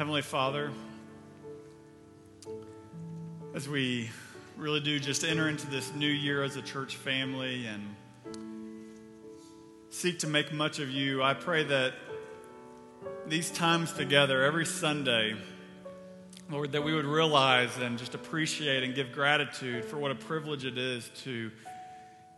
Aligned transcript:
Heavenly 0.00 0.22
Father, 0.22 0.72
as 3.54 3.68
we 3.68 4.08
really 4.56 4.80
do 4.80 4.98
just 4.98 5.24
enter 5.24 5.46
into 5.46 5.66
this 5.66 5.92
new 5.94 6.08
year 6.08 6.42
as 6.42 6.56
a 6.56 6.62
church 6.62 6.96
family 6.96 7.66
and 7.66 7.94
seek 9.90 10.20
to 10.20 10.26
make 10.26 10.54
much 10.54 10.78
of 10.78 10.88
you, 10.88 11.22
I 11.22 11.34
pray 11.34 11.64
that 11.64 11.92
these 13.26 13.50
times 13.50 13.92
together, 13.92 14.42
every 14.42 14.64
Sunday, 14.64 15.34
Lord, 16.48 16.72
that 16.72 16.82
we 16.82 16.94
would 16.94 17.04
realize 17.04 17.76
and 17.76 17.98
just 17.98 18.14
appreciate 18.14 18.82
and 18.82 18.94
give 18.94 19.12
gratitude 19.12 19.84
for 19.84 19.98
what 19.98 20.12
a 20.12 20.14
privilege 20.14 20.64
it 20.64 20.78
is 20.78 21.10
to 21.24 21.50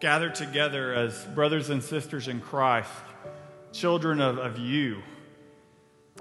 gather 0.00 0.30
together 0.30 0.92
as 0.94 1.24
brothers 1.26 1.70
and 1.70 1.80
sisters 1.80 2.26
in 2.26 2.40
Christ, 2.40 2.90
children 3.72 4.20
of, 4.20 4.38
of 4.38 4.58
you 4.58 5.00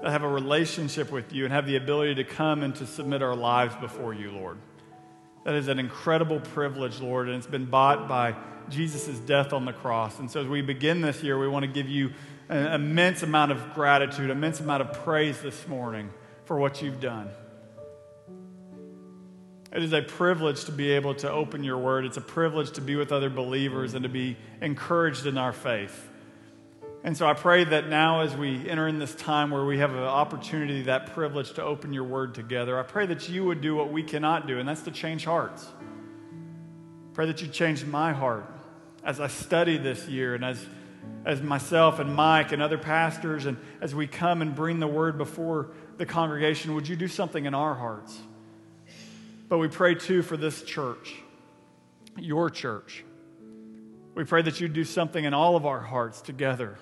have 0.10 0.24
a 0.24 0.28
relationship 0.28 1.12
with 1.12 1.32
you 1.34 1.46
and 1.46 1.54
have 1.54 1.66
the 1.66 1.76
ability 1.76 2.16
to 2.16 2.24
come 2.24 2.64
and 2.64 2.76
to 2.76 2.88
submit 2.88 3.22
our 3.22 3.36
lives 3.36 3.76
before 3.76 4.14
you, 4.14 4.32
Lord. 4.32 4.58
That 5.44 5.56
is 5.56 5.68
an 5.68 5.80
incredible 5.80 6.40
privilege, 6.40 7.00
Lord, 7.00 7.28
and 7.28 7.38
it's 7.38 7.48
been 7.48 7.66
bought 7.66 8.08
by 8.08 8.36
Jesus' 8.70 9.18
death 9.20 9.54
on 9.54 9.66
the 9.66 9.74
cross. 9.74 10.20
And 10.20 10.30
so 10.30 10.42
as 10.42 10.48
we 10.48 10.62
begin 10.62 11.02
this 11.02 11.24
year, 11.24 11.38
we 11.38 11.48
want 11.48 11.64
to 11.64 11.72
give 11.72 11.90
you 11.90 12.12
an 12.50 12.74
immense 12.74 13.24
amount 13.24 13.52
of 13.52 13.74
gratitude, 13.74 14.30
immense 14.30 14.60
amount 14.60 14.82
of 14.82 14.94
praise 15.04 15.42
this 15.42 15.68
morning 15.68 16.12
for 16.46 16.58
what 16.58 16.82
you've 16.82 17.00
done. 17.00 17.30
It 19.74 19.84
is 19.84 19.94
a 19.94 20.02
privilege 20.02 20.66
to 20.66 20.72
be 20.72 20.92
able 20.92 21.16
to 21.16 21.32
open 21.32 21.64
your 21.64 21.78
word. 21.78 22.06
It's 22.06 22.18
a 22.18 22.22
privilege 22.22 22.72
to 22.72 22.82
be 22.82 22.98
with 22.98 23.12
other 23.14 23.30
believers 23.30 23.94
and 23.94 24.04
to 24.04 24.10
be 24.10 24.36
encouraged 24.62 25.26
in 25.26 25.38
our 25.38 25.54
faith. 25.54 26.10
And 27.04 27.18
so 27.18 27.26
I 27.26 27.34
pray 27.34 27.64
that 27.64 27.88
now, 27.88 28.22
as 28.22 28.36
we 28.36 28.70
enter 28.70 28.88
in 28.88 29.00
this 29.00 29.16
time 29.16 29.50
where 29.50 29.66
we 29.66 29.80
have 29.80 29.92
an 29.92 30.04
opportunity, 30.04 30.84
that 30.84 31.14
privilege 31.14 31.54
to 31.54 31.64
open 31.64 31.94
your 31.94 32.04
word 32.04 32.36
together, 32.36 32.80
I 32.80 32.84
pray 32.84 33.08
that 33.08 33.28
you 33.28 33.44
would 33.46 33.60
do 33.60 33.76
what 33.76 33.92
we 33.92 34.04
cannot 34.04 34.46
do, 34.46 34.60
and 34.60 34.70
that's 34.70 34.84
to 34.84 34.92
change 34.92 35.26
hearts. 35.26 35.68
Pray 37.14 37.26
that 37.26 37.42
you 37.42 37.48
change 37.48 37.84
my 37.86 38.14
heart 38.14 38.46
as 39.04 39.20
I 39.20 39.28
study 39.28 39.78
this 39.78 40.08
year 40.08 40.36
and 40.36 40.46
as, 40.46 40.64
as 41.26 41.42
myself 41.42 41.98
and 41.98 42.16
Mike 42.16 42.52
and 42.52 42.62
other 42.62 42.78
pastors, 42.78 43.48
and 43.48 43.58
as 43.82 43.96
we 43.96 44.06
come 44.06 44.44
and 44.44 44.54
bring 44.56 44.80
the 44.80 44.88
word 44.88 45.18
before 45.18 45.72
the 45.98 46.06
congregation, 46.06 46.76
would 46.76 46.88
you 46.88 46.96
do 46.96 47.08
something 47.08 47.46
in 47.46 47.56
our 47.56 47.74
hearts? 47.74 48.16
But 49.50 49.58
we 49.58 49.70
pray 49.70 49.96
too 49.96 50.22
for 50.22 50.38
this 50.38 50.62
church, 50.62 51.16
your 52.16 52.52
church. 52.52 53.04
We 54.14 54.24
pray 54.24 54.44
that 54.44 54.62
you 54.62 54.68
do 54.68 54.84
something 54.84 55.26
in 55.26 55.34
all 55.34 55.56
of 55.56 55.66
our 55.66 55.80
hearts 55.80 56.22
together 56.22 56.78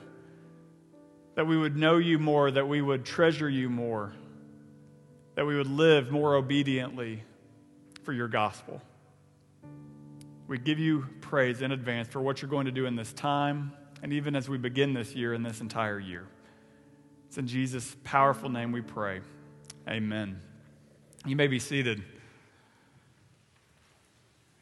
that 1.36 1.48
we 1.48 1.58
would 1.58 1.78
know 1.78 1.98
you 1.98 2.20
more, 2.20 2.52
that 2.52 2.68
we 2.68 2.82
would 2.82 3.06
treasure 3.06 3.50
you 3.50 3.70
more, 3.70 4.14
that 5.36 5.46
we 5.46 5.56
would 5.56 5.70
live 5.70 6.12
more 6.12 6.36
obediently 6.36 7.24
for 8.04 8.14
your 8.14 8.28
gospel. 8.28 8.82
We 10.48 10.58
give 10.58 10.80
you 10.80 11.06
praise 11.22 11.62
in 11.62 11.72
advance 11.72 12.08
for 12.08 12.20
what 12.22 12.42
you're 12.42 12.50
going 12.50 12.66
to 12.66 12.72
do 12.72 12.86
in 12.86 12.96
this 12.96 13.14
time 13.14 13.72
and 14.02 14.14
even 14.14 14.36
as 14.36 14.50
we 14.50 14.58
begin 14.58 14.94
this 14.94 15.14
year 15.14 15.34
and 15.34 15.46
this 15.46 15.62
entire 15.62 16.00
year. 16.00 16.26
It's 17.28 17.38
in 17.38 17.48
Jesus' 17.48 17.96
powerful 18.04 18.50
name 18.50 18.72
we 18.72 18.82
pray. 18.82 19.22
Amen. 19.88 20.40
You 21.26 21.36
may 21.36 21.48
be 21.48 21.60
seated. 21.60 22.02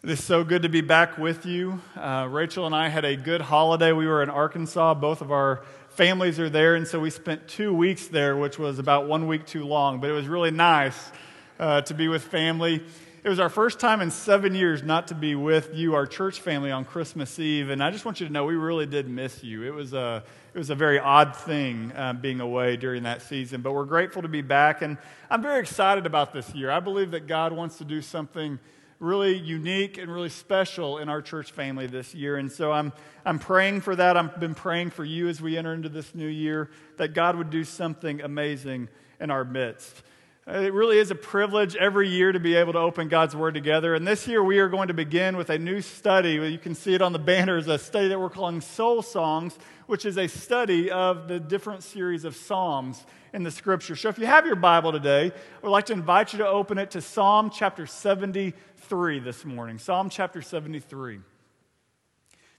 It 0.03 0.09
is 0.09 0.23
so 0.23 0.43
good 0.43 0.63
to 0.63 0.69
be 0.69 0.81
back 0.81 1.17
with 1.17 1.45
you. 1.45 1.81
Uh, 1.95 2.27
Rachel 2.29 2.65
and 2.65 2.75
I 2.75 2.89
had 2.89 3.05
a 3.05 3.15
good 3.15 3.41
holiday. 3.41 3.91
We 3.91 4.07
were 4.07 4.21
in 4.21 4.29
Arkansas. 4.29 4.95
Both 4.95 5.21
of 5.21 5.31
our 5.31 5.63
families 5.97 6.39
are 6.39 6.47
there, 6.47 6.75
and 6.75 6.87
so 6.87 6.99
we 6.99 7.09
spent 7.09 7.47
two 7.47 7.73
weeks 7.73 8.05
there, 8.05 8.37
which 8.37 8.59
was 8.59 8.77
about 8.77 9.07
one 9.07 9.25
week 9.25 9.47
too 9.47 9.65
long, 9.65 9.99
but 9.99 10.11
it 10.11 10.13
was 10.13 10.27
really 10.27 10.51
nice 10.51 11.11
uh, 11.59 11.81
to 11.81 11.95
be 11.95 12.07
with 12.07 12.21
family. 12.21 12.83
It 13.23 13.29
was 13.29 13.39
our 13.39 13.49
first 13.49 13.79
time 13.79 13.99
in 14.01 14.11
seven 14.11 14.53
years 14.53 14.83
not 14.83 15.07
to 15.07 15.15
be 15.15 15.33
with 15.33 15.73
you, 15.73 15.95
our 15.95 16.05
church 16.05 16.39
family, 16.39 16.69
on 16.69 16.85
Christmas 16.85 17.39
Eve, 17.39 17.71
and 17.71 17.83
I 17.83 17.89
just 17.89 18.05
want 18.05 18.19
you 18.19 18.27
to 18.27 18.31
know 18.31 18.45
we 18.45 18.53
really 18.53 18.85
did 18.85 19.09
miss 19.09 19.43
you. 19.43 19.63
It 19.63 19.73
was 19.73 19.93
a 19.93 20.23
it 20.53 20.57
was 20.59 20.69
a 20.69 20.75
very 20.75 20.99
odd 20.99 21.35
thing 21.35 21.91
uh, 21.93 22.13
being 22.13 22.41
away 22.41 22.77
during 22.77 23.01
that 23.03 23.23
season, 23.23 23.61
but 23.61 23.71
we're 23.71 23.85
grateful 23.85 24.21
to 24.21 24.27
be 24.27 24.43
back, 24.43 24.83
and 24.83 24.99
I'm 25.31 25.41
very 25.41 25.59
excited 25.59 26.05
about 26.05 26.31
this 26.31 26.53
year. 26.53 26.69
I 26.69 26.79
believe 26.79 27.09
that 27.11 27.25
God 27.25 27.53
wants 27.53 27.79
to 27.79 27.85
do 27.85 28.03
something 28.03 28.59
really 28.99 29.37
unique 29.37 29.97
and 29.97 30.11
really 30.11 30.29
special 30.29 30.97
in 30.97 31.09
our 31.09 31.21
church 31.21 31.51
family 31.51 31.87
this 31.87 32.15
year. 32.15 32.37
And 32.37 32.51
so 32.51 32.71
I'm, 32.71 32.93
I'm 33.25 33.39
praying 33.39 33.81
for 33.81 33.95
that. 33.95 34.17
I've 34.17 34.39
been 34.39 34.55
praying 34.55 34.89
for 34.89 35.05
you 35.05 35.27
as 35.27 35.39
we 35.39 35.57
enter 35.57 35.73
into 35.73 35.89
this 35.89 36.15
new 36.15 36.27
year 36.27 36.69
that 36.97 37.13
God 37.13 37.35
would 37.35 37.49
do 37.49 37.63
something 37.63 38.21
amazing 38.21 38.89
in 39.19 39.29
our 39.29 39.45
midst. 39.45 40.01
Uh, 40.49 40.59
it 40.59 40.71
really 40.71 40.97
is 40.97 41.11
a 41.11 41.15
privilege 41.15 41.75
every 41.75 42.07
year 42.07 42.31
to 42.31 42.39
be 42.39 42.55
able 42.55 42.71
to 42.71 42.79
open 42.79 43.09
God's 43.09 43.35
Word 43.35 43.53
together. 43.53 43.95
And 43.95 44.07
this 44.07 44.29
year 44.29 44.41
we 44.41 44.59
are 44.59 44.69
going 44.69 44.87
to 44.87 44.93
begin 44.93 45.35
with 45.35 45.49
a 45.49 45.59
new 45.59 45.81
study. 45.81 46.35
You 46.35 46.57
can 46.57 46.73
see 46.73 46.93
it 46.93 47.01
on 47.01 47.11
the 47.11 47.19
banners, 47.19 47.67
a 47.67 47.77
study 47.77 48.07
that 48.07 48.17
we're 48.17 48.29
calling 48.29 48.61
Soul 48.61 49.01
Songs, 49.01 49.57
which 49.87 50.05
is 50.05 50.17
a 50.17 50.27
study 50.27 50.89
of 50.89 51.27
the 51.27 51.37
different 51.37 51.83
series 51.83 52.23
of 52.23 52.33
Psalms 52.33 53.05
in 53.33 53.43
the 53.43 53.51
Scripture. 53.51 53.97
So 53.97 54.07
if 54.07 54.17
you 54.17 54.25
have 54.25 54.45
your 54.45 54.55
Bible 54.55 54.93
today, 54.93 55.33
would 55.61 55.69
like 55.69 55.87
to 55.87 55.93
invite 55.93 56.31
you 56.31 56.39
to 56.39 56.47
open 56.47 56.77
it 56.77 56.91
to 56.91 57.01
Psalm 57.01 57.49
chapter 57.53 57.85
73 57.85 59.19
this 59.19 59.43
morning. 59.43 59.77
Psalm 59.77 60.09
chapter 60.09 60.41
73. 60.41 61.19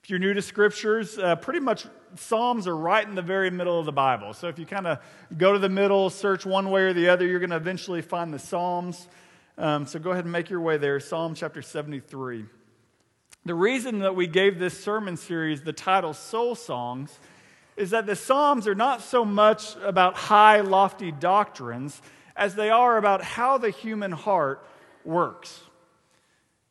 If 0.08 0.12
you're 0.12 0.20
new 0.20 0.32
to 0.32 0.40
scriptures, 0.40 1.18
uh, 1.18 1.36
pretty 1.36 1.60
much 1.60 1.84
Psalms 2.14 2.66
are 2.66 2.74
right 2.74 3.06
in 3.06 3.14
the 3.14 3.20
very 3.20 3.50
middle 3.50 3.78
of 3.78 3.84
the 3.84 3.92
Bible. 3.92 4.32
So 4.32 4.48
if 4.48 4.58
you 4.58 4.64
kind 4.64 4.86
of 4.86 5.00
go 5.36 5.52
to 5.52 5.58
the 5.58 5.68
middle, 5.68 6.08
search 6.08 6.46
one 6.46 6.70
way 6.70 6.84
or 6.84 6.94
the 6.94 7.10
other, 7.10 7.26
you're 7.26 7.40
going 7.40 7.50
to 7.50 7.56
eventually 7.56 8.00
find 8.00 8.32
the 8.32 8.38
Psalms. 8.38 9.06
Um, 9.58 9.84
so 9.84 9.98
go 9.98 10.12
ahead 10.12 10.24
and 10.24 10.32
make 10.32 10.48
your 10.48 10.62
way 10.62 10.78
there. 10.78 10.98
Psalm 10.98 11.34
chapter 11.34 11.60
73. 11.60 12.46
The 13.44 13.54
reason 13.54 13.98
that 13.98 14.16
we 14.16 14.26
gave 14.26 14.58
this 14.58 14.82
sermon 14.82 15.18
series 15.18 15.60
the 15.60 15.74
title 15.74 16.14
Soul 16.14 16.54
Songs 16.54 17.18
is 17.76 17.90
that 17.90 18.06
the 18.06 18.16
Psalms 18.16 18.66
are 18.66 18.74
not 18.74 19.02
so 19.02 19.26
much 19.26 19.76
about 19.82 20.14
high, 20.14 20.62
lofty 20.62 21.12
doctrines 21.12 22.00
as 22.34 22.54
they 22.54 22.70
are 22.70 22.96
about 22.96 23.22
how 23.22 23.58
the 23.58 23.68
human 23.68 24.12
heart 24.12 24.66
works 25.04 25.60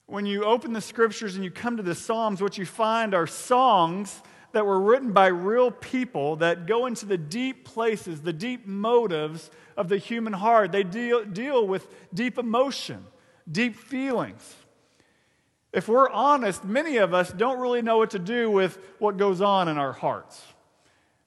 when 0.07 0.25
you 0.25 0.45
open 0.45 0.73
the 0.73 0.81
scriptures 0.81 1.35
and 1.35 1.43
you 1.43 1.51
come 1.51 1.77
to 1.77 1.83
the 1.83 1.93
Psalms, 1.93 2.41
what 2.41 2.57
you 2.57 2.65
find 2.65 3.13
are 3.13 3.27
songs 3.27 4.21
that 4.53 4.65
were 4.65 4.79
written 4.79 5.11
by 5.11 5.27
real 5.27 5.69
people 5.69 6.37
that 6.37 6.65
go 6.65 6.85
into 6.85 7.05
the 7.05 7.17
deep 7.17 7.65
places, 7.65 8.21
the 8.21 8.33
deep 8.33 8.65
motives 8.65 9.51
of 9.75 9.89
the 9.89 9.97
human 9.97 10.33
heart. 10.33 10.71
They 10.71 10.83
deal, 10.83 11.25
deal 11.25 11.67
with 11.67 11.93
deep 12.13 12.37
emotion, 12.37 13.05
deep 13.51 13.75
feelings. 13.75 14.55
If 15.73 15.89
we're 15.89 16.09
honest, 16.09 16.63
many 16.63 16.97
of 16.97 17.13
us 17.13 17.31
don't 17.31 17.59
really 17.59 17.81
know 17.81 17.97
what 17.97 18.11
to 18.11 18.19
do 18.19 18.49
with 18.49 18.79
what 18.99 19.17
goes 19.17 19.41
on 19.41 19.67
in 19.67 19.77
our 19.77 19.91
hearts. 19.91 20.41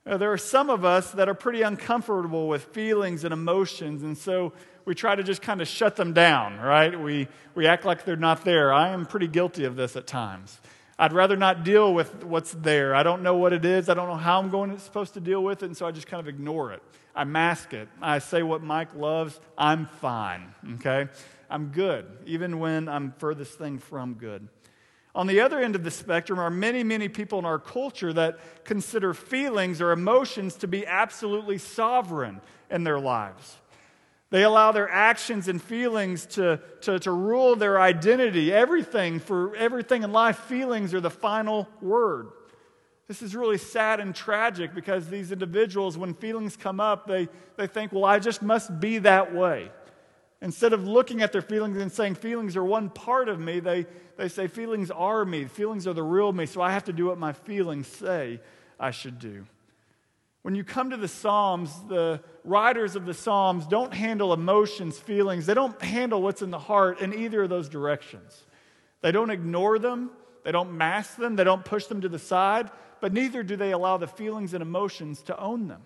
Uh, 0.07 0.17
there 0.17 0.33
are 0.33 0.39
some 0.39 0.71
of 0.71 0.85
us 0.85 1.11
that 1.13 1.29
are 1.29 1.35
pretty 1.35 1.63
uncomfortable 1.63 2.49
with 2.49 2.65
feelings 2.65 3.25
and 3.25 3.35
emotions, 3.35 4.03
and 4.03 4.17
so 4.17 4.53
we 4.87 4.95
try 4.95 5.15
to 5.15 5.23
just 5.23 5.43
kind 5.43 5.61
of 5.61 5.69
shut 5.69 5.97
them 5.97 6.15
down, 6.15 6.59
right? 6.59 6.99
We, 6.99 7.29
we 7.55 7.67
act 7.67 7.85
like 7.85 8.05
they're 8.05 8.17
not 8.17 8.45
there. 8.45 8.73
I 8.73 8.91
am 8.91 9.05
pretty 9.05 9.29
guilty 9.29 9.65
of 9.65 9.77
this 9.77 9.97
at 9.97 10.07
times. 10.07 10.59
I'd 10.99 11.13
rather 11.13 11.37
not 11.37 11.65
deal 11.65 11.93
with 11.93 12.25
what's 12.25 12.53
there. 12.53 12.95
I 12.95 13.03
don't 13.03 13.23
know 13.23 13.37
what 13.37 13.53
it 13.53 13.65
is. 13.65 13.89
I 13.89 13.95
don't 13.95 14.09
know 14.09 14.17
how 14.17 14.39
I'm 14.39 14.51
going 14.51 14.71
to, 14.71 14.79
supposed 14.79 15.15
to 15.15 15.21
deal 15.21 15.43
with 15.43 15.63
it, 15.63 15.67
and 15.67 15.77
so 15.77 15.87
I 15.87 15.93
just 15.93 16.07
kind 16.07 16.21
of 16.21 16.29
ignore 16.29 16.73
it. 16.73 16.83
I 17.15 17.25
mask 17.25 17.75
it. 17.75 17.89
I 18.01 18.21
say 18.21 18.43
what 18.43 18.63
Mike 18.63 18.95
loves. 18.95 19.39
I'm 19.59 19.87
fine, 19.87 20.55
okay? 20.75 21.09
I'm 21.51 21.69
good, 21.69 22.07
even 22.25 22.59
when 22.59 22.89
I'm 22.89 23.13
furthest 23.19 23.59
thing 23.59 23.79
from 23.79 24.15
good. 24.15 24.49
On 25.15 25.27
the 25.27 25.41
other 25.41 25.59
end 25.59 25.75
of 25.75 25.83
the 25.83 25.91
spectrum 25.91 26.39
are 26.39 26.51
many, 26.51 26.85
many 26.85 27.09
people 27.09 27.39
in 27.39 27.45
our 27.45 27.59
culture 27.59 28.13
that 28.13 28.39
consider 28.65 29.13
feelings 29.13 29.81
or 29.81 29.91
emotions 29.91 30.55
to 30.57 30.69
be 30.69 30.87
absolutely 30.87 31.59
sovereign 31.59 32.41
in 32.71 32.85
their 32.85 33.01
lives. 33.01 33.57
They 34.31 34.45
allow 34.45 34.71
their 34.71 34.89
actions 34.89 35.49
and 35.49 35.61
feelings 35.61 36.25
to, 36.27 36.61
to, 36.83 37.01
to 37.01 37.11
rule 37.11 37.57
their 37.57 37.81
identity. 37.81 38.53
Everything, 38.53 39.19
for 39.19 39.57
everything 39.57 40.05
in 40.05 40.13
life, 40.13 40.39
feelings 40.39 40.95
are 40.95 41.01
the 41.01 41.11
final 41.11 41.69
word. 41.83 42.29
This 43.09 43.23
is 43.23 43.35
really 43.35 43.59
sad 43.59 43.99
and 43.99 44.15
tragic 44.15 44.73
because 44.73 45.09
these 45.09 45.33
individuals, 45.33 45.99
when 45.99 46.15
feelings 46.15 46.57
come 46.57 46.79
up, 46.79 47.09
they, 47.09 47.29
they 47.57 47.67
think, 47.67 47.93
well, 47.93 48.05
I 48.05 48.21
just 48.21 48.41
must 48.41 48.79
be 48.79 48.99
that 48.99 49.35
way. 49.35 49.73
Instead 50.43 50.73
of 50.73 50.87
looking 50.87 51.21
at 51.21 51.33
their 51.33 51.43
feelings 51.43 51.77
and 51.77 51.93
saying, 51.93 52.15
feelings 52.15 52.57
are 52.57 52.65
one 52.65 52.89
part 52.89 53.29
of 53.29 53.39
me, 53.39 53.61
they, 53.61 53.87
they 54.17 54.29
say, 54.29 54.47
feelings 54.47 54.91
are 54.91 55.25
me. 55.25 55.45
Feelings 55.45 55.87
are 55.87 55.93
the 55.93 56.03
real 56.03 56.33
me, 56.33 56.47
so 56.47 56.63
I 56.63 56.73
have 56.73 56.85
to 56.85 56.93
do 56.93 57.07
what 57.07 57.19
my 57.19 57.33
feelings 57.33 57.87
say 57.87 58.41
I 58.79 58.91
should 58.91 59.19
do. 59.19 59.47
When 60.43 60.55
you 60.55 60.65
come 60.65 60.91
to 60.91 60.97
the 60.97 61.09
Psalms, 61.09 61.71
the 61.89 62.23
writers 62.45 62.97
of 62.97 63.05
the 63.05 63.13
Psalms 63.13 63.67
don't 63.67 63.93
handle 63.93 64.33
emotions, 64.33 64.99
feelings. 64.99 65.45
They 65.45 65.53
don't 65.53 65.81
handle 65.83 66.23
what's 66.23 66.41
in 66.41 66.51
the 66.51 66.59
heart 66.59 67.01
in 67.01 67.13
either 67.13 67.43
of 67.43 67.51
those 67.51 67.69
directions. 67.69 68.45
They 69.03 69.13
don't 69.13 69.31
ignore 69.31 69.79
them, 69.79 70.11
they 70.45 70.53
don't 70.53 70.73
mask 70.73 71.17
them, 71.17 71.37
they 71.37 71.45
don't 71.45 71.65
push 71.65 71.87
them 71.87 72.01
to 72.01 72.09
the 72.09 72.19
side, 72.19 72.71
but 73.03 73.13
neither 73.13 73.43
do 73.43 73.57
they 73.57 73.73
allow 73.73 73.99
the 73.99 74.07
feelings 74.07 74.55
and 74.55 74.63
emotions 74.63 75.21
to 75.23 75.39
own 75.39 75.69
them. 75.69 75.83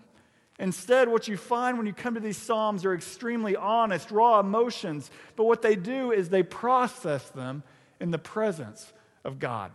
Instead, 0.57 1.09
what 1.09 1.27
you 1.27 1.35
find 1.35 1.77
when 1.77 1.85
you 1.85 1.93
come 1.93 2.13
to 2.13 2.19
these 2.19 2.37
Psalms 2.37 2.85
are 2.85 2.93
extremely 2.93 3.55
honest, 3.55 4.09
raw 4.09 4.39
emotions, 4.39 5.11
but 5.35 5.43
what 5.43 5.61
they 5.61 5.75
do 5.75 6.11
is 6.11 6.29
they 6.29 6.43
process 6.43 7.29
them 7.29 7.63
in 7.99 8.11
the 8.11 8.17
presence 8.17 8.93
of 9.25 9.37
God. 9.37 9.71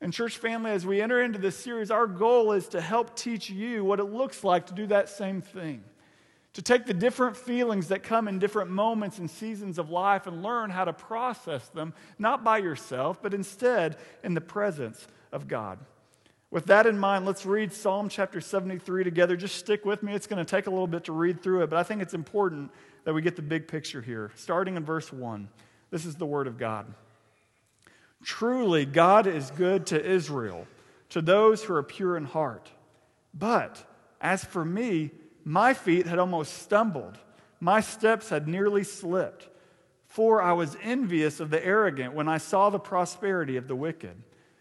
And, 0.00 0.14
church 0.14 0.38
family, 0.38 0.70
as 0.70 0.86
we 0.86 1.02
enter 1.02 1.22
into 1.22 1.38
this 1.38 1.56
series, 1.56 1.90
our 1.90 2.06
goal 2.06 2.52
is 2.52 2.68
to 2.68 2.80
help 2.80 3.14
teach 3.14 3.50
you 3.50 3.84
what 3.84 4.00
it 4.00 4.04
looks 4.04 4.42
like 4.42 4.66
to 4.66 4.74
do 4.74 4.86
that 4.86 5.10
same 5.10 5.42
thing. 5.42 5.84
To 6.54 6.62
take 6.62 6.86
the 6.86 6.94
different 6.94 7.36
feelings 7.36 7.88
that 7.88 8.02
come 8.02 8.26
in 8.26 8.38
different 8.38 8.70
moments 8.70 9.18
and 9.18 9.30
seasons 9.30 9.78
of 9.78 9.90
life 9.90 10.26
and 10.26 10.42
learn 10.42 10.70
how 10.70 10.86
to 10.86 10.92
process 10.94 11.68
them, 11.68 11.92
not 12.18 12.42
by 12.42 12.58
yourself, 12.58 13.22
but 13.22 13.34
instead 13.34 13.98
in 14.24 14.32
the 14.32 14.40
presence 14.40 15.06
of 15.32 15.46
God. 15.46 15.78
With 16.50 16.66
that 16.66 16.86
in 16.86 16.98
mind, 16.98 17.26
let's 17.26 17.46
read 17.46 17.72
Psalm 17.72 18.08
chapter 18.08 18.40
73 18.40 19.04
together. 19.04 19.36
Just 19.36 19.56
stick 19.56 19.84
with 19.84 20.02
me. 20.02 20.14
It's 20.14 20.26
going 20.26 20.44
to 20.44 20.50
take 20.50 20.66
a 20.66 20.70
little 20.70 20.88
bit 20.88 21.04
to 21.04 21.12
read 21.12 21.42
through 21.42 21.62
it, 21.62 21.70
but 21.70 21.78
I 21.78 21.84
think 21.84 22.02
it's 22.02 22.14
important 22.14 22.72
that 23.04 23.14
we 23.14 23.22
get 23.22 23.36
the 23.36 23.42
big 23.42 23.68
picture 23.68 24.02
here. 24.02 24.32
Starting 24.34 24.76
in 24.76 24.84
verse 24.84 25.12
1, 25.12 25.48
this 25.90 26.04
is 26.04 26.16
the 26.16 26.26
word 26.26 26.48
of 26.48 26.58
God. 26.58 26.92
Truly, 28.24 28.84
God 28.84 29.28
is 29.28 29.50
good 29.52 29.86
to 29.86 30.04
Israel, 30.04 30.66
to 31.10 31.22
those 31.22 31.62
who 31.62 31.74
are 31.74 31.82
pure 31.84 32.16
in 32.16 32.24
heart. 32.24 32.70
But 33.32 33.84
as 34.20 34.44
for 34.44 34.64
me, 34.64 35.12
my 35.44 35.72
feet 35.72 36.06
had 36.06 36.18
almost 36.18 36.62
stumbled, 36.62 37.18
my 37.60 37.80
steps 37.80 38.28
had 38.28 38.48
nearly 38.48 38.82
slipped. 38.82 39.48
For 40.06 40.42
I 40.42 40.54
was 40.54 40.76
envious 40.82 41.38
of 41.38 41.50
the 41.50 41.64
arrogant 41.64 42.14
when 42.14 42.28
I 42.28 42.38
saw 42.38 42.68
the 42.68 42.80
prosperity 42.80 43.56
of 43.56 43.68
the 43.68 43.76
wicked. 43.76 44.20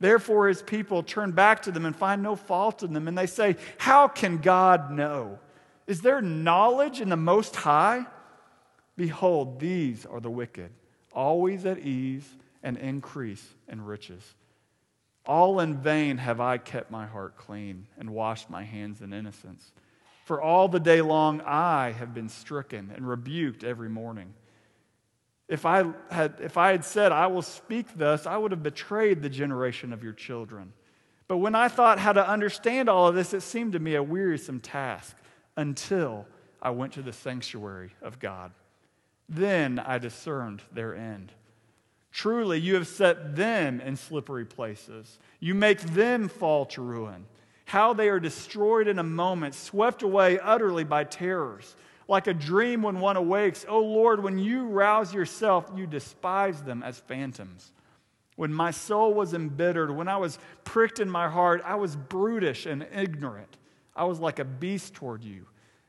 Therefore, 0.00 0.48
his 0.48 0.62
people 0.62 1.02
turn 1.02 1.32
back 1.32 1.62
to 1.62 1.72
them 1.72 1.84
and 1.84 1.94
find 1.94 2.22
no 2.22 2.36
fault 2.36 2.82
in 2.82 2.92
them. 2.92 3.08
And 3.08 3.18
they 3.18 3.26
say, 3.26 3.56
How 3.78 4.08
can 4.08 4.38
God 4.38 4.90
know? 4.90 5.38
Is 5.86 6.02
there 6.02 6.20
knowledge 6.20 7.00
in 7.00 7.08
the 7.08 7.16
Most 7.16 7.56
High? 7.56 8.06
Behold, 8.96 9.60
these 9.60 10.06
are 10.06 10.20
the 10.20 10.30
wicked, 10.30 10.70
always 11.12 11.64
at 11.64 11.78
ease 11.78 12.28
and 12.62 12.76
increase 12.76 13.46
in 13.68 13.84
riches. 13.84 14.22
All 15.24 15.60
in 15.60 15.76
vain 15.76 16.18
have 16.18 16.40
I 16.40 16.58
kept 16.58 16.90
my 16.90 17.06
heart 17.06 17.36
clean 17.36 17.86
and 17.98 18.10
washed 18.10 18.50
my 18.50 18.64
hands 18.64 19.02
in 19.02 19.12
innocence. 19.12 19.72
For 20.24 20.42
all 20.42 20.68
the 20.68 20.80
day 20.80 21.00
long 21.00 21.40
I 21.42 21.92
have 21.92 22.12
been 22.12 22.28
stricken 22.28 22.92
and 22.94 23.08
rebuked 23.08 23.64
every 23.64 23.88
morning. 23.88 24.34
If 25.48 25.64
I, 25.64 25.84
had, 26.10 26.34
if 26.40 26.58
I 26.58 26.72
had 26.72 26.84
said, 26.84 27.10
I 27.10 27.26
will 27.26 27.42
speak 27.42 27.86
thus, 27.96 28.26
I 28.26 28.36
would 28.36 28.50
have 28.50 28.62
betrayed 28.62 29.22
the 29.22 29.30
generation 29.30 29.92
of 29.92 30.04
your 30.04 30.12
children. 30.12 30.72
But 31.26 31.38
when 31.38 31.54
I 31.54 31.68
thought 31.68 31.98
how 31.98 32.12
to 32.12 32.26
understand 32.26 32.88
all 32.88 33.08
of 33.08 33.14
this, 33.14 33.32
it 33.32 33.40
seemed 33.40 33.72
to 33.72 33.78
me 33.78 33.94
a 33.94 34.02
wearisome 34.02 34.60
task 34.60 35.16
until 35.56 36.26
I 36.60 36.70
went 36.70 36.92
to 36.94 37.02
the 37.02 37.12
sanctuary 37.12 37.92
of 38.02 38.18
God. 38.18 38.52
Then 39.28 39.78
I 39.78 39.98
discerned 39.98 40.62
their 40.72 40.94
end. 40.94 41.32
Truly, 42.10 42.58
you 42.58 42.74
have 42.74 42.86
set 42.86 43.36
them 43.36 43.80
in 43.80 43.96
slippery 43.96 44.44
places. 44.44 45.18
You 45.40 45.54
make 45.54 45.80
them 45.80 46.28
fall 46.28 46.66
to 46.66 46.82
ruin. 46.82 47.26
How 47.66 47.92
they 47.92 48.08
are 48.08 48.20
destroyed 48.20 48.88
in 48.88 48.98
a 48.98 49.04
moment, 49.04 49.54
swept 49.54 50.02
away 50.02 50.38
utterly 50.38 50.84
by 50.84 51.04
terrors 51.04 51.76
like 52.08 52.26
a 52.26 52.34
dream 52.34 52.82
when 52.82 53.00
one 53.00 53.16
awakes. 53.16 53.64
Oh 53.68 53.80
Lord, 53.80 54.22
when 54.22 54.38
you 54.38 54.66
rouse 54.66 55.14
yourself, 55.14 55.70
you 55.76 55.86
despise 55.86 56.62
them 56.62 56.82
as 56.82 56.98
phantoms. 56.98 57.72
When 58.36 58.52
my 58.52 58.70
soul 58.70 59.14
was 59.14 59.34
embittered, 59.34 59.90
when 59.90 60.08
I 60.08 60.16
was 60.16 60.38
pricked 60.64 61.00
in 61.00 61.10
my 61.10 61.28
heart, 61.28 61.60
I 61.64 61.74
was 61.74 61.94
brutish 61.94 62.66
and 62.66 62.86
ignorant. 62.94 63.58
I 63.94 64.04
was 64.04 64.20
like 64.20 64.38
a 64.38 64.44
beast 64.44 64.94
toward 64.94 65.22
you. 65.22 65.46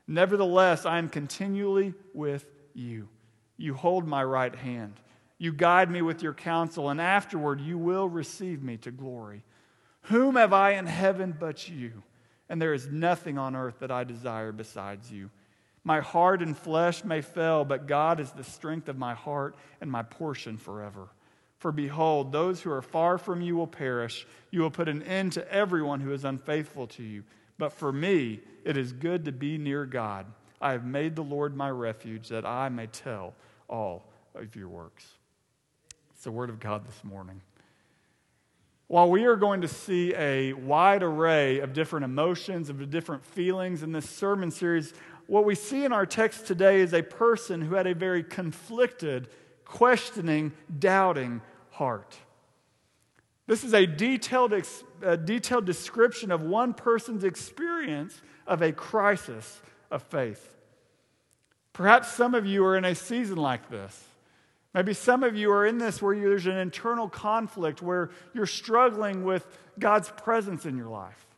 Nevertheless, 0.08 0.86
I 0.86 0.98
am 0.98 1.10
continually 1.10 1.94
with 2.14 2.46
you. 2.74 3.08
You 3.58 3.76
hold 3.76 4.08
my 4.08 4.24
right 4.24 4.56
hand. 4.56 4.96
You 5.38 5.54
guide 5.54 5.92
me 5.92 6.02
with 6.02 6.24
your 6.24 6.34
counsel, 6.34 6.90
and 6.90 7.00
afterward 7.00 7.62
you 7.62 7.78
will 7.78 8.10
receive 8.10 8.64
me 8.64 8.78
to 8.78 8.92
glory. 8.92 9.44
Whom 10.04 10.36
have 10.36 10.52
I 10.52 10.72
in 10.72 10.88
heaven 10.88 11.36
but 11.40 11.70
you? 11.70 12.04
And 12.50 12.60
there 12.60 12.74
is 12.74 12.88
nothing 12.88 13.38
on 13.38 13.56
earth 13.56 13.76
that 13.80 13.92
I 13.92 14.04
desire 14.04 14.52
besides 14.52 15.12
you. 15.12 15.30
My 15.84 16.02
heart 16.02 16.42
and 16.42 16.58
flesh 16.58 17.04
may 17.04 17.22
fail, 17.22 17.66
but 17.66 17.88
God 17.88 18.20
is 18.20 18.32
the 18.32 18.44
strength 18.44 18.90
of 18.90 18.98
my 18.98 19.14
heart 19.14 19.56
and 19.82 19.90
my 19.92 20.04
portion 20.04 20.58
forever. 20.58 21.08
For 21.58 21.72
behold, 21.72 22.32
those 22.32 22.62
who 22.62 22.72
are 22.72 22.82
far 22.82 23.18
from 23.18 23.42
you 23.42 23.56
will 23.56 23.68
perish. 23.68 24.26
You 24.52 24.62
will 24.62 24.72
put 24.72 24.88
an 24.88 25.04
end 25.04 25.34
to 25.34 25.52
everyone 25.52 26.00
who 26.00 26.14
is 26.14 26.24
unfaithful 26.24 26.88
to 26.88 27.04
you. 27.04 27.24
But 27.58 27.74
for 27.74 27.92
me, 27.92 28.40
it 28.64 28.78
is 28.78 28.94
good 28.94 29.26
to 29.26 29.32
be 29.32 29.58
near 29.58 29.86
God. 29.86 30.26
I 30.62 30.72
have 30.72 30.86
made 30.86 31.16
the 31.16 31.22
Lord 31.22 31.56
my 31.56 31.70
refuge 31.70 32.30
that 32.30 32.46
I 32.46 32.70
may 32.70 32.88
tell 32.88 33.34
all 33.68 34.06
of 34.36 34.56
your 34.56 34.70
works. 34.70 35.06
It's 36.12 36.24
the 36.24 36.32
word 36.32 36.50
of 36.50 36.60
God 36.60 36.86
this 36.86 37.04
morning. 37.04 37.42
While 38.88 39.12
we 39.12 39.26
are 39.26 39.36
going 39.36 39.62
to 39.62 39.68
see 39.68 40.16
a 40.16 40.54
wide 40.54 41.04
array 41.04 41.60
of 41.60 41.74
different 41.74 42.06
emotions, 42.06 42.70
of 42.70 42.90
different 42.90 43.24
feelings 43.24 43.84
in 43.84 43.92
this 43.92 44.10
sermon 44.10 44.50
series, 44.50 44.94
what 45.30 45.46
we 45.46 45.54
see 45.54 45.86
in 45.86 45.94
our 45.94 46.08
text 46.08 46.48
today 46.48 46.82
is 46.82 46.92
a 46.92 47.04
person 47.04 47.62
who 47.62 47.76
had 47.76 47.86
a 47.86 47.94
very 47.94 48.24
conflicted, 48.24 49.30
questioning, 49.64 50.52
doubting 50.80 51.42
heart. 51.70 52.18
This 53.46 53.64
is 53.64 53.76
a 53.76 53.86
detailed, 53.86 54.54
a 55.04 55.18
detailed 55.18 55.66
description 55.66 56.32
of 56.32 56.42
one 56.42 56.74
person's 56.74 57.24
experience 57.24 58.20
of 58.48 58.64
a 58.64 58.72
crisis 58.72 59.62
of 59.92 60.02
faith. 60.02 60.56
Perhaps 61.74 62.12
some 62.12 62.34
of 62.34 62.48
you 62.48 62.66
are 62.66 62.76
in 62.76 62.86
a 62.86 62.96
season 62.96 63.38
like 63.38 63.70
this. 63.70 64.04
Maybe 64.74 64.96
some 64.96 65.24
of 65.24 65.36
you 65.36 65.52
are 65.52 65.66
in 65.66 65.78
this 65.78 66.02
where 66.02 66.20
there's 66.20 66.48
an 66.48 66.58
internal 66.58 67.08
conflict 67.08 67.84
where 67.84 68.10
you're 68.34 68.48
struggling 68.48 69.24
with 69.24 69.46
God's 69.78 70.10
presence 70.10 70.66
in 70.66 70.76
your 70.76 70.90
life. 70.90 71.29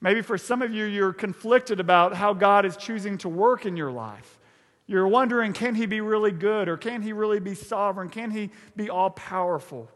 Maybe 0.00 0.22
for 0.22 0.38
some 0.38 0.62
of 0.62 0.72
you, 0.72 0.84
you're 0.84 1.12
conflicted 1.12 1.80
about 1.80 2.14
how 2.14 2.32
God 2.32 2.64
is 2.64 2.76
choosing 2.76 3.18
to 3.18 3.28
work 3.28 3.66
in 3.66 3.76
your 3.76 3.90
life. 3.90 4.38
You're 4.86 5.08
wondering, 5.08 5.52
can 5.52 5.74
He 5.74 5.86
be 5.86 6.00
really 6.00 6.30
good 6.30 6.68
or 6.68 6.76
can 6.76 7.02
He 7.02 7.12
really 7.12 7.40
be 7.40 7.54
sovereign? 7.54 8.08
Can 8.08 8.30
He 8.30 8.50
be 8.76 8.88
all 8.88 9.10
powerful? 9.10 9.90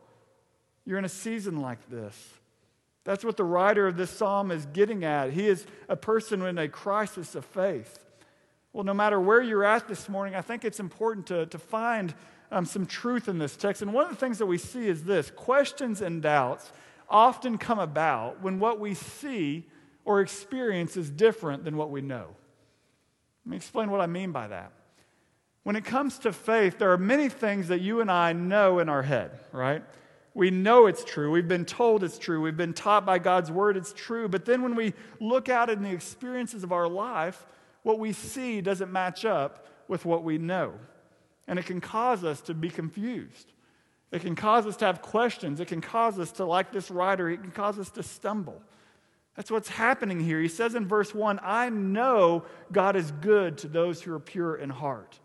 You're 0.84 0.98
in 0.98 1.04
a 1.04 1.08
season 1.08 1.60
like 1.60 1.88
this. 1.88 2.34
That's 3.04 3.24
what 3.24 3.36
the 3.36 3.44
writer 3.44 3.86
of 3.86 3.96
this 3.96 4.10
psalm 4.10 4.50
is 4.50 4.66
getting 4.66 5.04
at. 5.04 5.32
He 5.32 5.48
is 5.48 5.66
a 5.88 5.96
person 5.96 6.42
in 6.42 6.58
a 6.58 6.68
crisis 6.68 7.34
of 7.34 7.44
faith. 7.44 7.98
Well, 8.72 8.84
no 8.84 8.94
matter 8.94 9.20
where 9.20 9.42
you're 9.42 9.64
at 9.64 9.88
this 9.88 10.08
morning, 10.08 10.34
I 10.34 10.40
think 10.40 10.64
it's 10.64 10.80
important 10.80 11.26
to, 11.26 11.46
to 11.46 11.58
find 11.58 12.14
um, 12.50 12.64
some 12.64 12.86
truth 12.86 13.28
in 13.28 13.38
this 13.38 13.56
text. 13.56 13.82
And 13.82 13.92
one 13.92 14.04
of 14.04 14.10
the 14.10 14.16
things 14.16 14.38
that 14.38 14.46
we 14.46 14.58
see 14.58 14.86
is 14.86 15.04
this 15.04 15.30
questions 15.30 16.00
and 16.00 16.22
doubts 16.22 16.72
often 17.08 17.58
come 17.58 17.78
about 17.78 18.40
when 18.40 18.58
what 18.58 18.78
we 18.80 18.94
see 18.94 19.66
or 20.04 20.20
experience 20.20 20.96
is 20.96 21.10
different 21.10 21.64
than 21.64 21.76
what 21.76 21.90
we 21.90 22.00
know. 22.00 22.28
Let 23.44 23.50
me 23.50 23.56
explain 23.56 23.90
what 23.90 24.00
I 24.00 24.06
mean 24.06 24.32
by 24.32 24.48
that. 24.48 24.72
When 25.64 25.76
it 25.76 25.84
comes 25.84 26.18
to 26.20 26.32
faith, 26.32 26.78
there 26.78 26.92
are 26.92 26.98
many 26.98 27.28
things 27.28 27.68
that 27.68 27.80
you 27.80 28.00
and 28.00 28.10
I 28.10 28.32
know 28.32 28.80
in 28.80 28.88
our 28.88 29.02
head, 29.02 29.30
right? 29.52 29.82
We 30.34 30.50
know 30.50 30.86
it's 30.86 31.04
true. 31.04 31.30
We've 31.30 31.46
been 31.46 31.64
told 31.64 32.02
it's 32.02 32.18
true. 32.18 32.40
We've 32.40 32.56
been 32.56 32.72
taught 32.72 33.04
by 33.04 33.18
God's 33.18 33.50
word 33.50 33.76
it's 33.76 33.92
true. 33.92 34.28
But 34.28 34.44
then 34.44 34.62
when 34.62 34.74
we 34.74 34.94
look 35.20 35.48
out 35.48 35.70
in 35.70 35.82
the 35.82 35.90
experiences 35.90 36.64
of 36.64 36.72
our 36.72 36.88
life, 36.88 37.46
what 37.82 37.98
we 37.98 38.12
see 38.12 38.60
doesn't 38.60 38.90
match 38.90 39.24
up 39.24 39.66
with 39.88 40.04
what 40.04 40.24
we 40.24 40.38
know. 40.38 40.72
And 41.46 41.58
it 41.58 41.66
can 41.66 41.80
cause 41.80 42.24
us 42.24 42.40
to 42.42 42.54
be 42.54 42.70
confused. 42.70 43.52
It 44.10 44.22
can 44.22 44.34
cause 44.34 44.66
us 44.66 44.76
to 44.78 44.86
have 44.86 45.02
questions. 45.02 45.60
It 45.60 45.68
can 45.68 45.80
cause 45.80 46.18
us 46.18 46.32
to, 46.32 46.44
like 46.44 46.72
this 46.72 46.90
writer, 46.90 47.28
it 47.28 47.40
can 47.40 47.50
cause 47.50 47.78
us 47.78 47.90
to 47.90 48.02
stumble. 48.02 48.62
That's 49.36 49.50
what's 49.50 49.68
happening 49.68 50.20
here. 50.20 50.40
He 50.40 50.48
says 50.48 50.74
in 50.74 50.86
verse 50.86 51.14
1 51.14 51.40
I 51.42 51.70
know 51.70 52.44
God 52.70 52.96
is 52.96 53.10
good 53.10 53.58
to 53.58 53.68
those 53.68 54.02
who 54.02 54.14
are 54.14 54.20
pure 54.20 54.56
in 54.56 54.70
heart. 54.70 55.18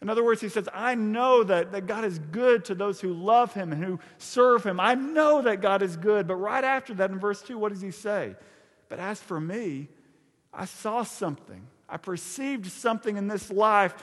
In 0.00 0.10
other 0.10 0.24
words, 0.24 0.42
he 0.42 0.50
says, 0.50 0.68
I 0.74 0.94
know 0.96 1.44
that, 1.44 1.72
that 1.72 1.86
God 1.86 2.04
is 2.04 2.18
good 2.18 2.66
to 2.66 2.74
those 2.74 3.00
who 3.00 3.14
love 3.14 3.54
him 3.54 3.72
and 3.72 3.82
who 3.82 4.00
serve 4.18 4.62
him. 4.64 4.78
I 4.78 4.94
know 4.94 5.40
that 5.42 5.62
God 5.62 5.80
is 5.80 5.96
good. 5.96 6.26
But 6.26 6.36
right 6.36 6.62
after 6.62 6.92
that, 6.94 7.10
in 7.10 7.18
verse 7.18 7.40
2, 7.40 7.56
what 7.56 7.72
does 7.72 7.80
he 7.80 7.90
say? 7.90 8.36
But 8.90 8.98
as 8.98 9.18
for 9.18 9.40
me, 9.40 9.88
I 10.52 10.66
saw 10.66 11.04
something. 11.04 11.66
I 11.88 11.96
perceived 11.96 12.66
something 12.66 13.16
in 13.16 13.28
this 13.28 13.50
life 13.50 13.94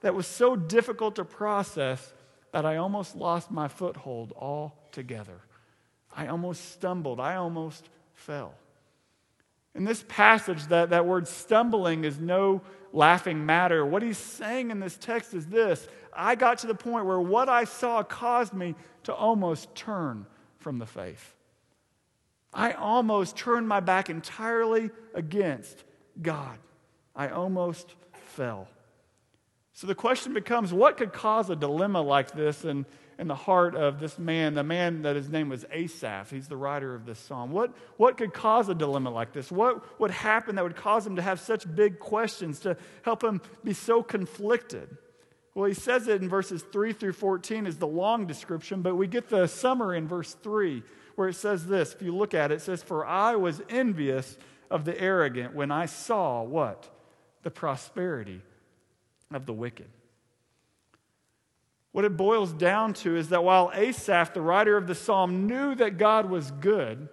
that 0.00 0.14
was 0.14 0.26
so 0.26 0.56
difficult 0.56 1.16
to 1.16 1.26
process 1.26 2.14
that 2.52 2.64
I 2.64 2.76
almost 2.76 3.14
lost 3.14 3.50
my 3.50 3.68
foothold 3.68 4.32
altogether. 4.36 5.42
I 6.16 6.28
almost 6.28 6.72
stumbled. 6.72 7.20
I 7.20 7.34
almost 7.36 7.88
fell. 8.14 8.54
In 9.74 9.84
this 9.84 10.04
passage, 10.08 10.66
that, 10.66 10.90
that 10.90 11.06
word 11.06 11.26
stumbling 11.26 12.04
is 12.04 12.18
no 12.20 12.62
laughing 12.92 13.44
matter. 13.44 13.84
What 13.84 14.02
he's 14.02 14.18
saying 14.18 14.70
in 14.70 14.80
this 14.80 14.96
text 14.96 15.34
is 15.34 15.46
this 15.46 15.88
I 16.12 16.36
got 16.36 16.58
to 16.58 16.66
the 16.66 16.74
point 16.74 17.06
where 17.06 17.20
what 17.20 17.48
I 17.48 17.64
saw 17.64 18.02
caused 18.02 18.54
me 18.54 18.74
to 19.04 19.14
almost 19.14 19.74
turn 19.74 20.26
from 20.58 20.78
the 20.78 20.86
faith. 20.86 21.34
I 22.52 22.72
almost 22.72 23.36
turned 23.36 23.68
my 23.68 23.80
back 23.80 24.08
entirely 24.08 24.90
against 25.12 25.82
God. 26.22 26.56
I 27.16 27.28
almost 27.28 27.94
fell. 28.12 28.68
So 29.72 29.88
the 29.88 29.94
question 29.94 30.32
becomes 30.32 30.72
what 30.72 30.96
could 30.96 31.12
cause 31.12 31.50
a 31.50 31.56
dilemma 31.56 32.00
like 32.00 32.30
this 32.30 32.64
in, 32.64 32.86
in 33.18 33.28
the 33.28 33.34
heart 33.34 33.74
of 33.74 34.00
this 34.00 34.18
man, 34.18 34.54
the 34.54 34.64
man 34.64 35.02
that 35.02 35.16
his 35.16 35.28
name 35.28 35.48
was 35.48 35.64
Asaph? 35.70 36.30
He's 36.30 36.48
the 36.48 36.56
writer 36.56 36.94
of 36.94 37.06
this 37.06 37.18
psalm. 37.18 37.50
What, 37.52 37.72
what 37.96 38.16
could 38.16 38.32
cause 38.32 38.68
a 38.68 38.74
dilemma 38.74 39.10
like 39.10 39.32
this? 39.32 39.50
What 39.50 40.00
would 40.00 40.10
happen 40.10 40.56
that 40.56 40.64
would 40.64 40.76
cause 40.76 41.06
him 41.06 41.16
to 41.16 41.22
have 41.22 41.40
such 41.40 41.72
big 41.74 41.98
questions, 41.98 42.60
to 42.60 42.76
help 43.02 43.22
him 43.22 43.40
be 43.62 43.72
so 43.72 44.02
conflicted? 44.02 44.96
Well, 45.54 45.66
he 45.66 45.74
says 45.74 46.08
it 46.08 46.20
in 46.20 46.28
verses 46.28 46.64
3 46.72 46.92
through 46.92 47.12
14 47.12 47.66
is 47.66 47.78
the 47.78 47.86
long 47.86 48.26
description, 48.26 48.82
but 48.82 48.96
we 48.96 49.06
get 49.06 49.28
the 49.28 49.46
summary 49.46 49.98
in 49.98 50.08
verse 50.08 50.34
3 50.42 50.82
where 51.14 51.28
it 51.28 51.36
says 51.36 51.66
this. 51.66 51.94
If 51.94 52.02
you 52.02 52.14
look 52.14 52.34
at 52.34 52.50
it, 52.50 52.56
it 52.56 52.60
says, 52.60 52.82
For 52.82 53.06
I 53.06 53.36
was 53.36 53.62
envious 53.68 54.36
of 54.70 54.84
the 54.84 55.00
arrogant 55.00 55.54
when 55.54 55.70
I 55.70 55.86
saw 55.86 56.42
what? 56.42 56.90
The 57.42 57.50
prosperity 57.50 58.42
of 59.32 59.46
the 59.46 59.52
wicked. 59.52 59.88
What 61.94 62.04
it 62.04 62.16
boils 62.16 62.52
down 62.52 62.92
to 62.94 63.16
is 63.16 63.28
that 63.28 63.44
while 63.44 63.70
Asaph, 63.72 64.34
the 64.34 64.40
writer 64.40 64.76
of 64.76 64.88
the 64.88 64.96
psalm, 64.96 65.46
knew 65.46 65.76
that 65.76 65.96
God 65.96 66.28
was 66.28 66.50
good, 66.50 67.08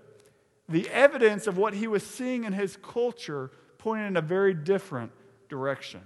the 0.67 0.89
evidence 0.89 1.45
of 1.45 1.55
what 1.55 1.75
he 1.75 1.85
was 1.85 2.01
seeing 2.01 2.45
in 2.45 2.53
his 2.53 2.77
culture 2.77 3.51
pointed 3.77 4.07
in 4.07 4.17
a 4.17 4.21
very 4.21 4.55
different 4.55 5.11
direction. 5.49 6.01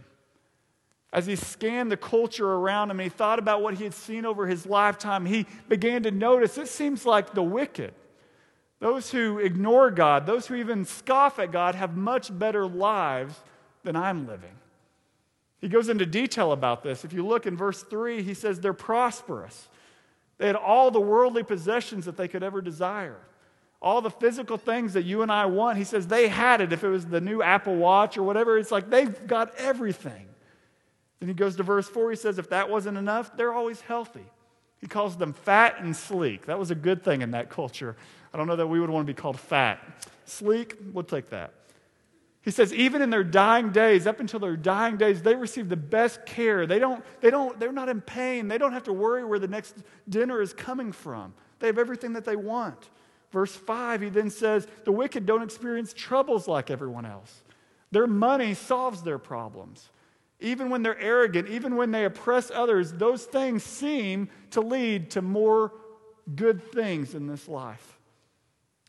As 1.13 1.25
he 1.25 1.37
scanned 1.37 1.89
the 1.89 1.95
culture 1.95 2.51
around 2.51 2.91
him 2.91 2.99
and 2.99 3.09
he 3.09 3.17
thought 3.17 3.39
about 3.39 3.61
what 3.61 3.75
he 3.75 3.85
had 3.85 3.93
seen 3.93 4.25
over 4.25 4.45
his 4.45 4.65
lifetime, 4.65 5.25
he 5.25 5.45
began 5.69 6.03
to 6.03 6.11
notice 6.11 6.57
it 6.57 6.67
seems 6.67 7.05
like 7.05 7.33
the 7.33 7.41
wicked, 7.41 7.93
those 8.81 9.09
who 9.09 9.39
ignore 9.39 9.89
God, 9.89 10.25
those 10.25 10.47
who 10.47 10.55
even 10.55 10.83
scoff 10.83 11.39
at 11.39 11.53
God, 11.53 11.75
have 11.75 11.95
much 11.95 12.37
better 12.37 12.67
lives 12.67 13.39
than 13.83 13.95
I'm 13.95 14.27
living. 14.27 14.57
He 15.61 15.69
goes 15.69 15.89
into 15.89 16.05
detail 16.05 16.51
about 16.51 16.83
this. 16.83 17.05
If 17.05 17.13
you 17.13 17.25
look 17.25 17.45
in 17.45 17.57
verse 17.57 17.81
3, 17.83 18.21
he 18.21 18.33
says 18.33 18.59
they're 18.59 18.73
prosperous. 18.73 19.67
They 20.37 20.47
had 20.47 20.55
all 20.55 20.91
the 20.91 20.99
worldly 20.99 21.43
possessions 21.43 22.05
that 22.05 22.17
they 22.17 22.27
could 22.27 22.43
ever 22.43 22.61
desire. 22.61 23.17
All 23.81 24.01
the 24.01 24.09
physical 24.09 24.57
things 24.57 24.93
that 24.93 25.03
you 25.03 25.21
and 25.21 25.31
I 25.31 25.45
want, 25.45 25.77
he 25.77 25.83
says 25.83 26.07
they 26.07 26.27
had 26.27 26.61
it. 26.61 26.73
If 26.73 26.83
it 26.83 26.89
was 26.89 27.05
the 27.05 27.21
new 27.21 27.41
Apple 27.41 27.75
Watch 27.75 28.17
or 28.17 28.23
whatever, 28.23 28.57
it's 28.57 28.71
like 28.71 28.89
they've 28.89 29.27
got 29.27 29.55
everything. 29.57 30.27
Then 31.19 31.29
he 31.29 31.35
goes 31.35 31.55
to 31.55 31.63
verse 31.63 31.87
4, 31.87 32.09
he 32.09 32.15
says, 32.15 32.37
if 32.37 32.49
that 32.49 32.69
wasn't 32.69 32.97
enough, 32.97 33.35
they're 33.37 33.53
always 33.53 33.81
healthy. 33.81 34.25
He 34.79 34.87
calls 34.87 35.17
them 35.17 35.33
fat 35.33 35.79
and 35.79 35.95
sleek. 35.95 36.45
That 36.47 36.59
was 36.59 36.71
a 36.71 36.75
good 36.75 37.03
thing 37.03 37.21
in 37.21 37.31
that 37.31 37.49
culture. 37.49 37.95
I 38.33 38.37
don't 38.37 38.47
know 38.47 38.57
that 38.57 38.67
we 38.67 38.79
would 38.79 38.89
want 38.89 39.07
to 39.07 39.13
be 39.13 39.19
called 39.19 39.39
fat. 39.39 39.79
Sleek, 40.25 40.75
we'll 40.91 41.03
take 41.03 41.29
that. 41.29 41.53
He 42.45 42.51
says, 42.51 42.71
even 42.71 43.01
in 43.01 43.09
their 43.09 43.23
dying 43.23 43.71
days, 43.71 44.05
up 44.05 44.19
until 44.19 44.39
their 44.39 44.55
dying 44.55 44.97
days, 44.97 45.23
they 45.23 45.33
receive 45.33 45.67
the 45.67 45.75
best 45.75 46.27
care. 46.27 46.67
They 46.67 46.77
don't, 46.77 47.03
they 47.19 47.31
don't, 47.31 47.59
they're 47.59 47.71
not 47.71 47.89
in 47.89 48.01
pain. 48.01 48.47
They 48.47 48.59
don't 48.59 48.71
have 48.71 48.83
to 48.83 48.93
worry 48.93 49.25
where 49.25 49.39
the 49.39 49.47
next 49.47 49.75
dinner 50.07 50.39
is 50.39 50.53
coming 50.53 50.91
from. 50.91 51.33
They 51.57 51.65
have 51.65 51.79
everything 51.79 52.13
that 52.13 52.23
they 52.23 52.35
want. 52.35 52.91
Verse 53.31 53.55
5, 53.55 54.01
he 54.01 54.09
then 54.09 54.29
says, 54.29 54.67
the 54.83 54.91
wicked 54.91 55.25
don't 55.25 55.41
experience 55.41 55.91
troubles 55.91 56.47
like 56.47 56.69
everyone 56.69 57.07
else. 57.07 57.41
Their 57.89 58.05
money 58.05 58.53
solves 58.53 59.01
their 59.01 59.17
problems. 59.17 59.89
Even 60.39 60.69
when 60.69 60.83
they're 60.83 60.99
arrogant, 60.99 61.49
even 61.49 61.75
when 61.75 61.89
they 61.89 62.05
oppress 62.05 62.51
others, 62.51 62.93
those 62.93 63.25
things 63.25 63.63
seem 63.63 64.29
to 64.51 64.61
lead 64.61 65.09
to 65.11 65.23
more 65.23 65.73
good 66.35 66.71
things 66.71 67.15
in 67.15 67.25
this 67.25 67.47
life 67.47 67.94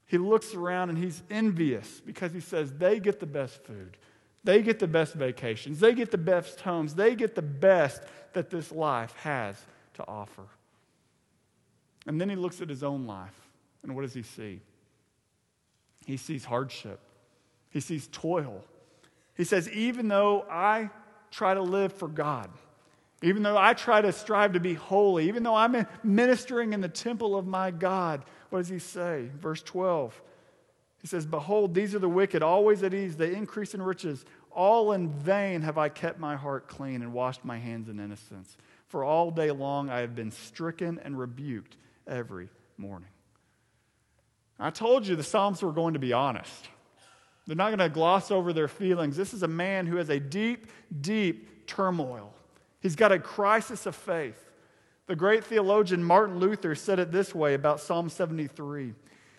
he 0.07 0.19
looks 0.19 0.55
around 0.55 0.91
and 0.91 0.99
he's 0.99 1.23
envious 1.31 2.01
because 2.01 2.33
he 2.33 2.41
says 2.41 2.73
they 2.73 3.01
get 3.01 3.21
the 3.21 3.27
best 3.27 3.63
food, 3.65 3.97
they 4.45 4.63
get 4.63 4.79
the 4.79 4.87
best 4.87 5.15
vacations, 5.15 5.81
they 5.81 5.95
get 5.95 6.11
the 6.11 6.19
best 6.19 6.61
homes, 6.61 6.95
they 6.95 7.15
get 7.15 7.35
the 7.35 7.43
best 7.43 8.03
that 8.33 8.49
this 8.51 8.71
life 8.71 9.13
has 9.17 9.61
to 9.95 10.07
offer. 10.07 10.45
And 12.07 12.21
then 12.21 12.31
he 12.31 12.37
looks 12.37 12.61
at 12.61 12.69
his 12.69 12.85
own 12.85 13.07
life, 13.07 13.35
and 13.83 13.97
what 13.97 14.03
does 14.03 14.15
he 14.15 14.23
see? 14.23 14.61
He 16.07 16.17
sees 16.17 16.45
hardship, 16.45 17.01
he 17.71 17.81
sees 17.81 18.09
toil. 18.13 18.65
He 19.35 19.45
says, 19.45 19.69
even 19.69 20.09
though 20.09 20.47
I 20.51 20.89
try 21.31 21.53
to 21.53 21.61
live 21.61 21.93
for 21.93 22.09
God, 22.09 22.49
even 23.23 23.43
though 23.43 23.59
I 23.59 23.75
try 23.75 24.01
to 24.01 24.13
strive 24.13 24.53
to 24.53 24.61
be 24.61 24.75
holy, 24.75 25.29
even 25.29 25.43
though 25.43 25.55
I'm 25.55 25.87
ministering 26.03 26.73
in 26.73 26.81
the 26.81 26.89
temple 26.89 27.37
of 27.37 27.47
my 27.47 27.71
God, 27.71 28.25
what 28.51 28.61
does 28.61 28.69
he 28.69 28.79
say? 28.79 29.29
Verse 29.41 29.63
12. 29.63 30.21
He 31.01 31.07
says, 31.07 31.27
Behold, 31.27 31.75
these 31.75 31.95
are 31.95 31.99
the 31.99 32.09
wicked, 32.09 32.43
always 32.43 32.83
at 32.83 32.95
ease. 32.95 33.17
They 33.17 33.35
increase 33.35 33.75
in 33.75 33.83
riches. 33.83 34.25
All 34.51 34.93
in 34.93 35.11
vain 35.11 35.63
have 35.63 35.79
I 35.79 35.89
kept 35.89 36.19
my 36.19 36.37
heart 36.37 36.67
clean 36.69 37.03
and 37.03 37.13
washed 37.13 37.45
my 37.45 37.59
hands 37.59 37.89
in 37.89 38.01
innocence. 38.01 38.57
For 38.89 39.05
all 39.05 39.31
day 39.31 39.51
long 39.51 39.91
I 39.91 40.01
have 40.01 40.15
been 40.15 40.31
stricken 40.31 40.99
and 41.05 41.19
rebuked 41.19 41.77
every 42.07 42.49
morning. 42.79 43.09
I 44.59 44.71
told 44.71 45.07
you 45.07 45.17
the 45.17 45.23
Psalms 45.23 45.63
were 45.63 45.73
going 45.73 45.95
to 45.95 46.01
be 46.01 46.13
honest. 46.13 46.69
They're 47.47 47.57
not 47.57 47.69
going 47.69 47.79
to 47.79 47.89
gloss 47.89 48.31
over 48.31 48.53
their 48.53 48.69
feelings. 48.69 49.17
This 49.17 49.35
is 49.35 49.43
a 49.43 49.49
man 49.49 49.87
who 49.87 49.97
has 49.97 50.09
a 50.09 50.19
deep, 50.19 50.67
deep 51.01 51.67
turmoil. 51.67 52.33
He's 52.81 52.97
got 52.97 53.13
a 53.13 53.19
crisis 53.19 53.87
of 53.87 53.95
faith. 53.95 54.46
The 55.07 55.17
great 55.17 55.45
theologian 55.45 56.03
Martin 56.03 56.39
Luther 56.39 56.75
said 56.75 56.99
it 56.99 57.13
this 57.13 57.35
way 57.35 57.55
about 57.55 57.81
Psalm 57.81 58.09
73. 58.09 58.93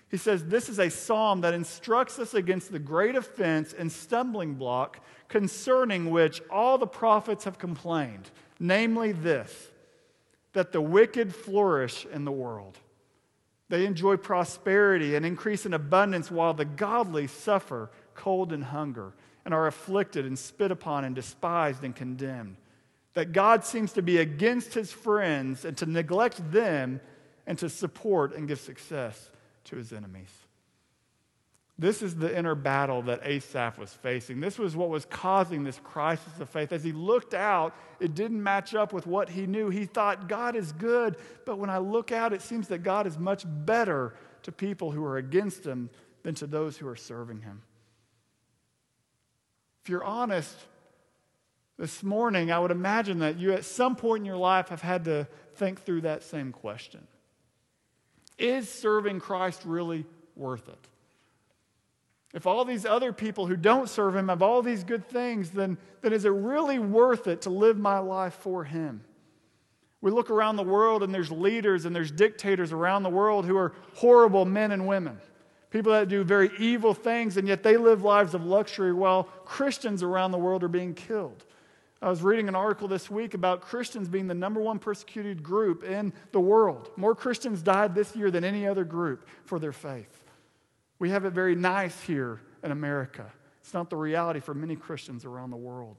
He 0.09 0.17
says, 0.17 0.45
This 0.45 0.69
is 0.69 0.79
a 0.79 0.89
psalm 0.89 1.41
that 1.41 1.53
instructs 1.53 2.19
us 2.19 2.33
against 2.33 2.71
the 2.71 2.79
great 2.79 3.15
offense 3.15 3.74
and 3.74 3.91
stumbling 3.91 4.55
block 4.55 5.01
concerning 5.27 6.09
which 6.09 6.41
all 6.50 6.77
the 6.77 6.88
prophets 6.88 7.43
have 7.43 7.59
complained, 7.59 8.31
namely 8.59 9.12
this, 9.12 9.69
that 10.53 10.71
the 10.71 10.81
wicked 10.81 11.36
flourish 11.36 12.05
in 12.05 12.24
the 12.24 12.31
world. 12.31 12.79
They 13.67 13.86
enjoy 13.86 14.15
prosperity 14.15 15.15
and 15.15 15.25
increase 15.25 15.65
in 15.65 15.74
abundance, 15.74 16.31
while 16.31 16.53
the 16.53 16.63
godly 16.63 17.27
suffer 17.27 17.91
cold 18.15 18.53
and 18.53 18.63
hunger 18.63 19.12
and 19.43 19.53
are 19.53 19.67
afflicted 19.67 20.25
and 20.25 20.39
spit 20.39 20.71
upon 20.71 21.03
and 21.03 21.13
despised 21.13 21.83
and 21.83 21.93
condemned 21.93 22.55
that 23.17 23.31
God 23.31 23.65
seems 23.65 23.93
to 23.93 24.03
be 24.03 24.19
against 24.19 24.75
his 24.75 24.91
friends 24.91 25.65
and 25.65 25.75
to 25.77 25.88
neglect 25.88 26.51
them 26.51 27.01
and 27.47 27.57
to 27.57 27.67
support 27.67 28.36
and 28.36 28.47
give 28.47 28.59
success 28.59 29.31
to 29.63 29.75
his 29.75 29.91
enemies. 29.91 30.29
This 31.79 32.03
is 32.03 32.15
the 32.15 32.38
inner 32.38 32.53
battle 32.53 33.01
that 33.01 33.21
Asaph 33.24 33.79
was 33.79 33.91
facing. 33.91 34.39
This 34.39 34.59
was 34.59 34.75
what 34.75 34.89
was 34.89 35.05
causing 35.05 35.63
this 35.63 35.79
crisis 35.83 36.39
of 36.39 36.47
faith. 36.47 36.71
As 36.71 36.83
he 36.83 36.91
looked 36.91 37.33
out, 37.33 37.74
it 38.00 38.13
didn't 38.13 38.43
match 38.43 38.75
up 38.75 38.93
with 38.93 39.07
what 39.07 39.29
he 39.29 39.47
knew. 39.47 39.71
He 39.71 39.86
thought, 39.86 40.29
God 40.29 40.55
is 40.55 40.71
good, 40.71 41.17
but 41.43 41.57
when 41.57 41.71
I 41.71 41.79
look 41.79 42.12
out, 42.12 42.33
it 42.33 42.43
seems 42.43 42.67
that 42.67 42.83
God 42.83 43.07
is 43.07 43.17
much 43.17 43.45
better 43.47 44.13
to 44.43 44.51
people 44.51 44.91
who 44.91 45.03
are 45.03 45.17
against 45.17 45.65
him 45.65 45.89
than 46.21 46.36
to 46.36 46.45
those 46.45 46.77
who 46.77 46.88
are 46.88 46.95
serving 46.95 47.41
him. 47.41 47.63
If 49.81 49.89
you're 49.89 50.03
honest, 50.03 50.55
this 51.77 52.01
morning, 52.01 52.51
I 52.51 52.60
would 52.60 52.72
imagine 52.72 53.19
that 53.19 53.38
you 53.38 53.53
at 53.53 53.63
some 53.63 53.96
point 53.96 54.22
in 54.22 54.25
your 54.25 54.38
life 54.38 54.69
have 54.69 54.81
had 54.81 55.05
to 55.05 55.27
think 55.55 55.84
through 55.84 56.01
that 56.01 56.24
same 56.24 56.51
question 56.51 57.05
Is 58.38 58.69
serving 58.69 59.19
Christ 59.19 59.62
really 59.65 60.05
worth 60.36 60.67
it? 60.67 60.88
If 62.34 62.46
all 62.46 62.65
these 62.65 62.86
other 62.86 63.13
people 63.13 63.48
who 63.48 63.55
don't 63.55 63.89
serve 63.89 64.15
Him 64.15 64.27
have 64.29 64.41
all 64.41 64.62
these 64.62 64.84
good 64.84 65.07
things, 65.07 65.51
then, 65.51 65.77
then 66.01 66.13
is 66.13 66.25
it 66.25 66.29
really 66.29 66.77
worth 66.77 67.27
it 67.27 67.41
to 67.43 67.50
live 67.50 67.77
my 67.77 68.00
life 68.00 68.34
for 68.34 68.63
Him? 68.63 69.03
We 70.01 70.12
look 70.12 70.29
around 70.29 70.57
the 70.57 70.63
world 70.63 71.03
and 71.03 71.13
there's 71.13 71.31
leaders 71.31 71.86
and 71.86 71.96
there's 71.96 72.12
dictators 72.12 72.72
around 72.72 73.03
the 73.03 73.10
world 73.10 73.46
who 73.46 73.57
are 73.57 73.74
horrible 73.96 74.46
men 74.46 74.72
and 74.72 74.88
women. 74.88 75.19
People 75.69 75.91
that 75.91 76.07
do 76.07 76.24
very 76.24 76.51
evil 76.60 76.93
things, 76.93 77.38
and 77.38 77.48
yet 77.48 77.62
they 77.62 77.75
live 77.75 78.01
lives 78.03 78.34
of 78.34 78.46
luxury 78.46 78.93
while 78.93 79.24
Christians 79.43 80.01
around 80.01 80.31
the 80.31 80.38
world 80.38 80.63
are 80.63 80.69
being 80.69 80.93
killed. 80.93 81.43
I 82.01 82.09
was 82.09 82.21
reading 82.21 82.47
an 82.47 82.55
article 82.55 82.87
this 82.87 83.09
week 83.09 83.33
about 83.33 83.61
Christians 83.61 84.07
being 84.07 84.27
the 84.27 84.35
number 84.35 84.61
one 84.61 84.77
persecuted 84.77 85.41
group 85.41 85.83
in 85.83 86.13
the 86.31 86.39
world. 86.39 86.91
More 86.95 87.15
Christians 87.15 87.63
died 87.63 87.95
this 87.95 88.15
year 88.15 88.29
than 88.29 88.43
any 88.43 88.67
other 88.67 88.83
group 88.83 89.27
for 89.45 89.57
their 89.57 89.71
faith. 89.71 90.23
We 90.99 91.09
have 91.09 91.25
it 91.25 91.31
very 91.31 91.55
nice 91.55 91.99
here 92.01 92.41
in 92.63 92.71
America. 92.71 93.31
It's 93.61 93.73
not 93.73 93.89
the 93.89 93.95
reality 93.95 94.39
for 94.39 94.53
many 94.53 94.75
Christians 94.75 95.25
around 95.25 95.49
the 95.49 95.57
world. 95.57 95.97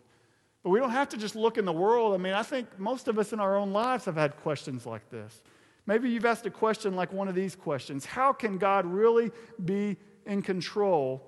But 0.62 0.70
we 0.70 0.78
don't 0.78 0.90
have 0.90 1.08
to 1.10 1.16
just 1.16 1.34
look 1.36 1.58
in 1.58 1.64
the 1.64 1.72
world. 1.72 2.14
I 2.14 2.18
mean, 2.18 2.32
I 2.32 2.42
think 2.42 2.78
most 2.78 3.08
of 3.08 3.18
us 3.18 3.32
in 3.32 3.40
our 3.40 3.56
own 3.56 3.72
lives 3.72 4.04
have 4.04 4.16
had 4.16 4.36
questions 4.38 4.86
like 4.86 5.08
this. 5.10 5.42
Maybe 5.86 6.10
you've 6.10 6.26
asked 6.26 6.46
a 6.46 6.50
question 6.50 6.94
like 6.94 7.12
one 7.12 7.28
of 7.28 7.34
these 7.34 7.56
questions 7.56 8.04
How 8.04 8.32
can 8.32 8.58
God 8.58 8.86
really 8.86 9.32
be 9.64 9.96
in 10.26 10.42
control 10.42 11.24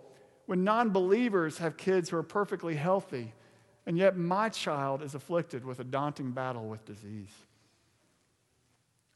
when 0.46 0.64
non 0.64 0.90
believers 0.90 1.58
have 1.58 1.76
kids 1.76 2.10
who 2.10 2.16
are 2.16 2.22
perfectly 2.22 2.74
healthy, 2.74 3.32
and 3.90 3.98
yet 3.98 4.16
my 4.16 4.48
child 4.48 5.02
is 5.02 5.16
afflicted 5.16 5.64
with 5.64 5.80
a 5.80 5.84
daunting 5.84 6.30
battle 6.30 6.68
with 6.68 6.84
disease? 6.84 7.34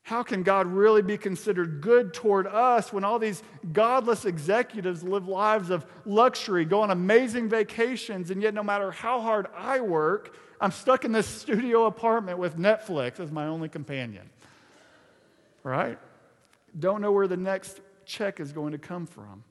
How 0.03 0.25
can 0.25 0.43
God 0.43 0.67
really 0.67 1.01
be 1.01 1.17
considered 1.17 1.81
good 1.81 2.13
toward 2.13 2.49
us 2.49 2.93
when 2.93 3.05
all 3.05 3.21
these 3.21 3.45
godless 3.73 4.25
executives 4.25 5.05
live 5.05 5.29
lives 5.29 5.71
of 5.71 5.87
luxury, 6.05 6.65
go 6.65 6.83
on 6.83 6.91
amazing 6.91 7.49
vacations, 7.49 8.33
and 8.33 8.43
yet 8.43 8.53
no 8.53 8.65
matter 8.65 8.91
how 8.91 9.21
hard 9.21 9.47
I 9.57 9.79
work, 9.79 10.35
I'm 10.61 10.73
stuck 10.73 11.05
in 11.05 11.13
this 11.13 11.29
studio 11.29 11.87
apartment 11.87 12.41
with 12.41 12.59
Netflix 12.59 13.21
as 13.21 13.31
my 13.31 13.47
only 13.47 13.69
companion? 13.69 14.29
Right? 15.63 16.01
Don't 16.77 17.01
know 17.01 17.13
where 17.13 17.29
the 17.29 17.37
next 17.37 17.81
check 18.07 18.41
is 18.41 18.51
going 18.51 18.73
to 18.73 18.79
come 18.79 19.07
from. 19.07 19.45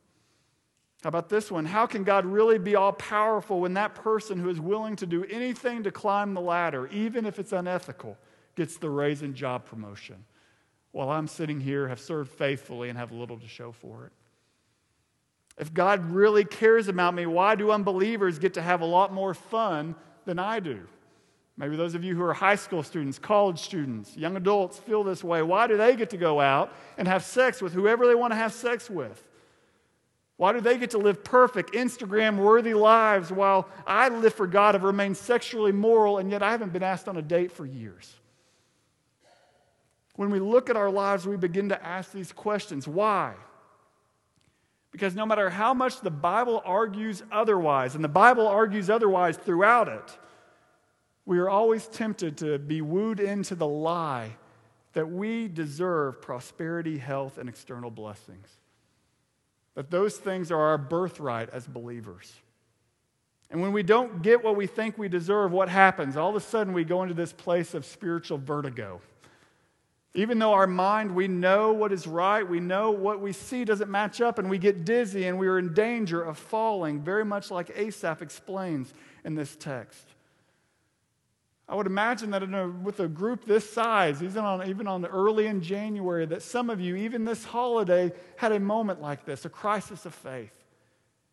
How 1.04 1.10
about 1.10 1.30
this 1.30 1.52
one? 1.52 1.66
How 1.66 1.86
can 1.86 2.04
God 2.04 2.26
really 2.26 2.58
be 2.58 2.76
all 2.76 2.94
powerful 2.94 3.60
when 3.60 3.74
that 3.74 3.94
person 3.94 4.40
who 4.40 4.50
is 4.50 4.60
willing 4.60 4.96
to 4.98 5.06
do 5.06 5.26
anything 5.26 5.84
to 5.84 5.92
climb 5.92 6.34
the 6.34 6.42
ladder, 6.42 6.88
even 6.88 7.26
if 7.26 7.40
it's 7.40 7.52
unethical, 7.52 8.18
gets 8.56 8.78
the 8.78 8.90
raise 8.90 9.22
and 9.22 9.36
job 9.36 9.66
promotion? 9.66 10.24
while 10.94 11.10
I'm 11.10 11.28
sitting 11.28 11.60
here, 11.60 11.88
have 11.90 12.00
served 12.00 12.32
faithfully, 12.32 12.88
and 12.88 12.98
have 12.98 13.12
little 13.12 13.38
to 13.40 13.48
show 13.48 13.72
for 13.72 14.06
it? 14.06 14.12
If 15.58 15.74
God 15.74 16.06
really 16.12 16.46
cares 16.46 16.88
about 16.88 17.14
me, 17.16 17.26
why 17.26 17.56
do 17.56 17.72
unbelievers 17.72 18.40
get 18.40 18.54
to 18.54 18.62
have 18.62 18.82
a 18.82 18.86
lot 18.86 19.12
more 19.12 19.34
fun 19.34 19.96
than 20.26 20.40
I 20.40 20.60
do? 20.60 20.88
Maybe 21.58 21.76
those 21.76 21.96
of 21.96 22.04
you 22.04 22.16
who 22.16 22.24
are 22.24 22.34
high 22.34 22.56
school 22.56 22.84
students, 22.84 23.20
college 23.20 23.60
students, 23.60 24.16
young 24.16 24.38
adults 24.38 24.78
feel 24.78 25.04
this 25.04 25.24
way. 25.24 25.42
Why 25.42 25.68
do 25.68 25.78
they 25.78 25.96
get 25.96 26.12
to 26.12 26.18
go 26.18 26.40
out 26.40 26.72
and 26.98 27.08
have 27.08 27.24
sex 27.24 27.62
with 27.62 27.74
whoever 27.74 28.08
they 28.08 28.16
want 28.16 28.32
to 28.32 28.38
have 28.38 28.54
sex 28.54 28.90
with? 28.90 29.24
Why 30.38 30.52
do 30.52 30.62
they 30.62 30.78
get 30.78 30.92
to 30.92 30.98
live 30.98 31.24
perfect, 31.24 31.74
Instagram 31.74 32.38
worthy 32.38 32.74
lives 32.74 33.32
while 33.32 33.70
I 33.86 34.10
live 34.10 34.34
for 34.34 34.48
God, 34.48 34.76
have 34.76 34.84
remained 34.84 35.16
sexually 35.16 35.72
moral, 35.72 36.18
and 36.18 36.32
yet 36.32 36.42
I 36.42 36.52
haven't 36.52 36.74
been 36.74 36.84
asked 36.84 37.08
on 37.08 37.18
a 37.18 37.22
date 37.22 37.52
for 37.52 37.66
years? 37.66 38.14
When 40.16 40.30
we 40.30 40.40
look 40.40 40.70
at 40.70 40.78
our 40.78 40.92
lives, 40.92 41.28
we 41.28 41.38
begin 41.38 41.70
to 41.70 41.86
ask 41.86 42.12
these 42.12 42.32
questions. 42.32 42.88
Why? 42.88 43.34
Because 44.92 45.16
no 45.16 45.26
matter 45.26 45.50
how 45.50 45.74
much 45.74 46.02
the 46.02 46.12
Bible 46.12 46.62
argues 46.66 47.24
otherwise, 47.32 47.96
and 47.96 48.04
the 48.04 48.10
Bible 48.10 48.48
argues 48.48 48.90
otherwise 48.90 49.38
throughout 49.38 49.88
it, 49.88 50.18
we 51.26 51.40
are 51.40 51.50
always 51.50 51.88
tempted 51.88 52.38
to 52.38 52.60
be 52.60 52.82
wooed 52.82 53.20
into 53.20 53.56
the 53.56 53.68
lie 53.68 54.36
that 54.94 55.10
we 55.10 55.48
deserve 55.48 56.22
prosperity, 56.22 56.98
health, 56.98 57.38
and 57.38 57.50
external 57.50 57.90
blessings. 57.90 58.48
That 59.76 59.90
those 59.90 60.18
things 60.18 60.52
are 60.52 60.60
our 60.60 60.78
birthright 60.78 61.50
as 61.50 61.68
believers. 61.68 62.34
And 63.50 63.62
when 63.62 63.72
we 63.72 63.84
don't 63.84 64.22
get 64.22 64.44
what 64.44 64.56
we 64.56 64.68
think 64.68 64.98
we 64.98 65.08
deserve, 65.08 65.52
what 65.52 65.70
happens? 65.70 66.18
All 66.18 66.30
of 66.30 66.36
a 66.36 66.40
sudden, 66.40 66.74
we 66.74 66.84
go 66.84 67.04
into 67.04 67.14
this 67.14 67.34
place 67.34 67.74
of 67.74 67.86
spiritual 67.86 68.40
vertigo. 68.40 69.02
Even 70.16 70.38
though 70.38 70.54
our 70.54 70.68
mind, 70.68 71.16
we 71.16 71.28
know 71.28 71.74
what 71.74 71.92
is 71.92 72.06
right, 72.06 72.48
we 72.48 72.60
know 72.60 72.92
what 72.92 73.20
we 73.20 73.32
see 73.32 73.66
doesn't 73.66 73.90
match 73.90 74.22
up, 74.22 74.38
and 74.38 74.48
we 74.48 74.60
get 74.60 74.86
dizzy 74.86 75.26
and 75.26 75.40
we 75.40 75.48
are 75.48 75.58
in 75.58 75.74
danger 75.74 76.22
of 76.22 76.38
falling, 76.38 77.02
very 77.02 77.26
much 77.26 77.50
like 77.50 77.72
Asaph 77.76 78.22
explains 78.22 78.94
in 79.26 79.34
this 79.34 79.56
text. 79.56 80.13
I 81.68 81.76
would 81.76 81.88
imagine 81.88 82.32
that 82.32 82.44
a, 82.44 82.68
with 82.68 83.00
a 83.00 83.08
group 83.08 83.46
this 83.46 83.70
size, 83.70 84.22
even 84.22 84.44
on, 84.44 84.68
even 84.68 84.86
on 84.86 85.02
the 85.02 85.08
early 85.08 85.48
in 85.48 85.62
January, 85.62 86.26
that 86.26 86.42
some 86.42 86.70
of 86.70 86.82
you, 86.82 86.96
even 86.96 87.24
this 87.24 87.46
holiday, 87.46 88.12
had 88.36 88.52
a 88.52 88.60
moment 88.60 89.02
like 89.02 89.26
this, 89.26 89.46
a 89.46 89.50
crisis 89.50 90.06
of 90.06 90.14
faith, 90.14 90.54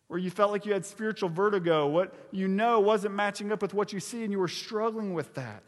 where 0.07 0.19
you 0.19 0.29
felt 0.29 0.51
like 0.51 0.65
you 0.65 0.73
had 0.73 0.85
spiritual 0.85 1.29
vertigo. 1.29 1.87
What 1.87 2.13
you 2.31 2.47
know 2.47 2.79
wasn't 2.79 3.13
matching 3.13 3.51
up 3.51 3.61
with 3.61 3.73
what 3.73 3.91
you 3.91 3.99
see, 3.99 4.23
and 4.23 4.31
you 4.31 4.39
were 4.39 4.47
struggling 4.47 5.13
with 5.13 5.33
that. 5.35 5.63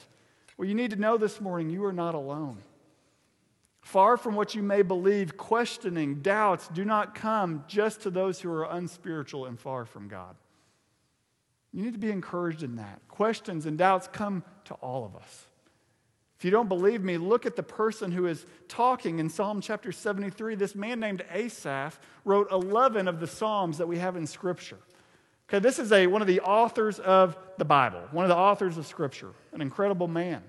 Well, 0.58 0.68
you 0.68 0.76
need 0.76 0.92
to 0.92 0.98
know 0.98 1.18
this 1.18 1.42
morning 1.42 1.70
you 1.70 1.84
are 1.86 1.94
not 1.94 2.16
alone. 2.16 2.60
Far 3.82 4.16
from 4.16 4.36
what 4.36 4.56
you 4.56 4.64
may 4.64 4.82
believe, 4.82 5.36
questioning, 5.36 6.22
doubts 6.22 6.70
do 6.70 6.86
not 6.86 7.16
come 7.16 7.66
just 7.68 8.02
to 8.02 8.10
those 8.10 8.40
who 8.40 8.50
are 8.50 8.64
unspiritual 8.64 9.46
and 9.46 9.60
far 9.60 9.84
from 9.84 10.08
God. 10.08 10.38
You 11.74 11.84
need 11.84 11.94
to 11.94 12.00
be 12.00 12.12
encouraged 12.12 12.64
in 12.64 12.78
that. 12.78 13.02
Questions 13.10 13.66
and 13.66 13.78
doubts 13.78 14.08
come 14.08 14.44
to 14.66 14.74
all 14.76 15.06
of 15.06 15.16
us. 15.16 15.46
If 16.38 16.46
you 16.46 16.52
don't 16.52 16.68
believe 16.68 17.04
me, 17.04 17.18
look 17.18 17.46
at 17.46 17.56
the 17.56 17.64
person 17.64 18.12
who 18.12 18.26
is 18.26 18.46
talking 18.68 19.20
in 19.20 19.30
Psalm 19.30 19.62
chapter 19.62 19.94
73. 19.94 20.56
This 20.56 20.76
man 20.76 21.00
named 21.00 21.24
Asaph 21.32 21.98
wrote 22.26 22.52
11 22.52 23.08
of 23.08 23.22
the 23.22 23.28
Psalms 23.28 23.78
that 23.78 23.88
we 23.88 23.98
have 24.00 24.18
in 24.18 24.28
Scripture. 24.28 24.80
Okay, 25.48 25.60
this 25.60 25.80
is 25.80 25.92
a, 25.94 26.08
one 26.08 26.22
of 26.22 26.28
the 26.28 26.42
authors 26.42 27.00
of 27.00 27.38
the 27.58 27.66
Bible, 27.66 28.02
one 28.12 28.26
of 28.26 28.30
the 28.30 28.36
authors 28.36 28.78
of 28.78 28.86
Scripture, 28.88 29.32
an 29.54 29.62
incredible 29.62 30.08
man. 30.08 30.44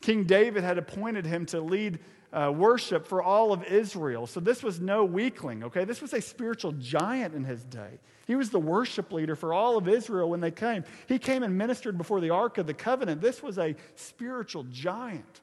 King 0.00 0.24
David 0.24 0.64
had 0.64 0.78
appointed 0.78 1.26
him 1.26 1.46
to 1.46 1.60
lead 1.60 1.98
uh, 2.32 2.52
worship 2.54 3.06
for 3.06 3.22
all 3.22 3.52
of 3.52 3.64
Israel. 3.64 4.26
So 4.26 4.40
this 4.40 4.62
was 4.62 4.80
no 4.80 5.04
weakling, 5.04 5.64
okay? 5.64 5.84
This 5.84 6.00
was 6.00 6.12
a 6.12 6.20
spiritual 6.20 6.72
giant 6.72 7.34
in 7.34 7.44
his 7.44 7.64
day. 7.64 7.98
He 8.30 8.36
was 8.36 8.50
the 8.50 8.60
worship 8.60 9.10
leader 9.10 9.34
for 9.34 9.52
all 9.52 9.76
of 9.76 9.88
Israel 9.88 10.30
when 10.30 10.38
they 10.38 10.52
came. 10.52 10.84
He 11.08 11.18
came 11.18 11.42
and 11.42 11.58
ministered 11.58 11.98
before 11.98 12.20
the 12.20 12.30
Ark 12.30 12.58
of 12.58 12.68
the 12.68 12.72
Covenant. 12.72 13.20
This 13.20 13.42
was 13.42 13.58
a 13.58 13.74
spiritual 13.96 14.62
giant. 14.70 15.40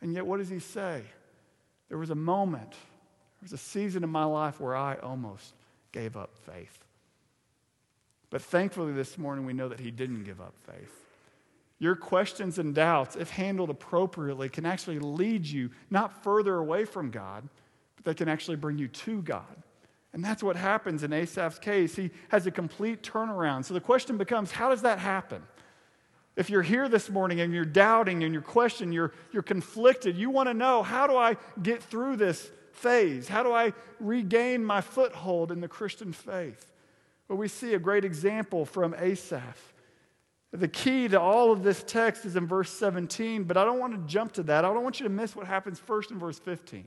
And 0.00 0.14
yet, 0.14 0.26
what 0.26 0.38
does 0.38 0.48
he 0.48 0.58
say? 0.58 1.02
There 1.90 1.98
was 1.98 2.08
a 2.08 2.14
moment, 2.14 2.70
there 2.70 3.42
was 3.42 3.52
a 3.52 3.58
season 3.58 4.02
in 4.02 4.08
my 4.08 4.24
life 4.24 4.58
where 4.60 4.74
I 4.74 4.94
almost 4.94 5.52
gave 5.92 6.16
up 6.16 6.30
faith. 6.38 6.78
But 8.30 8.40
thankfully, 8.40 8.94
this 8.94 9.18
morning, 9.18 9.44
we 9.44 9.52
know 9.52 9.68
that 9.68 9.80
he 9.80 9.90
didn't 9.90 10.24
give 10.24 10.40
up 10.40 10.54
faith. 10.64 11.04
Your 11.78 11.96
questions 11.96 12.58
and 12.58 12.74
doubts, 12.74 13.16
if 13.16 13.28
handled 13.28 13.68
appropriately, 13.68 14.48
can 14.48 14.64
actually 14.64 15.00
lead 15.00 15.44
you 15.44 15.68
not 15.90 16.24
further 16.24 16.56
away 16.56 16.86
from 16.86 17.10
God, 17.10 17.46
but 17.94 18.06
they 18.06 18.14
can 18.14 18.30
actually 18.30 18.56
bring 18.56 18.78
you 18.78 18.88
to 18.88 19.20
God. 19.20 19.62
And 20.16 20.24
that's 20.24 20.42
what 20.42 20.56
happens 20.56 21.02
in 21.02 21.12
Asaph's 21.12 21.58
case. 21.58 21.94
He 21.94 22.10
has 22.30 22.46
a 22.46 22.50
complete 22.50 23.02
turnaround. 23.02 23.66
So 23.66 23.74
the 23.74 23.82
question 23.82 24.16
becomes 24.16 24.50
how 24.50 24.70
does 24.70 24.80
that 24.80 24.98
happen? 24.98 25.42
If 26.36 26.48
you're 26.48 26.62
here 26.62 26.88
this 26.88 27.10
morning 27.10 27.40
and 27.42 27.52
you're 27.52 27.66
doubting 27.66 28.24
and 28.24 28.32
you're 28.32 28.40
questioning, 28.40 28.94
you're, 28.94 29.12
you're 29.30 29.42
conflicted, 29.42 30.16
you 30.16 30.30
want 30.30 30.48
to 30.48 30.54
know 30.54 30.82
how 30.82 31.06
do 31.06 31.18
I 31.18 31.36
get 31.62 31.82
through 31.82 32.16
this 32.16 32.50
phase? 32.72 33.28
How 33.28 33.42
do 33.42 33.52
I 33.52 33.74
regain 34.00 34.64
my 34.64 34.80
foothold 34.80 35.52
in 35.52 35.60
the 35.60 35.68
Christian 35.68 36.14
faith? 36.14 36.72
Well, 37.28 37.36
we 37.36 37.46
see 37.46 37.74
a 37.74 37.78
great 37.78 38.06
example 38.06 38.64
from 38.64 38.94
Asaph. 38.94 39.74
The 40.50 40.68
key 40.68 41.08
to 41.08 41.20
all 41.20 41.52
of 41.52 41.62
this 41.62 41.82
text 41.82 42.24
is 42.24 42.36
in 42.36 42.46
verse 42.46 42.70
17, 42.70 43.44
but 43.44 43.58
I 43.58 43.66
don't 43.66 43.78
want 43.78 43.92
to 43.92 44.10
jump 44.10 44.32
to 44.32 44.42
that. 44.44 44.64
I 44.64 44.72
don't 44.72 44.82
want 44.82 44.98
you 44.98 45.04
to 45.04 45.12
miss 45.12 45.36
what 45.36 45.46
happens 45.46 45.78
first 45.78 46.10
in 46.10 46.18
verse 46.18 46.38
15. 46.38 46.86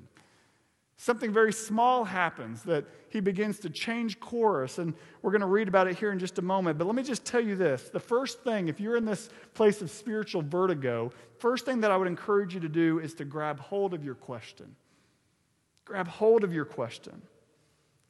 Something 1.01 1.31
very 1.31 1.53
small 1.53 2.03
happens 2.03 2.63
that 2.63 2.83
he 3.07 3.21
begins 3.21 3.57
to 3.59 3.69
change 3.69 4.19
course, 4.19 4.79
and 4.79 4.93
we're 5.21 5.31
going 5.31 5.39
to 5.39 5.47
read 5.47 5.69
about 5.69 5.87
it 5.87 5.97
here 5.97 6.11
in 6.11 6.19
just 6.19 6.37
a 6.39 6.41
moment. 6.41 6.77
But 6.77 6.87
let 6.87 6.95
me 6.95 7.03
just 7.03 7.23
tell 7.23 7.39
you 7.39 7.55
this 7.55 7.83
the 7.83 8.01
first 8.01 8.43
thing, 8.43 8.67
if 8.67 8.81
you're 8.81 8.97
in 8.97 9.05
this 9.05 9.29
place 9.53 9.81
of 9.81 9.89
spiritual 9.89 10.41
vertigo, 10.41 11.13
first 11.37 11.63
thing 11.63 11.79
that 11.81 11.89
I 11.89 11.95
would 11.95 12.09
encourage 12.09 12.53
you 12.53 12.59
to 12.59 12.67
do 12.67 12.99
is 12.99 13.13
to 13.13 13.23
grab 13.23 13.61
hold 13.61 13.93
of 13.93 14.03
your 14.03 14.13
question. 14.13 14.75
Grab 15.85 16.09
hold 16.09 16.43
of 16.43 16.53
your 16.53 16.65
question. 16.65 17.21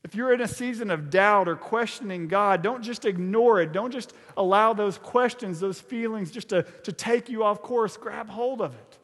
If 0.04 0.16
you're 0.16 0.34
in 0.34 0.42
a 0.42 0.48
season 0.48 0.90
of 0.90 1.12
doubt 1.12 1.48
or 1.48 1.56
questioning 1.56 2.28
God, 2.28 2.64
don't 2.64 2.82
just 2.82 3.06
ignore 3.06 3.62
it. 3.62 3.72
Don't 3.72 3.92
just 3.92 4.14
allow 4.36 4.74
those 4.74 4.98
questions, 4.98 5.60
those 5.60 5.80
feelings 5.80 6.32
just 6.32 6.50
to, 6.50 6.64
to 6.64 6.92
take 6.92 7.30
you 7.30 7.44
off 7.44 7.62
course. 7.62 7.98
Grab 7.98 8.30
hold 8.30 8.64
of 8.64 8.74
it. 8.74 8.98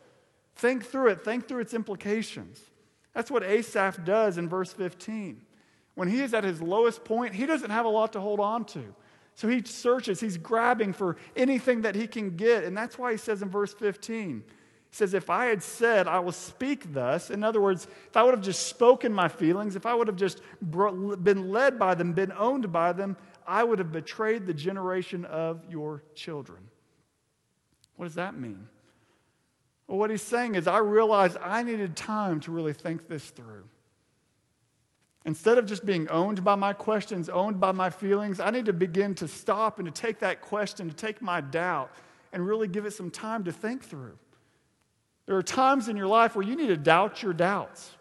Think 0.55 0.85
through 0.85 1.09
it, 1.09 1.23
think 1.23 1.47
through 1.47 1.59
its 1.59 1.75
implications. 1.75 2.59
That's 3.15 3.31
what 3.31 3.43
Asaph 3.43 4.03
does 4.03 4.37
in 4.37 4.47
verse 4.47 4.73
15. 4.73 5.41
When 5.95 6.09
he 6.09 6.21
is 6.21 6.33
at 6.33 6.43
his 6.43 6.61
lowest 6.61 7.05
point, 7.05 7.33
he 7.33 7.45
doesn't 7.45 7.69
have 7.71 7.85
a 7.85 7.89
lot 7.89 8.13
to 8.13 8.19
hold 8.19 8.41
on 8.41 8.65
to. 8.65 8.93
So 9.35 9.47
he 9.47 9.63
searches, 9.63 10.19
he's 10.19 10.37
grabbing 10.37 10.93
for 10.93 11.15
anything 11.35 11.81
that 11.81 11.95
he 11.95 12.07
can 12.07 12.35
get. 12.35 12.65
And 12.65 12.77
that's 12.77 12.99
why 12.99 13.11
he 13.11 13.17
says 13.17 13.41
in 13.41 13.49
verse 13.49 13.73
15, 13.73 14.43
he 14.45 14.95
says, 14.95 15.13
If 15.13 15.29
I 15.29 15.45
had 15.45 15.63
said, 15.63 16.07
I 16.07 16.19
will 16.19 16.33
speak 16.33 16.93
thus, 16.93 17.29
in 17.29 17.43
other 17.43 17.61
words, 17.61 17.87
if 18.07 18.17
I 18.17 18.23
would 18.23 18.33
have 18.33 18.43
just 18.43 18.67
spoken 18.67 19.13
my 19.13 19.29
feelings, 19.29 19.77
if 19.77 19.85
I 19.85 19.93
would 19.93 20.07
have 20.07 20.17
just 20.17 20.41
been 20.61 21.51
led 21.51 21.79
by 21.79 21.95
them, 21.95 22.11
been 22.11 22.33
owned 22.37 22.71
by 22.71 22.91
them, 22.91 23.15
I 23.47 23.63
would 23.63 23.79
have 23.79 23.93
betrayed 23.93 24.45
the 24.45 24.53
generation 24.53 25.23
of 25.25 25.63
your 25.69 26.03
children. 26.15 26.59
What 27.95 28.05
does 28.07 28.15
that 28.15 28.37
mean? 28.37 28.67
Well, 29.87 29.97
what 29.97 30.09
he's 30.09 30.21
saying 30.21 30.55
is, 30.55 30.67
I 30.67 30.79
realized 30.79 31.37
I 31.41 31.63
needed 31.63 31.95
time 31.95 32.39
to 32.41 32.51
really 32.51 32.73
think 32.73 33.07
this 33.07 33.29
through. 33.29 33.65
Instead 35.25 35.57
of 35.57 35.65
just 35.65 35.85
being 35.85 36.07
owned 36.09 36.43
by 36.43 36.55
my 36.55 36.73
questions, 36.73 37.29
owned 37.29 37.59
by 37.59 37.71
my 37.71 37.89
feelings, 37.89 38.39
I 38.39 38.51
need 38.51 38.65
to 38.65 38.73
begin 38.73 39.15
to 39.15 39.27
stop 39.27 39.79
and 39.79 39.85
to 39.87 40.01
take 40.01 40.19
that 40.19 40.41
question, 40.41 40.87
to 40.87 40.95
take 40.95 41.21
my 41.21 41.41
doubt, 41.41 41.91
and 42.31 42.45
really 42.45 42.67
give 42.67 42.85
it 42.85 42.91
some 42.91 43.09
time 43.09 43.43
to 43.45 43.51
think 43.51 43.83
through. 43.83 44.17
There 45.25 45.35
are 45.35 45.43
times 45.43 45.87
in 45.87 45.97
your 45.97 46.07
life 46.07 46.35
where 46.35 46.45
you 46.45 46.55
need 46.55 46.67
to 46.67 46.77
doubt 46.77 47.23
your 47.23 47.33
doubts. 47.33 47.91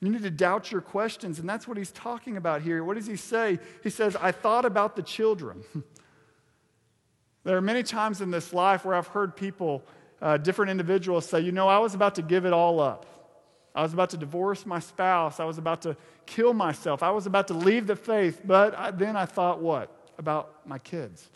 You 0.00 0.10
need 0.10 0.22
to 0.22 0.30
doubt 0.30 0.70
your 0.70 0.80
questions, 0.80 1.38
and 1.38 1.48
that's 1.48 1.66
what 1.66 1.76
he's 1.76 1.90
talking 1.90 2.36
about 2.36 2.62
here. 2.62 2.82
What 2.84 2.96
does 2.96 3.06
he 3.06 3.16
say? 3.16 3.58
He 3.82 3.90
says, 3.90 4.16
I 4.16 4.32
thought 4.32 4.64
about 4.64 4.96
the 4.96 5.02
children. 5.02 5.64
there 7.44 7.56
are 7.56 7.62
many 7.62 7.82
times 7.82 8.20
in 8.20 8.30
this 8.30 8.54
life 8.54 8.84
where 8.84 8.94
I've 8.94 9.08
heard 9.08 9.36
people, 9.36 9.82
uh, 10.20 10.36
different 10.36 10.70
individuals, 10.70 11.26
say, 11.26 11.40
You 11.40 11.52
know, 11.52 11.68
I 11.68 11.78
was 11.78 11.94
about 11.94 12.14
to 12.16 12.22
give 12.22 12.44
it 12.44 12.52
all 12.52 12.80
up. 12.80 13.06
I 13.74 13.82
was 13.82 13.92
about 13.92 14.10
to 14.10 14.16
divorce 14.16 14.66
my 14.66 14.80
spouse. 14.80 15.38
I 15.38 15.44
was 15.44 15.58
about 15.58 15.82
to 15.82 15.96
kill 16.26 16.52
myself. 16.52 17.02
I 17.02 17.10
was 17.10 17.26
about 17.26 17.48
to 17.48 17.54
leave 17.54 17.86
the 17.86 17.96
faith. 17.96 18.40
But 18.44 18.76
I, 18.76 18.90
then 18.90 19.16
I 19.16 19.26
thought, 19.26 19.60
what? 19.60 19.94
About 20.18 20.66
my 20.66 20.78
kids. 20.78 21.28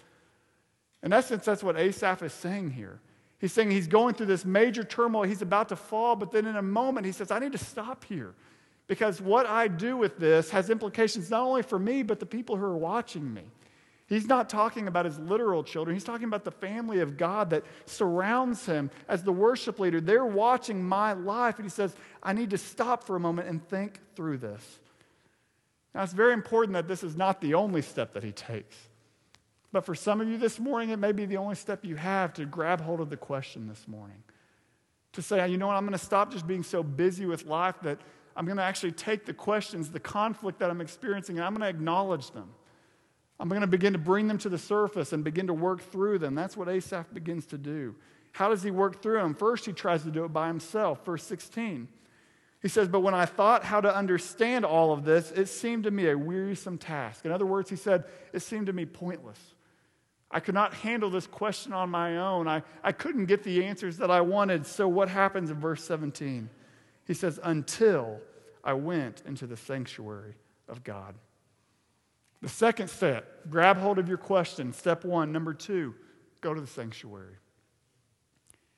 In 1.03 1.13
essence, 1.13 1.45
that's 1.45 1.63
what 1.63 1.79
Asaph 1.79 2.23
is 2.23 2.33
saying 2.33 2.71
here. 2.71 3.01
He's 3.39 3.53
saying 3.53 3.71
he's 3.71 3.89
going 3.89 4.15
through 4.15 4.27
this 4.27 4.45
major 4.45 4.85
turmoil. 4.85 5.25
He's 5.25 5.43
about 5.43 5.69
to 5.71 5.77
fall, 5.77 6.15
but 6.15 6.31
then 6.31 6.47
in 6.47 6.57
a 6.57 6.63
moment, 6.63 7.07
he 7.07 7.13
says, 7.13 7.31
I 7.31 7.41
need 7.41 7.53
to 7.53 7.59
stop 7.59 8.05
here 8.05 8.35
because 8.87 9.21
what 9.21 9.47
I 9.47 9.69
do 9.69 9.97
with 9.97 10.19
this 10.19 10.51
has 10.51 10.71
implications 10.71 11.31
not 11.31 11.43
only 11.43 11.63
for 11.63 11.79
me, 11.79 12.03
but 12.03 12.21
the 12.21 12.27
people 12.27 12.57
who 12.57 12.65
are 12.65 12.77
watching 12.77 13.33
me. 13.33 13.43
He's 14.07 14.27
not 14.27 14.49
talking 14.49 14.89
about 14.89 15.05
his 15.05 15.19
literal 15.19 15.65
children. 15.65 15.97
He's 15.97 16.05
talking 16.05 16.27
about 16.27 16.45
the 16.45 16.51
family 16.51 17.01
of 17.01 17.17
God 17.17 17.51
that 17.51 17.65
surrounds 17.87 18.67
him 18.67 18.91
as 19.09 19.23
the 19.23 19.33
worship 19.33 19.79
leader. 19.79 20.01
They're 20.01 20.27
watching 20.27 20.83
my 20.83 21.15
life. 21.15 21.57
And 21.57 21.65
he 21.65 21.71
says, 21.71 21.95
I 22.23 22.33
need 22.33 22.51
to 22.51 22.59
stop 22.59 23.05
for 23.05 23.17
a 23.17 23.21
moment 23.21 23.49
and 23.49 23.67
think 23.69 24.01
through 24.15 24.39
this. 24.39 24.81
Now, 25.95 26.03
it's 26.03 26.13
very 26.13 26.33
important 26.33 26.75
that 26.75 26.89
this 26.89 27.03
is 27.03 27.17
not 27.17 27.41
the 27.41 27.55
only 27.55 27.83
step 27.83 28.13
that 28.15 28.23
he 28.23 28.33
takes. 28.33 28.77
But 29.73 29.87
for 29.87 29.95
some 29.95 30.21
of 30.21 30.29
you 30.29 30.37
this 30.37 30.59
morning, 30.59 30.91
it 30.91 30.99
may 30.99 31.13
be 31.13 31.25
the 31.25 31.39
only 31.39 31.55
step 31.55 31.85
you 31.85 31.97
have 31.97 32.35
to 32.35 32.45
grab 32.45 32.81
hold 32.81 33.01
of 33.01 33.09
the 33.09 33.17
question 33.17 33.69
this 33.69 33.89
morning. 33.89 34.23
To 35.15 35.23
say, 35.23 35.47
you 35.49 35.57
know 35.57 35.67
what, 35.67 35.77
I'm 35.77 35.85
going 35.85 35.99
to 35.99 36.05
stop 36.05 36.33
just 36.33 36.47
being 36.47 36.63
so 36.63 36.83
busy 36.83 37.27
with 37.27 37.47
life 37.47 37.77
that 37.83 37.99
I'm 38.37 38.45
going 38.47 38.57
to 38.57 38.63
actually 38.63 38.93
take 38.93 39.27
the 39.27 39.35
questions, 39.35 39.91
the 39.91 40.01
conflict 40.01 40.59
that 40.59 40.71
I'm 40.71 40.81
experiencing, 40.81 41.37
and 41.37 41.45
I'm 41.45 41.55
going 41.55 41.63
to 41.63 41.69
acknowledge 41.69 42.31
them. 42.31 42.51
I'm 43.43 43.49
going 43.49 43.63
to 43.63 43.67
begin 43.67 43.93
to 43.95 43.99
bring 43.99 44.29
them 44.29 44.39
to 44.39 44.49
the 44.49 44.57
surface 44.57 45.13
and 45.13 45.25
begin 45.25 45.49
to 45.49 45.53
work 45.53 45.81
through 45.81 46.21
them. 46.21 46.37
That's 46.37 46.57
what 46.57 46.69
Asaph 46.69 47.13
begins 47.13 47.45
to 47.47 47.59
do. 47.59 47.97
How 48.31 48.49
does 48.49 48.63
he 48.63 48.71
work 48.71 49.03
through 49.03 49.19
them? 49.19 49.35
First, 49.35 49.67
he 49.67 49.73
tries 49.73 50.05
to 50.05 50.13
do 50.13 50.25
it 50.25 50.29
by 50.29 50.47
himself. 50.47 51.05
Verse 51.05 51.25
16. 51.25 51.89
He 52.61 52.69
says, 52.69 52.87
But 52.87 53.01
when 53.01 53.15
I 53.15 53.27
thought 53.27 53.65
how 53.65 53.81
to 53.81 53.93
understand 53.93 54.65
all 54.65 54.93
of 54.93 55.05
this, 55.05 55.33
it 55.33 55.47
seemed 55.47 55.83
to 55.85 55.91
me 55.91 56.09
a 56.09 56.17
wearisome 56.17 56.79
task. 56.79 57.25
In 57.25 57.33
other 57.33 57.45
words, 57.45 57.69
he 57.69 57.75
said, 57.75 58.05
It 58.33 58.43
seemed 58.43 58.67
to 58.67 58.73
me 58.73 58.87
pointless. 58.87 59.41
I 60.31 60.39
could 60.39 60.55
not 60.55 60.73
handle 60.75 61.11
this 61.11 61.27
question 61.27 61.73
on 61.73 61.91
my 61.91 62.19
own. 62.19 62.47
I, 62.47 62.63
I 62.85 62.93
couldn't 62.93 63.27
get 63.27 63.43
the 63.43 63.65
answers 63.65 63.97
that 63.97 64.11
I 64.13 64.21
wanted. 64.21 64.67
So, 64.67 64.87
what 64.87 65.09
happens 65.09 65.51
in 65.51 65.59
verse 65.59 65.83
17? 65.83 66.49
He 67.09 67.15
says, 67.15 67.41
Until 67.43 68.21
I 68.63 68.75
went 68.75 69.25
into 69.27 69.49
the 69.49 69.57
sanctuary 69.57 70.37
of 70.69 70.85
God. 70.85 71.17
The 72.43 72.49
second 72.49 72.89
step, 72.89 73.49
grab 73.49 73.79
hold 73.79 73.99
of 73.99 74.09
your 74.09 74.19
question. 74.19 74.73
Step 74.73 75.05
one. 75.05 75.31
Number 75.33 75.55
two, 75.55 75.95
go 76.41 76.53
to 76.53 76.61
the 76.61 76.67
sanctuary. 76.67 77.37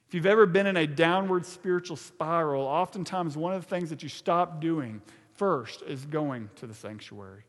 If 0.06 0.14
you've 0.14 0.26
ever 0.26 0.44
been 0.44 0.66
in 0.66 0.76
a 0.76 0.86
downward 0.86 1.46
spiritual 1.46 1.96
spiral, 1.96 2.62
oftentimes 2.62 3.36
one 3.36 3.54
of 3.54 3.62
the 3.62 3.68
things 3.68 3.88
that 3.88 4.02
you 4.02 4.10
stop 4.10 4.60
doing 4.60 5.00
first 5.32 5.82
is 5.82 6.04
going 6.04 6.50
to 6.56 6.66
the 6.66 6.74
sanctuary. 6.74 7.44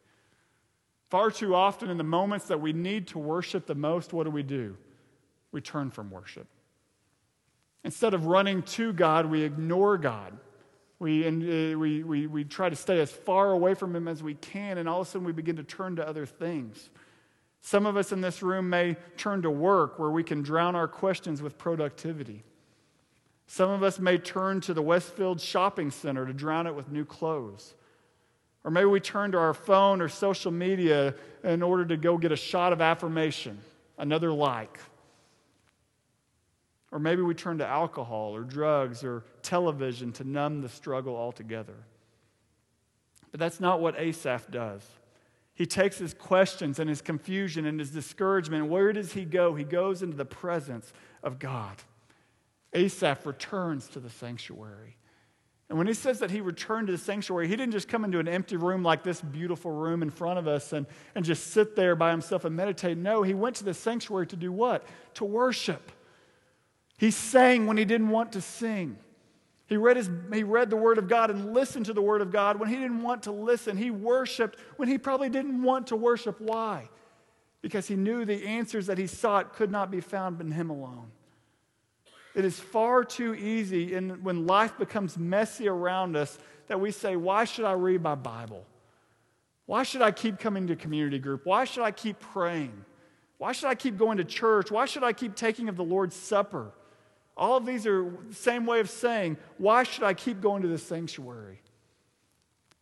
Far 1.10 1.32
too 1.32 1.54
often, 1.54 1.90
in 1.90 1.98
the 1.98 2.04
moments 2.04 2.48
that 2.48 2.60
we 2.60 2.74
need 2.74 3.08
to 3.08 3.20
worship 3.20 3.68
the 3.68 3.76
most, 3.76 4.14
what 4.14 4.24
do 4.24 4.32
we 4.32 4.42
do? 4.42 4.78
We 5.52 5.62
turn 5.62 5.92
from 5.92 6.10
worship. 6.10 6.48
Instead 7.84 8.14
of 8.14 8.26
running 8.26 8.64
to 8.64 8.94
God, 8.94 9.28
we 9.28 9.44
ignore 9.44 9.98
God. 9.98 10.36
We, 11.00 11.26
and, 11.26 11.44
uh, 11.44 11.78
we, 11.78 12.04
we, 12.04 12.28
we 12.28 12.44
try 12.44 12.70
to 12.70 12.76
stay 12.76 13.00
as 13.02 13.12
far 13.12 13.52
away 13.52 13.74
from 13.74 13.96
Him 13.96 14.08
as 14.08 14.24
we 14.24 14.36
can, 14.36 14.78
and 14.78 14.88
all 14.88 15.02
of 15.02 15.08
a 15.08 15.12
sudden 15.12 15.26
we 15.26 15.34
begin 15.34 15.58
to 15.58 15.64
turn 15.64 15.98
to 15.98 16.08
other 16.08 16.26
things. 16.26 16.90
Some 17.62 17.86
of 17.86 17.98
us 17.98 18.12
in 18.12 18.22
this 18.22 18.44
room 18.44 18.70
may 18.70 18.96
turn 19.18 19.42
to 19.42 19.50
work 19.50 19.98
where 20.00 20.12
we 20.12 20.24
can 20.24 20.42
drown 20.42 20.76
our 20.76 20.88
questions 20.88 21.42
with 21.42 21.58
productivity. 21.58 22.44
Some 23.48 23.70
of 23.70 23.84
us 23.84 24.00
may 24.00 24.18
turn 24.18 24.62
to 24.62 24.74
the 24.74 24.82
Westfield 24.82 25.42
Shopping 25.42 25.92
Center 25.92 26.26
to 26.26 26.34
drown 26.34 26.68
it 26.68 26.76
with 26.76 26.92
new 26.92 27.06
clothes. 27.06 27.74
Or 28.64 28.72
maybe 28.72 28.86
we 28.86 29.00
turn 29.00 29.32
to 29.34 29.38
our 29.38 29.54
phone 29.54 30.02
or 30.02 30.10
social 30.10 30.52
media 30.52 31.14
in 31.44 31.62
order 31.62 31.86
to 31.86 31.98
go 31.98 32.18
get 32.18 32.32
a 32.32 32.36
shot 32.36 32.74
of 32.74 32.82
affirmation, 32.82 33.60
another 33.98 34.32
like. 34.32 34.80
Or 36.96 37.00
maybe 37.00 37.22
we 37.22 37.34
turn 37.34 37.58
to 37.58 37.68
alcohol 37.68 38.34
or 38.34 38.44
drugs 38.44 39.04
or 39.04 39.26
television 39.42 40.14
to 40.14 40.24
numb 40.24 40.62
the 40.62 40.70
struggle 40.70 41.18
altogether. 41.18 41.76
But 43.32 43.42
that's 43.42 43.60
not 43.60 43.82
what 43.82 44.00
Asaph 44.00 44.50
does. 44.50 44.82
He 45.56 45.66
takes 45.66 45.98
his 45.98 46.14
questions 46.14 46.80
and 46.80 46.90
his 46.90 47.02
confusion 47.02 47.66
and 47.66 47.82
his 47.82 47.92
discouragement, 47.92 48.68
where 48.68 48.94
does 48.94 49.12
he 49.12 49.26
go? 49.26 49.56
He 49.56 49.66
goes 49.66 50.04
into 50.04 50.16
the 50.16 50.24
presence 50.24 50.94
of 51.22 51.38
God. 51.38 51.76
Asaph 52.72 53.26
returns 53.26 53.90
to 53.90 54.00
the 54.00 54.10
sanctuary. 54.10 54.96
And 55.68 55.78
when 55.78 55.88
he 55.88 55.94
says 55.94 56.20
that 56.20 56.32
he 56.32 56.40
returned 56.40 56.88
to 56.88 56.94
the 56.94 56.98
sanctuary, 56.98 57.50
he 57.50 57.58
didn't 57.58 57.74
just 57.74 57.90
come 57.90 58.06
into 58.06 58.20
an 58.20 58.30
empty 58.30 58.56
room 58.56 58.84
like 58.84 59.04
this 59.04 59.20
beautiful 59.20 59.72
room 59.72 60.02
in 60.02 60.12
front 60.12 60.40
of 60.40 60.48
us 60.48 60.72
and, 60.72 60.86
and 61.14 61.26
just 61.26 61.48
sit 61.48 61.76
there 61.76 61.98
by 61.98 62.12
himself 62.12 62.46
and 62.46 62.56
meditate. 62.56 62.98
No, 62.98 63.22
he 63.22 63.34
went 63.34 63.58
to 63.58 63.66
the 63.66 63.74
sanctuary 63.74 64.28
to 64.28 64.38
do 64.38 64.54
what? 64.54 64.88
To 65.16 65.26
worship. 65.26 65.92
He 66.98 67.12
sang 67.12 67.68
when 67.68 67.78
he 67.78 67.86
didn't 67.86 68.10
want 68.10 68.34
to 68.34 68.42
sing. 68.42 68.98
He 69.68 69.78
read, 69.78 69.98
his, 69.98 70.10
he 70.32 70.44
read 70.44 70.70
the 70.70 70.78
Word 70.78 70.98
of 70.98 71.08
God 71.08 71.32
and 71.32 71.54
listened 71.54 71.88
to 71.88 71.94
the 71.94 72.02
Word 72.02 72.22
of 72.22 72.32
God 72.32 72.60
when 72.60 72.70
he 72.70 72.76
didn't 72.76 73.02
want 73.02 73.24
to 73.24 73.32
listen. 73.32 73.78
He 73.78 73.90
worshiped 73.90 74.60
when 74.78 74.88
he 74.88 74.98
probably 74.98 75.30
didn't 75.30 75.64
want 75.64 75.88
to 75.88 75.96
worship. 75.96 76.40
Why? 76.40 76.88
Because 77.62 77.88
he 77.88 77.96
knew 77.96 78.26
the 78.26 78.46
answers 78.46 78.86
that 78.88 78.98
he 78.98 79.08
sought 79.08 79.54
could 79.54 79.72
not 79.72 79.90
be 79.90 80.02
found 80.02 80.40
in 80.40 80.52
him 80.52 80.70
alone. 80.70 81.08
It 82.36 82.46
is 82.46 82.60
far 82.60 83.04
too 83.04 83.34
easy 83.34 83.96
in, 83.96 84.22
when 84.24 84.46
life 84.46 84.78
becomes 84.78 85.18
messy 85.18 85.68
around 85.68 86.16
us 86.16 86.38
that 86.68 86.80
we 86.80 86.92
say, 86.92 87.16
Why 87.16 87.46
should 87.46 87.66
I 87.66 87.72
read 87.74 88.04
my 88.04 88.16
Bible? 88.16 88.66
Why 89.66 89.82
should 89.82 90.04
I 90.04 90.12
keep 90.12 90.38
coming 90.38 90.68
to 90.68 90.76
community 90.76 91.18
group? 91.18 91.46
Why 91.46 91.66
should 91.66 91.84
I 91.84 91.92
keep 91.92 92.20
praying? 92.20 92.86
Why 93.40 93.52
should 93.52 93.68
I 93.68 93.76
keep 93.76 93.98
going 93.98 94.18
to 94.18 94.24
church? 94.24 94.70
Why 94.70 94.86
should 94.86 95.04
I 95.04 95.12
keep 95.12 95.36
taking 95.36 95.70
of 95.70 95.76
the 95.76 95.84
Lord's 95.84 96.16
Supper? 96.16 96.72
All 97.38 97.58
of 97.58 97.66
these 97.66 97.86
are 97.86 98.10
the 98.30 98.36
same 98.36 98.66
way 98.66 98.80
of 98.80 98.90
saying, 98.90 99.38
why 99.58 99.84
should 99.84 100.04
I 100.04 100.14
keep 100.14 100.42
going 100.42 100.62
to 100.62 100.68
the 100.68 100.78
sanctuary? 100.78 101.60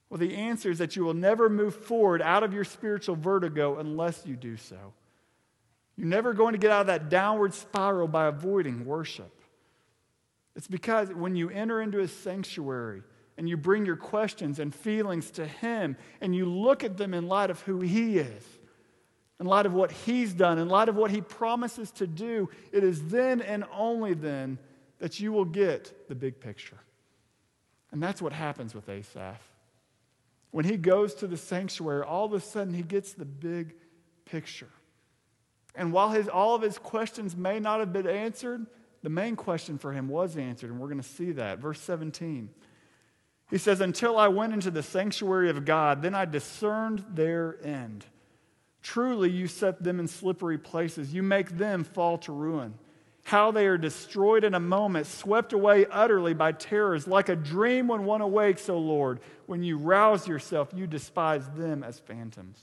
Well, 0.10 0.20
the 0.20 0.36
answer 0.36 0.70
is 0.70 0.78
that 0.78 0.96
you 0.96 1.04
will 1.04 1.16
never 1.16 1.50
move 1.50 1.76
forward 1.76 2.22
out 2.22 2.44
of 2.44 2.54
your 2.54 2.64
spiritual 2.64 3.16
vertigo 3.16 3.80
unless 3.80 4.28
you 4.28 4.36
do 4.36 4.58
so. 4.58 4.94
You're 5.98 6.08
never 6.08 6.34
going 6.34 6.54
to 6.54 6.60
get 6.60 6.72
out 6.72 6.82
of 6.82 6.88
that 6.88 7.10
downward 7.10 7.54
spiral 7.54 8.08
by 8.08 8.28
avoiding 8.28 8.86
worship. 8.86 9.32
It's 10.56 10.68
because 10.68 11.10
when 11.10 11.36
you 11.36 11.50
enter 11.50 11.82
into 11.82 11.98
his 11.98 12.12
sanctuary 12.12 13.02
and 13.38 13.50
you 13.50 13.58
bring 13.58 13.88
your 13.88 13.96
questions 13.96 14.60
and 14.60 14.74
feelings 14.74 15.32
to 15.32 15.48
him 15.48 15.98
and 16.22 16.36
you 16.36 16.46
look 16.46 16.84
at 16.84 16.98
them 16.98 17.16
in 17.16 17.28
light 17.28 17.50
of 17.50 17.62
who 17.62 17.80
he 17.80 18.20
is, 18.20 18.46
in 19.40 19.46
light 19.46 19.66
of 19.66 19.74
what 19.74 19.92
he's 19.92 20.34
done, 20.34 20.60
in 20.60 20.70
light 20.70 20.90
of 20.90 20.96
what 20.96 21.12
he 21.12 21.22
promises 21.22 21.92
to 21.92 22.08
do, 22.08 22.50
it 22.72 22.84
is 22.84 23.08
then 23.08 23.42
and 23.42 23.66
only 23.74 24.14
then 24.14 24.58
that 25.00 25.20
you 25.20 25.32
will 25.32 25.46
get 25.46 26.08
the 26.08 26.16
big 26.16 26.40
picture. 26.40 26.78
And 27.92 28.02
that's 28.02 28.22
what 28.22 28.34
happens 28.34 28.74
with 28.74 28.90
Asaph. 28.90 29.42
When 30.52 30.66
he 30.66 30.78
goes 30.78 31.16
to 31.16 31.28
the 31.28 31.38
sanctuary, 31.38 32.04
all 32.04 32.26
of 32.26 32.34
a 32.34 32.40
sudden 32.40 32.74
he 32.74 32.84
gets 32.84 33.14
the 33.14 33.26
big 33.26 33.76
picture. 34.26 34.70
And 35.76 35.92
while 35.92 36.12
his, 36.12 36.28
all 36.28 36.56
of 36.56 36.62
his 36.62 36.78
questions 36.78 37.36
may 37.36 37.60
not 37.60 37.80
have 37.80 37.92
been 37.92 38.08
answered, 38.08 38.66
the 39.02 39.10
main 39.10 39.36
question 39.36 39.78
for 39.78 39.92
him 39.92 40.08
was 40.08 40.38
answered, 40.38 40.70
and 40.70 40.80
we're 40.80 40.88
going 40.88 41.02
to 41.02 41.08
see 41.08 41.34
that. 41.34 41.60
Verse 41.60 41.82
17. 41.82 42.50
He 43.50 43.58
says, 43.58 43.82
Until 43.82 44.18
I 44.18 44.30
went 44.30 44.54
into 44.54 44.72
the 44.72 44.84
sanctuary 44.84 45.50
of 45.50 45.66
God, 45.66 46.02
then 46.02 46.16
I 46.16 46.26
discerned 46.26 47.04
their 47.10 47.58
end. 47.64 48.06
Truly, 48.84 49.32
you 49.32 49.48
set 49.48 49.82
them 49.82 50.00
in 50.00 50.08
slippery 50.08 50.58
places. 50.58 51.14
You 51.14 51.24
make 51.24 51.58
them 51.58 51.86
fall 51.86 52.18
to 52.20 52.34
ruin. 52.34 52.76
How 53.24 53.52
they 53.52 53.66
are 53.68 53.78
destroyed 53.78 54.44
in 54.44 54.54
a 54.54 54.60
moment, 54.60 55.08
swept 55.08 55.54
away 55.54 55.86
utterly 55.90 56.34
by 56.34 56.52
terrors, 56.52 57.08
like 57.08 57.30
a 57.30 57.36
dream 57.38 57.88
when 57.88 58.04
one 58.04 58.20
awakes, 58.20 58.68
O 58.68 58.78
Lord. 58.78 59.22
When 59.46 59.64
you 59.64 59.78
rouse 59.78 60.28
yourself, 60.28 60.70
you 60.76 60.86
despise 60.86 61.48
them 61.56 61.84
as 61.84 62.00
phantoms. 62.00 62.60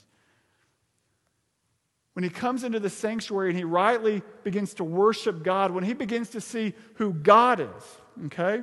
When 2.13 2.23
he 2.23 2.29
comes 2.29 2.63
into 2.63 2.79
the 2.79 2.89
sanctuary 2.89 3.49
and 3.49 3.57
he 3.57 3.63
rightly 3.63 4.21
begins 4.43 4.75
to 4.75 4.83
worship 4.83 5.43
God, 5.43 5.71
when 5.71 5.83
he 5.83 5.93
begins 5.93 6.29
to 6.31 6.41
see 6.41 6.73
who 6.95 7.13
God 7.13 7.59
is, 7.59 8.25
okay? 8.25 8.61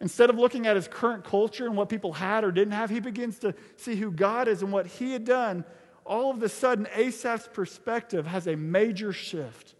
Instead 0.00 0.28
of 0.28 0.38
looking 0.38 0.66
at 0.66 0.74
his 0.74 0.88
current 0.88 1.22
culture 1.22 1.66
and 1.66 1.76
what 1.76 1.88
people 1.88 2.12
had 2.12 2.42
or 2.42 2.50
didn't 2.50 2.72
have, 2.72 2.90
he 2.90 2.98
begins 2.98 3.38
to 3.40 3.54
see 3.76 3.94
who 3.94 4.10
God 4.10 4.48
is 4.48 4.62
and 4.62 4.72
what 4.72 4.86
he 4.86 5.12
had 5.12 5.24
done. 5.24 5.64
All 6.06 6.30
of 6.30 6.42
a 6.42 6.48
sudden, 6.48 6.86
Asaph's 6.94 7.48
perspective 7.52 8.26
has 8.26 8.46
a 8.46 8.56
major 8.56 9.12
shift. 9.12 9.74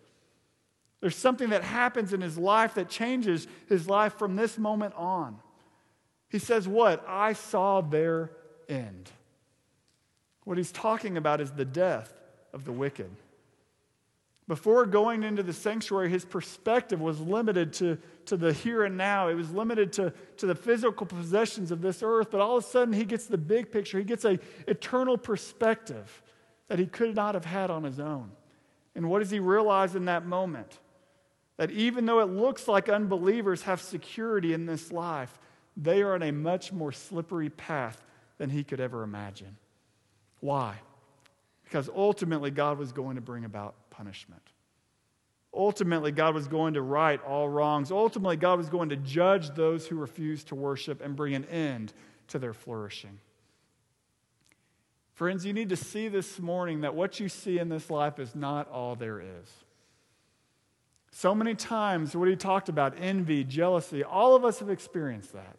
There's 1.00 1.16
something 1.16 1.50
that 1.50 1.62
happens 1.62 2.12
in 2.12 2.20
his 2.20 2.36
life 2.36 2.74
that 2.74 2.88
changes 2.88 3.46
his 3.68 3.88
life 3.88 4.14
from 4.14 4.34
this 4.34 4.58
moment 4.58 4.94
on. 4.96 5.38
He 6.28 6.38
says, 6.38 6.66
What? 6.66 7.04
I 7.06 7.34
saw 7.34 7.80
their 7.80 8.32
end. 8.68 9.10
What 10.44 10.56
he's 10.56 10.72
talking 10.72 11.16
about 11.16 11.40
is 11.40 11.52
the 11.52 11.64
death 11.64 12.12
of 12.52 12.64
the 12.64 12.72
wicked. 12.72 13.10
Before 14.48 14.86
going 14.86 15.24
into 15.24 15.42
the 15.42 15.52
sanctuary, 15.52 16.08
his 16.08 16.24
perspective 16.24 17.00
was 17.00 17.20
limited 17.20 17.72
to, 17.74 17.98
to 18.26 18.36
the 18.36 18.52
here 18.52 18.84
and 18.84 18.96
now. 18.96 19.28
It 19.28 19.34
was 19.34 19.50
limited 19.50 19.92
to, 19.94 20.12
to 20.36 20.46
the 20.46 20.54
physical 20.54 21.04
possessions 21.04 21.72
of 21.72 21.80
this 21.80 22.00
earth. 22.00 22.30
But 22.30 22.40
all 22.40 22.58
of 22.58 22.64
a 22.64 22.66
sudden, 22.66 22.94
he 22.94 23.04
gets 23.04 23.26
the 23.26 23.38
big 23.38 23.72
picture. 23.72 23.98
He 23.98 24.04
gets 24.04 24.24
a 24.24 24.38
eternal 24.68 25.18
perspective 25.18 26.22
that 26.68 26.78
he 26.78 26.86
could 26.86 27.16
not 27.16 27.34
have 27.34 27.44
had 27.44 27.70
on 27.70 27.82
his 27.82 27.98
own. 27.98 28.30
And 28.94 29.10
what 29.10 29.18
does 29.18 29.30
he 29.30 29.40
realize 29.40 29.96
in 29.96 30.04
that 30.04 30.26
moment? 30.26 30.78
That 31.56 31.72
even 31.72 32.06
though 32.06 32.20
it 32.20 32.28
looks 32.28 32.68
like 32.68 32.88
unbelievers 32.88 33.62
have 33.62 33.80
security 33.80 34.52
in 34.52 34.66
this 34.66 34.92
life, 34.92 35.38
they 35.76 36.02
are 36.02 36.14
on 36.14 36.22
a 36.22 36.30
much 36.30 36.72
more 36.72 36.92
slippery 36.92 37.50
path 37.50 38.00
than 38.38 38.50
he 38.50 38.62
could 38.62 38.80
ever 38.80 39.02
imagine. 39.02 39.56
Why? 40.40 40.76
Because 41.64 41.90
ultimately, 41.94 42.52
God 42.52 42.78
was 42.78 42.92
going 42.92 43.16
to 43.16 43.20
bring 43.20 43.44
about 43.44 43.74
punishment. 43.96 44.42
Ultimately, 45.54 46.12
God 46.12 46.34
was 46.34 46.48
going 46.48 46.74
to 46.74 46.82
right 46.82 47.22
all 47.22 47.48
wrongs. 47.48 47.90
Ultimately, 47.90 48.36
God 48.36 48.58
was 48.58 48.68
going 48.68 48.90
to 48.90 48.96
judge 48.96 49.50
those 49.54 49.86
who 49.86 49.96
refused 49.96 50.48
to 50.48 50.54
worship 50.54 51.00
and 51.00 51.16
bring 51.16 51.34
an 51.34 51.46
end 51.46 51.94
to 52.28 52.38
their 52.38 52.52
flourishing. 52.52 53.18
Friends, 55.14 55.46
you 55.46 55.54
need 55.54 55.70
to 55.70 55.76
see 55.76 56.08
this 56.08 56.38
morning 56.38 56.82
that 56.82 56.94
what 56.94 57.18
you 57.18 57.30
see 57.30 57.58
in 57.58 57.70
this 57.70 57.88
life 57.88 58.18
is 58.18 58.34
not 58.34 58.68
all 58.70 58.96
there 58.96 59.18
is. 59.18 59.50
So 61.10 61.34
many 61.34 61.54
times, 61.54 62.14
what 62.14 62.28
he 62.28 62.36
talked 62.36 62.68
about 62.68 62.94
envy, 63.00 63.42
jealousy, 63.42 64.04
all 64.04 64.36
of 64.36 64.44
us 64.44 64.58
have 64.58 64.68
experienced 64.68 65.32
that. 65.32 65.56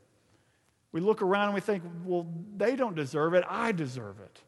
We 0.91 1.01
look 1.01 1.23
around 1.23 1.45
and 1.45 1.55
we 1.55 1.61
think, 1.61 1.81
well, 2.05 2.27
they 2.55 2.75
don't 2.75 2.95
deserve 2.95 3.33
it, 3.33 3.43
I 3.49 3.71
deserve 3.71 4.19
it. 4.19 4.41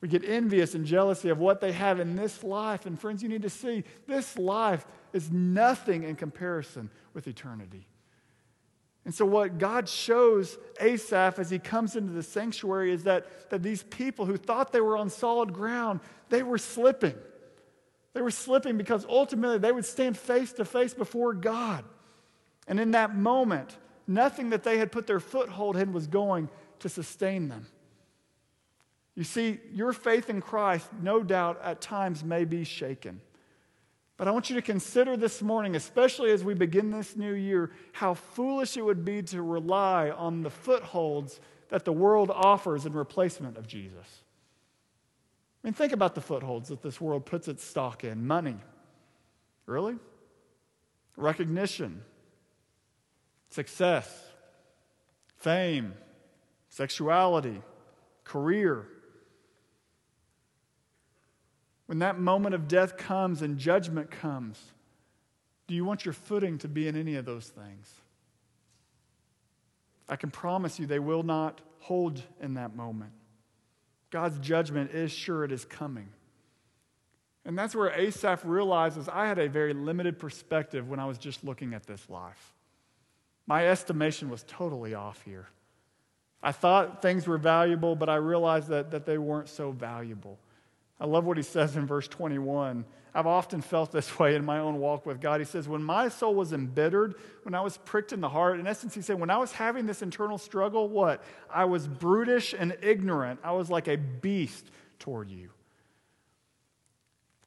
We 0.00 0.08
get 0.08 0.24
envious 0.24 0.74
and 0.74 0.86
jealousy 0.86 1.28
of 1.28 1.38
what 1.38 1.60
they 1.60 1.72
have 1.72 2.00
in 2.00 2.16
this 2.16 2.42
life. 2.42 2.86
And 2.86 2.98
friends, 2.98 3.22
you 3.22 3.28
need 3.28 3.42
to 3.42 3.50
see 3.50 3.84
this 4.06 4.38
life 4.38 4.86
is 5.12 5.30
nothing 5.30 6.04
in 6.04 6.16
comparison 6.16 6.90
with 7.12 7.26
eternity. 7.26 7.86
And 9.04 9.14
so, 9.14 9.24
what 9.24 9.58
God 9.58 9.88
shows 9.88 10.58
Asaph 10.80 11.38
as 11.38 11.50
he 11.50 11.58
comes 11.58 11.96
into 11.96 12.12
the 12.12 12.22
sanctuary 12.22 12.92
is 12.92 13.04
that, 13.04 13.50
that 13.50 13.62
these 13.62 13.82
people 13.84 14.26
who 14.26 14.36
thought 14.36 14.72
they 14.72 14.80
were 14.80 14.96
on 14.96 15.08
solid 15.08 15.52
ground, 15.52 16.00
they 16.28 16.42
were 16.42 16.58
slipping. 16.58 17.14
They 18.12 18.22
were 18.22 18.30
slipping 18.30 18.76
because 18.76 19.06
ultimately 19.08 19.58
they 19.58 19.72
would 19.72 19.84
stand 19.84 20.18
face 20.18 20.52
to 20.54 20.64
face 20.64 20.94
before 20.94 21.32
God. 21.32 21.84
And 22.66 22.78
in 22.78 22.90
that 22.90 23.14
moment, 23.14 23.76
nothing 24.06 24.50
that 24.50 24.64
they 24.64 24.78
had 24.78 24.92
put 24.92 25.06
their 25.06 25.20
foothold 25.20 25.76
in 25.76 25.92
was 25.92 26.06
going 26.06 26.48
to 26.80 26.88
sustain 26.88 27.48
them. 27.48 27.66
You 29.20 29.24
see, 29.24 29.60
your 29.74 29.92
faith 29.92 30.30
in 30.30 30.40
Christ, 30.40 30.88
no 31.02 31.22
doubt, 31.22 31.60
at 31.62 31.82
times 31.82 32.24
may 32.24 32.46
be 32.46 32.64
shaken. 32.64 33.20
But 34.16 34.28
I 34.28 34.30
want 34.30 34.48
you 34.48 34.56
to 34.56 34.62
consider 34.62 35.14
this 35.14 35.42
morning, 35.42 35.76
especially 35.76 36.30
as 36.30 36.42
we 36.42 36.54
begin 36.54 36.90
this 36.90 37.14
new 37.14 37.34
year, 37.34 37.70
how 37.92 38.14
foolish 38.14 38.78
it 38.78 38.82
would 38.82 39.04
be 39.04 39.20
to 39.24 39.42
rely 39.42 40.08
on 40.08 40.40
the 40.40 40.48
footholds 40.48 41.38
that 41.68 41.84
the 41.84 41.92
world 41.92 42.30
offers 42.30 42.86
in 42.86 42.94
replacement 42.94 43.58
of 43.58 43.66
Jesus. 43.66 44.22
I 45.62 45.66
mean, 45.66 45.74
think 45.74 45.92
about 45.92 46.14
the 46.14 46.22
footholds 46.22 46.70
that 46.70 46.80
this 46.80 46.98
world 46.98 47.26
puts 47.26 47.46
its 47.46 47.62
stock 47.62 48.04
in 48.04 48.26
money. 48.26 48.56
Really? 49.66 49.96
Recognition, 51.18 52.00
success, 53.50 54.30
fame, 55.36 55.92
sexuality, 56.70 57.60
career, 58.24 58.88
when 61.90 61.98
that 61.98 62.20
moment 62.20 62.54
of 62.54 62.68
death 62.68 62.96
comes 62.96 63.42
and 63.42 63.58
judgment 63.58 64.12
comes, 64.12 64.62
do 65.66 65.74
you 65.74 65.84
want 65.84 66.04
your 66.04 66.14
footing 66.14 66.56
to 66.58 66.68
be 66.68 66.86
in 66.86 66.94
any 66.94 67.16
of 67.16 67.24
those 67.24 67.48
things? 67.48 67.92
I 70.08 70.14
can 70.14 70.30
promise 70.30 70.78
you 70.78 70.86
they 70.86 71.00
will 71.00 71.24
not 71.24 71.60
hold 71.80 72.22
in 72.40 72.54
that 72.54 72.76
moment. 72.76 73.10
God's 74.10 74.38
judgment 74.38 74.92
is 74.92 75.10
sure 75.10 75.42
it 75.42 75.50
is 75.50 75.64
coming. 75.64 76.06
And 77.44 77.58
that's 77.58 77.74
where 77.74 77.90
Asaph 77.90 78.44
realizes 78.44 79.08
I 79.08 79.26
had 79.26 79.40
a 79.40 79.48
very 79.48 79.74
limited 79.74 80.16
perspective 80.16 80.88
when 80.88 81.00
I 81.00 81.06
was 81.06 81.18
just 81.18 81.42
looking 81.42 81.74
at 81.74 81.86
this 81.88 82.08
life. 82.08 82.54
My 83.48 83.66
estimation 83.66 84.30
was 84.30 84.44
totally 84.46 84.94
off 84.94 85.20
here. 85.24 85.48
I 86.40 86.52
thought 86.52 87.02
things 87.02 87.26
were 87.26 87.36
valuable, 87.36 87.96
but 87.96 88.08
I 88.08 88.14
realized 88.14 88.68
that, 88.68 88.92
that 88.92 89.06
they 89.06 89.18
weren't 89.18 89.48
so 89.48 89.72
valuable. 89.72 90.38
I 91.00 91.06
love 91.06 91.24
what 91.24 91.36
he 91.36 91.42
says 91.42 91.76
in 91.76 91.86
verse 91.86 92.06
21. 92.08 92.84
I've 93.14 93.26
often 93.26 93.60
felt 93.60 93.90
this 93.90 94.18
way 94.18 94.34
in 94.34 94.44
my 94.44 94.58
own 94.58 94.78
walk 94.78 95.06
with 95.06 95.20
God. 95.20 95.40
He 95.40 95.46
says, 95.46 95.66
When 95.66 95.82
my 95.82 96.08
soul 96.08 96.34
was 96.34 96.52
embittered, 96.52 97.14
when 97.42 97.54
I 97.54 97.60
was 97.60 97.78
pricked 97.78 98.12
in 98.12 98.20
the 98.20 98.28
heart, 98.28 98.60
in 98.60 98.66
essence, 98.66 98.94
he 98.94 99.02
said, 99.02 99.18
When 99.18 99.30
I 99.30 99.38
was 99.38 99.52
having 99.52 99.86
this 99.86 100.02
internal 100.02 100.38
struggle, 100.38 100.88
what? 100.88 101.24
I 101.48 101.64
was 101.64 101.88
brutish 101.88 102.54
and 102.56 102.76
ignorant. 102.82 103.40
I 103.42 103.52
was 103.52 103.70
like 103.70 103.88
a 103.88 103.96
beast 103.96 104.70
toward 104.98 105.30
you. 105.30 105.50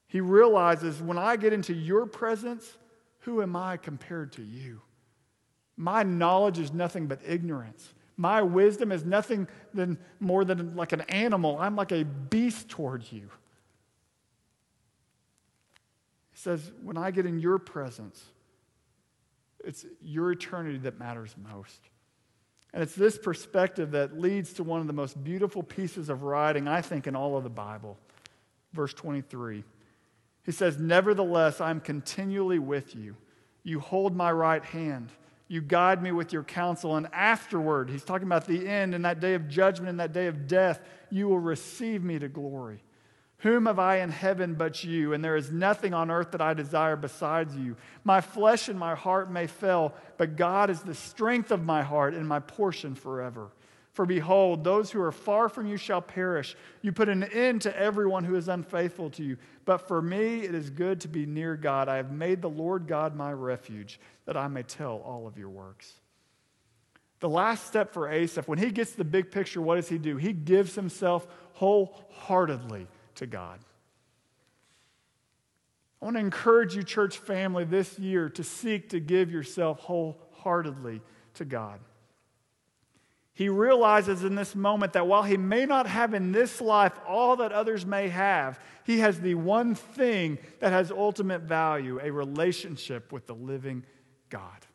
He 0.08 0.22
realizes 0.22 1.02
when 1.02 1.18
I 1.18 1.36
get 1.38 1.54
into 1.54 1.74
your 1.74 2.06
presence, 2.06 2.78
who 3.22 3.42
am 3.42 3.56
I 3.56 3.78
compared 3.78 4.34
to 4.34 4.44
you? 4.44 4.82
My 5.76 6.04
knowledge 6.04 6.60
is 6.60 6.72
nothing 6.72 7.08
but 7.08 7.20
ignorance. 7.26 7.94
My 8.16 8.42
wisdom 8.44 8.92
is 8.92 9.04
nothing 9.04 9.48
than, 9.74 9.98
more 10.20 10.46
than 10.46 10.76
like 10.76 10.92
an 10.92 11.02
animal. 11.02 11.58
I'm 11.60 11.76
like 11.76 11.92
a 11.92 12.04
beast 12.04 12.70
toward 12.70 13.12
you. 13.12 13.30
He 16.32 16.33
says, 16.43 16.71
When 16.82 16.97
I 16.97 17.12
get 17.12 17.25
in 17.25 17.39
your 17.39 17.58
presence, 17.58 18.23
it's 19.63 19.86
your 20.01 20.32
eternity 20.32 20.77
that 20.79 20.99
matters 20.99 21.36
most. 21.51 21.79
And 22.73 22.82
it's 22.82 22.95
this 22.95 23.17
perspective 23.17 23.91
that 23.91 24.19
leads 24.19 24.53
to 24.53 24.63
one 24.63 24.82
of 24.82 24.88
the 24.88 24.93
most 24.93 25.23
beautiful 25.23 25.63
pieces 25.63 26.10
of 26.10 26.23
writing, 26.23 26.67
I 26.67 26.82
think, 26.82 27.08
in 27.08 27.15
all 27.15 27.38
of 27.38 27.43
the 27.43 27.49
Bible. 27.49 27.97
Verse 28.73 28.93
23. 28.93 29.63
He 30.43 30.51
says, 30.51 30.77
Nevertheless, 30.77 31.62
I'm 31.62 31.79
continually 31.79 32.60
with 32.60 32.95
you. 32.95 33.15
You 33.63 33.79
hold 33.79 34.15
my 34.15 34.32
right 34.32 34.63
hand. 34.63 35.10
You 35.47 35.62
guide 35.62 36.01
me 36.01 36.12
with 36.12 36.34
your 36.34 36.43
counsel. 36.43 36.95
And 36.95 37.08
afterward, 37.13 37.89
he's 37.89 38.03
talking 38.03 38.27
about 38.27 38.45
the 38.47 38.67
end, 38.67 38.95
and 38.95 39.06
that 39.06 39.19
day 39.19 39.36
of 39.36 39.47
judgment, 39.47 39.89
and 39.89 39.99
that 39.99 40.12
day 40.12 40.27
of 40.27 40.47
death, 40.47 40.82
you 41.10 41.27
will 41.27 41.39
receive 41.39 42.03
me 42.03 42.17
to 42.19 42.27
glory. 42.27 42.82
Whom 43.43 43.65
have 43.65 43.77
I 43.77 43.97
in 43.97 44.10
heaven 44.10 44.53
but 44.53 44.86
you? 44.86 45.12
And 45.12 45.21
there 45.21 45.36
is 45.36 45.51
nothing 45.51 45.93
on 45.93 46.10
earth 46.10 46.32
that 46.32 46.41
I 46.41 46.53
desire 46.53 46.95
besides 46.95 47.53
you. 47.58 47.75
My 48.06 48.21
flesh 48.21 48.69
and 48.69 48.79
my 48.79 48.95
heart 48.95 49.29
may 49.29 49.47
fail, 49.47 49.93
but 50.17 50.38
God 50.38 50.69
is 50.69 50.82
the 50.82 50.95
strength 50.95 51.51
of 51.51 51.65
my 51.65 51.82
heart 51.82 52.13
and 52.13 52.25
my 52.25 52.39
portion 52.39 52.95
forever. 52.95 53.49
For 53.91 54.06
behold, 54.06 54.63
those 54.63 54.91
who 54.91 55.01
are 55.01 55.12
far 55.12 55.49
from 55.49 55.67
you 55.67 55.75
shall 55.75 56.01
perish. 56.01 56.56
You 56.82 56.93
put 56.93 57.10
an 57.10 57.23
end 57.23 57.63
to 57.63 57.77
everyone 57.77 58.23
who 58.23 58.36
is 58.36 58.47
unfaithful 58.47 59.10
to 59.12 59.23
you. 59.23 59.36
But 59.65 59.89
for 59.89 60.01
me, 60.01 60.43
it 60.43 60.56
is 60.56 60.69
good 60.69 61.01
to 61.01 61.10
be 61.10 61.25
near 61.25 61.58
God. 61.58 61.89
I 61.89 61.97
have 61.97 62.13
made 62.13 62.41
the 62.41 62.49
Lord 62.49 62.88
God 62.88 63.13
my 63.13 63.34
refuge, 63.34 63.99
that 64.25 64.38
I 64.38 64.47
may 64.47 64.63
tell 64.63 65.01
all 65.06 65.27
of 65.27 65.38
your 65.38 65.49
works. 65.49 65.91
The 67.19 67.27
last 67.27 67.67
step 67.67 67.91
for 67.91 68.10
Asaph, 68.10 68.47
when 68.47 68.58
he 68.58 68.71
gets 68.71 68.93
the 68.93 69.03
big 69.03 69.32
picture, 69.32 69.62
what 69.62 69.75
does 69.75 69.89
he 69.89 69.97
do? 69.97 70.15
He 70.15 70.32
gives 70.32 70.75
himself 70.75 71.27
wholeheartedly 71.56 72.88
to 73.15 73.28
God. 73.28 73.60
I 76.02 76.06
want 76.06 76.17
to 76.17 76.19
encourage 76.19 76.76
you, 76.76 76.84
church 76.84 77.17
family, 77.17 77.63
this 77.63 77.97
year 77.97 78.28
to 78.30 78.43
seek 78.43 78.89
to 78.89 78.99
give 78.99 79.32
yourself 79.32 79.80
wholeheartedly 79.80 81.02
to 81.36 81.45
God. 81.45 81.80
He 83.36 83.49
realizes 83.49 84.23
in 84.23 84.36
this 84.36 84.54
moment 84.54 84.93
that 84.93 85.08
while 85.08 85.23
he 85.23 85.38
may 85.38 85.65
not 85.65 85.88
have 85.88 86.13
in 86.13 86.32
this 86.32 86.62
life 86.62 86.93
all 87.08 87.38
that 87.38 87.52
others 87.52 87.86
may 87.86 88.10
have, 88.10 88.60
he 88.86 88.99
has 88.99 89.19
the 89.19 89.36
one 89.36 89.73
thing 89.73 90.38
that 90.60 90.71
has 90.71 90.91
ultimate 90.91 91.41
value 91.41 91.99
a 92.04 92.12
relationship 92.12 93.12
with 93.12 93.26
the 93.26 93.34
living 93.34 93.86
God. 94.30 94.67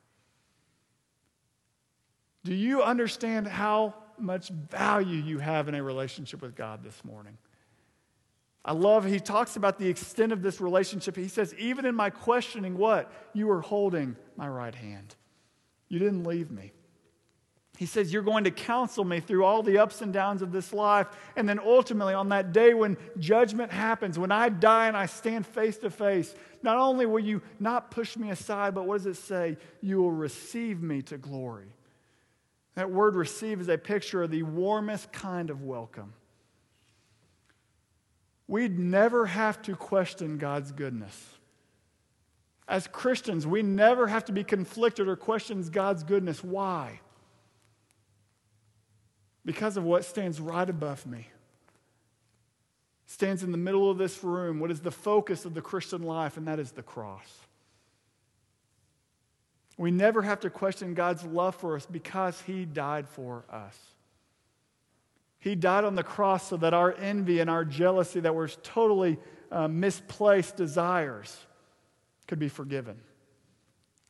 Do 2.42 2.54
you 2.54 2.82
understand 2.82 3.46
how 3.46 3.94
much 4.18 4.48
value 4.48 5.20
you 5.20 5.38
have 5.38 5.68
in 5.68 5.74
a 5.74 5.82
relationship 5.82 6.42
with 6.42 6.56
God 6.56 6.82
this 6.82 7.04
morning? 7.04 7.36
I 8.68 8.72
love, 8.72 9.06
he 9.06 9.18
talks 9.18 9.56
about 9.56 9.78
the 9.78 9.88
extent 9.88 10.30
of 10.30 10.42
this 10.42 10.60
relationship. 10.60 11.16
He 11.16 11.28
says, 11.28 11.54
even 11.54 11.86
in 11.86 11.94
my 11.94 12.10
questioning, 12.10 12.76
what? 12.76 13.10
You 13.32 13.50
are 13.50 13.62
holding 13.62 14.14
my 14.36 14.46
right 14.46 14.74
hand. 14.74 15.14
You 15.88 15.98
didn't 15.98 16.24
leave 16.24 16.50
me. 16.50 16.72
He 17.78 17.86
says, 17.86 18.12
You're 18.12 18.22
going 18.22 18.44
to 18.44 18.50
counsel 18.50 19.04
me 19.04 19.20
through 19.20 19.42
all 19.44 19.62
the 19.62 19.78
ups 19.78 20.02
and 20.02 20.12
downs 20.12 20.42
of 20.42 20.52
this 20.52 20.74
life. 20.74 21.06
And 21.34 21.48
then 21.48 21.58
ultimately, 21.58 22.12
on 22.12 22.28
that 22.28 22.52
day 22.52 22.74
when 22.74 22.98
judgment 23.18 23.72
happens, 23.72 24.18
when 24.18 24.32
I 24.32 24.50
die 24.50 24.88
and 24.88 24.96
I 24.96 25.06
stand 25.06 25.46
face 25.46 25.78
to 25.78 25.88
face, 25.88 26.34
not 26.62 26.76
only 26.76 27.06
will 27.06 27.20
you 27.20 27.40
not 27.58 27.90
push 27.90 28.18
me 28.18 28.30
aside, 28.30 28.74
but 28.74 28.84
what 28.84 28.98
does 28.98 29.06
it 29.06 29.16
say? 29.16 29.56
You 29.80 30.02
will 30.02 30.12
receive 30.12 30.82
me 30.82 31.00
to 31.02 31.16
glory. 31.16 31.72
That 32.74 32.90
word 32.90 33.14
receive 33.14 33.62
is 33.62 33.68
a 33.70 33.78
picture 33.78 34.24
of 34.24 34.30
the 34.30 34.42
warmest 34.42 35.10
kind 35.10 35.48
of 35.48 35.62
welcome. 35.62 36.12
We'd 38.48 38.78
never 38.78 39.26
have 39.26 39.62
to 39.62 39.76
question 39.76 40.38
God's 40.38 40.72
goodness. 40.72 41.36
As 42.66 42.86
Christians, 42.86 43.46
we 43.46 43.62
never 43.62 44.08
have 44.08 44.24
to 44.24 44.32
be 44.32 44.42
conflicted 44.42 45.06
or 45.06 45.16
question 45.16 45.62
God's 45.70 46.02
goodness. 46.02 46.42
Why? 46.42 47.00
because 49.48 49.78
of 49.78 49.84
what 49.84 50.04
stands 50.04 50.42
right 50.42 50.68
above 50.68 51.06
me. 51.06 51.26
Stands 53.06 53.42
in 53.42 53.50
the 53.50 53.56
middle 53.56 53.90
of 53.90 53.96
this 53.96 54.22
room, 54.22 54.60
what 54.60 54.70
is 54.70 54.80
the 54.80 54.90
focus 54.90 55.46
of 55.46 55.54
the 55.54 55.62
Christian 55.62 56.02
life, 56.02 56.36
and 56.36 56.46
that 56.46 56.58
is 56.58 56.72
the 56.72 56.82
cross. 56.82 57.26
We 59.78 59.90
never 59.90 60.20
have 60.20 60.40
to 60.40 60.50
question 60.50 60.92
God's 60.92 61.24
love 61.24 61.54
for 61.54 61.76
us 61.76 61.86
because 61.86 62.42
He 62.42 62.66
died 62.66 63.08
for 63.08 63.46
us. 63.50 63.74
He 65.38 65.54
died 65.54 65.84
on 65.84 65.94
the 65.94 66.02
cross 66.02 66.48
so 66.48 66.56
that 66.56 66.74
our 66.74 66.92
envy 66.94 67.40
and 67.40 67.48
our 67.48 67.64
jealousy, 67.64 68.20
that 68.20 68.34
were 68.34 68.48
totally 68.48 69.18
uh, 69.50 69.68
misplaced 69.68 70.56
desires, 70.56 71.36
could 72.26 72.38
be 72.38 72.48
forgiven. 72.48 73.00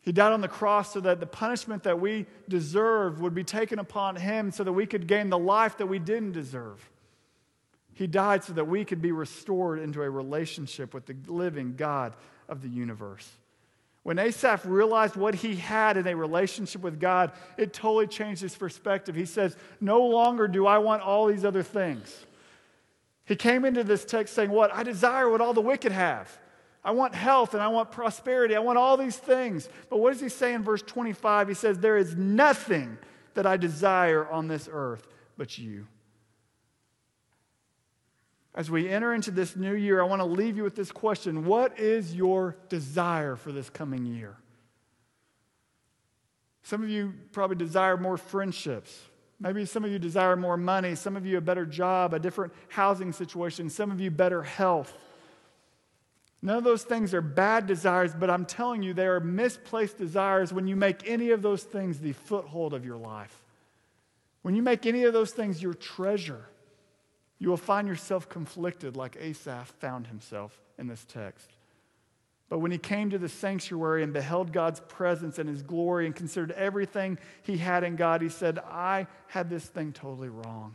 He 0.01 0.12
died 0.12 0.33
on 0.33 0.41
the 0.41 0.49
cross 0.49 0.95
so 0.95 1.01
that 1.01 1.21
the 1.21 1.27
punishment 1.27 1.83
that 1.83 2.01
we 2.01 2.27
deserved 2.49 3.21
would 3.21 3.35
be 3.35 3.45
taken 3.45 3.79
upon 3.79 4.17
him 4.17 4.51
so 4.51 4.64
that 4.64 4.73
we 4.73 4.87
could 4.87 5.07
gain 5.07 5.29
the 5.29 5.38
life 5.38 5.77
that 5.79 5.87
we 5.87 5.99
didn't 5.99 6.33
deserve. 6.33 6.91
He 7.93 8.07
died 8.07 8.45
so 8.45 8.55
that 8.55 8.67
we 8.67 8.85
could 8.85 9.03
be 9.03 9.12
restored 9.12 9.81
into 9.81 10.03
a 10.03 10.09
relationship 10.09 10.95
with 10.95 11.07
the 11.07 11.17
living 11.27 11.75
God 11.77 12.14
of 12.49 12.62
the 12.62 12.69
universe. 12.69 13.29
When 14.03 14.19
Asaph 14.19 14.65
realized 14.65 15.17
what 15.17 15.35
he 15.35 15.57
had 15.57 15.97
in 15.97 16.07
a 16.07 16.17
relationship 16.17 16.83
with 16.83 16.99
God, 16.99 17.33
it 17.57 17.73
totally 17.73 18.07
changed 18.07 18.41
his 18.41 18.55
perspective. 18.55 19.15
He 19.15 19.27
says, 19.27 19.57
No 19.81 20.07
longer 20.07 20.49
do 20.49 20.67
I 20.67 20.79
want 20.79 21.03
all 21.03 21.27
these 21.27 21.45
other 21.45 21.63
things. 21.63 22.27
He 23.25 23.37
came 23.37 23.65
into 23.65 23.85
this 23.85 24.05
text 24.05 24.35
saying, 24.35 24.51
What? 24.51 24.73
I 24.73 24.83
desire 24.83 25.29
what 25.29 25.41
all 25.41 25.53
the 25.53 25.61
wicked 25.61 25.93
have. 25.93 26.39
I 26.83 26.93
want 26.93 27.15
health 27.15 27.53
and 27.55 27.63
I 27.63 27.69
want 27.69 27.91
prosperity. 27.91 28.57
I 28.57 28.61
want 28.61 28.79
all 28.79 28.97
these 28.97 29.17
things. 29.17 29.69
But 29.91 29.99
what 29.99 30.13
does 30.13 30.21
he 30.21 30.31
say 30.31 30.55
in 30.55 30.63
verse 30.63 30.83
25? 30.83 31.49
He 31.49 31.55
says, 31.55 31.79
There 31.79 31.99
is 31.99 32.17
nothing 32.17 32.97
that 33.35 33.47
I 33.47 33.57
desire 33.57 34.27
on 34.27 34.49
this 34.49 34.69
earth 34.73 35.07
but 35.37 35.59
you. 35.59 35.87
As 38.59 38.68
we 38.68 38.88
enter 38.88 39.14
into 39.14 39.31
this 39.31 39.55
new 39.55 39.75
year, 39.75 40.03
I 40.03 40.05
want 40.05 40.21
to 40.21 40.27
leave 40.27 40.57
you 40.57 40.64
with 40.64 40.75
this 40.75 40.90
question 40.90 41.44
What 41.44 41.79
is 41.79 42.12
your 42.12 42.57
desire 42.68 43.37
for 43.37 43.53
this 43.53 43.71
coming 43.71 44.05
year? 44.05 44.37
Some 46.64 46.83
of 46.83 46.90
you 46.90 47.14
probably 47.31 47.55
desire 47.55 47.97
more 47.97 48.16
friendships. 48.16 49.01
Maybe 49.38 49.64
some 49.64 49.85
of 49.85 49.92
you 49.92 50.01
desire 50.01 50.35
more 50.35 50.57
money. 50.57 50.97
Some 50.97 51.16
of 51.16 51.25
you 51.25 51.38
a 51.38 51.40
better 51.40 51.64
job, 51.64 52.12
a 52.12 52.18
different 52.18 52.53
housing 52.66 53.12
situation. 53.12 53.71
Some 53.71 53.92
of 53.92 54.01
you 54.01 54.11
better 54.11 54.42
health. 54.42 54.92
None 56.42 56.57
of 56.57 56.64
those 56.64 56.83
things 56.83 57.14
are 57.14 57.21
bad 57.21 57.68
desires, 57.68 58.12
but 58.12 58.29
I'm 58.29 58.44
telling 58.44 58.83
you, 58.83 58.92
they 58.92 59.07
are 59.07 59.21
misplaced 59.21 59.99
desires 59.99 60.53
when 60.53 60.66
you 60.66 60.75
make 60.75 61.09
any 61.09 61.31
of 61.31 61.42
those 61.42 61.62
things 61.62 62.01
the 62.01 62.12
foothold 62.12 62.75
of 62.75 62.85
your 62.85 62.97
life. 62.97 63.44
When 64.42 64.57
you 64.57 64.62
make 64.62 64.85
any 64.85 65.05
of 65.05 65.12
those 65.12 65.31
things 65.31 65.62
your 65.62 65.75
treasure, 65.75 66.44
you 67.38 67.48
will 67.48 67.57
find 67.57 67.87
yourself 67.87 68.29
conflicted 68.29 68.96
like 68.96 69.16
Asaph 69.20 69.72
found 69.79 70.09
himself 70.09 70.61
in 70.79 70.87
this 70.87 71.05
text. 71.05 71.51
But 72.48 72.61
when 72.61 72.70
he 72.70 72.79
came 72.79 73.11
to 73.11 73.18
the 73.18 73.29
sanctuary 73.29 74.03
and 74.03 74.12
beheld 74.12 74.53
God's 74.53 74.81
presence 74.81 75.38
and 75.38 75.48
his 75.48 75.62
glory 75.62 76.07
and 76.07 76.16
considered 76.16 76.53
everything 76.53 77.18
he 77.42 77.59
had 77.59 77.85
in 77.85 77.96
God, 77.96 78.22
he 78.22 78.31
said, 78.31 78.59
I 78.59 79.07
had 79.27 79.51
this 79.51 79.66
thing 79.66 79.92
totally 79.92 80.31
wrong. 80.31 80.74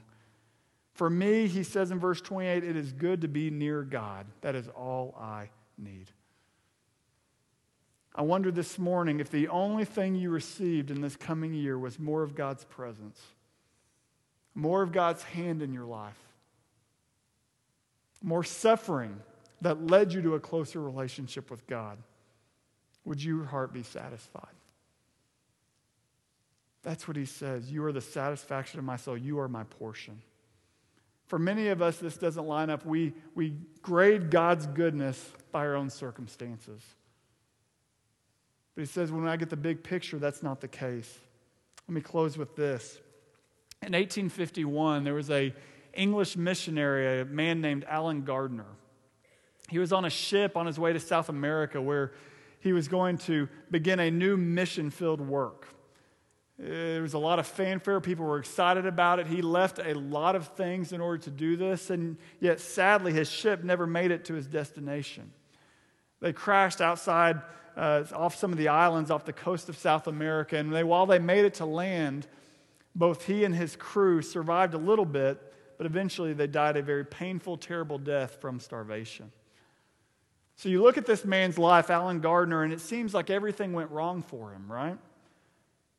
For 0.93 1.09
me, 1.09 1.47
he 1.47 1.63
says 1.63 1.89
in 1.89 1.99
verse 1.99 2.21
28, 2.21 2.63
it 2.63 2.75
is 2.75 2.93
good 2.93 3.21
to 3.21 3.27
be 3.27 3.49
near 3.49 3.81
God. 3.81 4.27
That 4.41 4.53
is 4.53 4.67
all 4.69 5.15
I 5.19 5.49
need. 5.77 6.11
I 8.15 8.21
wonder 8.21 8.51
this 8.51 8.77
morning 8.77 9.19
if 9.19 9.31
the 9.31 9.47
only 9.47 9.85
thing 9.85 10.13
you 10.13 10.29
received 10.29 10.91
in 10.91 11.01
this 11.01 11.15
coming 11.15 11.55
year 11.55 11.79
was 11.79 11.97
more 11.97 12.21
of 12.21 12.35
God's 12.35 12.63
presence, 12.63 13.19
more 14.53 14.83
of 14.83 14.91
God's 14.91 15.23
hand 15.23 15.63
in 15.63 15.73
your 15.73 15.85
life, 15.85 16.19
more 18.23 18.43
suffering 18.43 19.19
that 19.61 19.85
led 19.85 20.13
you 20.13 20.21
to 20.23 20.35
a 20.35 20.39
closer 20.39 20.81
relationship 20.81 21.51
with 21.51 21.67
God. 21.67 21.97
Would 23.05 23.23
your 23.23 23.45
heart 23.45 23.73
be 23.73 23.83
satisfied? 23.83 24.47
That's 26.83 27.07
what 27.07 27.15
he 27.15 27.25
says. 27.25 27.71
You 27.71 27.83
are 27.85 27.91
the 27.91 28.01
satisfaction 28.01 28.79
of 28.79 28.85
my 28.85 28.97
soul. 28.97 29.17
You 29.17 29.39
are 29.39 29.47
my 29.47 29.63
portion. 29.63 30.21
For 31.27 31.39
many 31.39 31.69
of 31.69 31.81
us, 31.81 31.97
this 31.97 32.17
doesn't 32.17 32.45
line 32.45 32.69
up. 32.69 32.85
We, 32.85 33.13
we 33.35 33.55
grade 33.81 34.29
God's 34.29 34.67
goodness 34.67 35.31
by 35.51 35.65
our 35.65 35.75
own 35.75 35.89
circumstances. 35.89 36.81
But 38.75 38.81
he 38.81 38.85
says, 38.85 39.11
when 39.11 39.27
I 39.27 39.37
get 39.37 39.49
the 39.49 39.57
big 39.57 39.83
picture, 39.83 40.17
that's 40.17 40.43
not 40.43 40.61
the 40.61 40.67
case. 40.67 41.19
Let 41.87 41.95
me 41.95 42.01
close 42.01 42.37
with 42.37 42.55
this. 42.55 42.99
In 43.81 43.93
1851, 43.93 45.03
there 45.03 45.13
was 45.13 45.29
a 45.29 45.53
English 45.93 46.35
missionary, 46.35 47.21
a 47.21 47.25
man 47.25 47.61
named 47.61 47.85
Allen 47.87 48.23
Gardiner. 48.23 48.65
He 49.69 49.79
was 49.79 49.93
on 49.93 50.05
a 50.05 50.09
ship 50.09 50.57
on 50.57 50.65
his 50.65 50.79
way 50.79 50.93
to 50.93 50.99
South 50.99 51.29
America 51.29 51.81
where 51.81 52.13
he 52.59 52.73
was 52.73 52.87
going 52.87 53.17
to 53.19 53.47
begin 53.71 53.99
a 53.99 54.09
new 54.09 54.37
mission 54.37 54.89
filled 54.89 55.21
work. 55.21 55.67
There 56.57 57.01
was 57.01 57.13
a 57.13 57.19
lot 57.19 57.39
of 57.39 57.47
fanfare. 57.47 57.99
People 57.99 58.25
were 58.25 58.37
excited 58.37 58.85
about 58.85 59.19
it. 59.19 59.27
He 59.27 59.41
left 59.41 59.79
a 59.79 59.93
lot 59.93 60.35
of 60.35 60.47
things 60.49 60.93
in 60.93 61.01
order 61.01 61.17
to 61.23 61.31
do 61.31 61.57
this, 61.57 61.89
and 61.89 62.17
yet 62.39 62.59
sadly, 62.59 63.11
his 63.11 63.29
ship 63.29 63.63
never 63.63 63.87
made 63.87 64.11
it 64.11 64.25
to 64.25 64.33
his 64.33 64.47
destination. 64.47 65.31
They 66.21 66.31
crashed 66.31 66.79
outside, 66.79 67.41
uh, 67.75 68.03
off 68.13 68.35
some 68.35 68.51
of 68.51 68.57
the 68.57 68.69
islands 68.69 69.11
off 69.11 69.25
the 69.25 69.33
coast 69.33 69.67
of 69.67 69.77
South 69.77 70.07
America, 70.07 70.55
and 70.55 70.71
they, 70.71 70.83
while 70.83 71.05
they 71.05 71.19
made 71.19 71.43
it 71.43 71.55
to 71.55 71.65
land, 71.65 72.27
both 72.95 73.25
he 73.25 73.43
and 73.43 73.55
his 73.55 73.75
crew 73.75 74.21
survived 74.21 74.73
a 74.73 74.77
little 74.77 75.05
bit, 75.05 75.52
but 75.77 75.85
eventually 75.85 76.33
they 76.33 76.47
died 76.47 76.77
a 76.77 76.81
very 76.81 77.05
painful, 77.05 77.57
terrible 77.57 77.97
death 77.97 78.39
from 78.39 78.59
starvation. 78.59 79.31
So 80.55 80.69
you 80.69 80.83
look 80.83 80.97
at 80.97 81.05
this 81.05 81.25
man's 81.25 81.57
life, 81.57 81.89
Allen 81.89 82.19
Gardiner, 82.19 82.63
and 82.63 82.71
it 82.71 82.79
seems 82.79 83.13
like 83.13 83.29
everything 83.29 83.73
went 83.73 83.89
wrong 83.91 84.21
for 84.21 84.51
him, 84.51 84.71
right? 84.71 84.97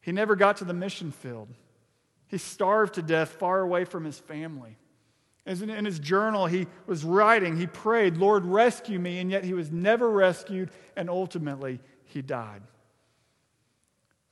He 0.01 0.13
never 0.13 0.37
got 0.37 0.59
to 0.59 0.65
the 0.65 0.75
mission 0.75 1.11
field. 1.11 1.49
He 2.29 2.39
starved 2.39 2.95
to 2.95 3.03
death 3.03 3.31
far 3.31 3.61
away 3.61 3.85
from 3.85 4.05
his 4.05 4.19
family. 4.19 4.77
In 5.47 5.85
his 5.85 5.99
journal, 5.99 6.47
he 6.47 6.67
was 6.87 7.05
writing, 7.05 7.57
he 7.57 7.67
prayed, 7.67 8.17
Lord, 8.17 8.47
rescue 8.47 8.99
me, 8.99 9.19
and 9.19 9.31
yet 9.31 9.45
he 9.45 9.53
was 9.53 9.71
never 9.71 10.09
rescued, 10.09 10.71
and 10.97 11.11
ultimately 11.11 11.81
he 12.05 12.23
died. 12.23 12.63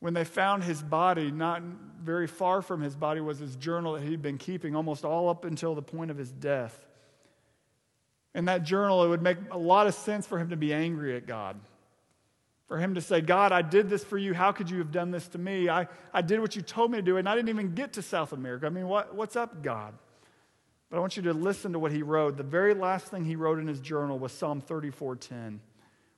When 0.03 0.13
they 0.13 0.25
found 0.25 0.65
his 0.65 0.81
body, 0.81 1.31
not 1.31 1.61
very 2.03 2.27
far 2.27 2.61
from 2.61 2.81
his 2.81 2.93
body 2.93 3.21
was 3.21 3.39
his 3.39 3.55
journal 3.55 3.93
that 3.93 4.03
he'd 4.03 4.21
been 4.21 4.37
keeping 4.37 4.75
almost 4.75 5.05
all 5.05 5.29
up 5.29 5.45
until 5.45 5.75
the 5.75 5.81
point 5.81 6.11
of 6.11 6.17
his 6.17 6.29
death. 6.29 6.77
In 8.35 8.43
that 8.43 8.63
journal, 8.63 9.05
it 9.05 9.07
would 9.07 9.21
make 9.21 9.37
a 9.49 9.57
lot 9.57 9.87
of 9.87 9.93
sense 9.93 10.27
for 10.27 10.37
him 10.37 10.49
to 10.49 10.57
be 10.57 10.73
angry 10.73 11.15
at 11.15 11.25
God. 11.25 11.57
For 12.67 12.77
him 12.79 12.95
to 12.95 13.01
say, 13.01 13.21
God, 13.21 13.53
I 13.53 13.61
did 13.61 13.89
this 13.89 14.03
for 14.03 14.17
you. 14.17 14.33
How 14.33 14.51
could 14.51 14.69
you 14.69 14.79
have 14.79 14.91
done 14.91 15.11
this 15.11 15.25
to 15.29 15.37
me? 15.37 15.69
I, 15.69 15.87
I 16.13 16.21
did 16.21 16.41
what 16.41 16.57
you 16.57 16.61
told 16.61 16.91
me 16.91 16.97
to 16.97 17.01
do, 17.01 17.15
and 17.15 17.29
I 17.29 17.33
didn't 17.33 17.47
even 17.47 17.73
get 17.73 17.93
to 17.93 18.01
South 18.01 18.33
America. 18.33 18.65
I 18.65 18.71
mean, 18.71 18.89
what, 18.89 19.15
what's 19.15 19.37
up, 19.37 19.63
God? 19.63 19.93
But 20.89 20.97
I 20.97 20.99
want 20.99 21.15
you 21.15 21.23
to 21.23 21.33
listen 21.33 21.71
to 21.71 21.79
what 21.79 21.93
he 21.93 22.03
wrote. 22.03 22.35
The 22.35 22.43
very 22.43 22.73
last 22.73 23.05
thing 23.05 23.23
he 23.23 23.37
wrote 23.37 23.57
in 23.57 23.67
his 23.67 23.79
journal 23.79 24.19
was 24.19 24.33
Psalm 24.33 24.61
34:10, 24.61 25.59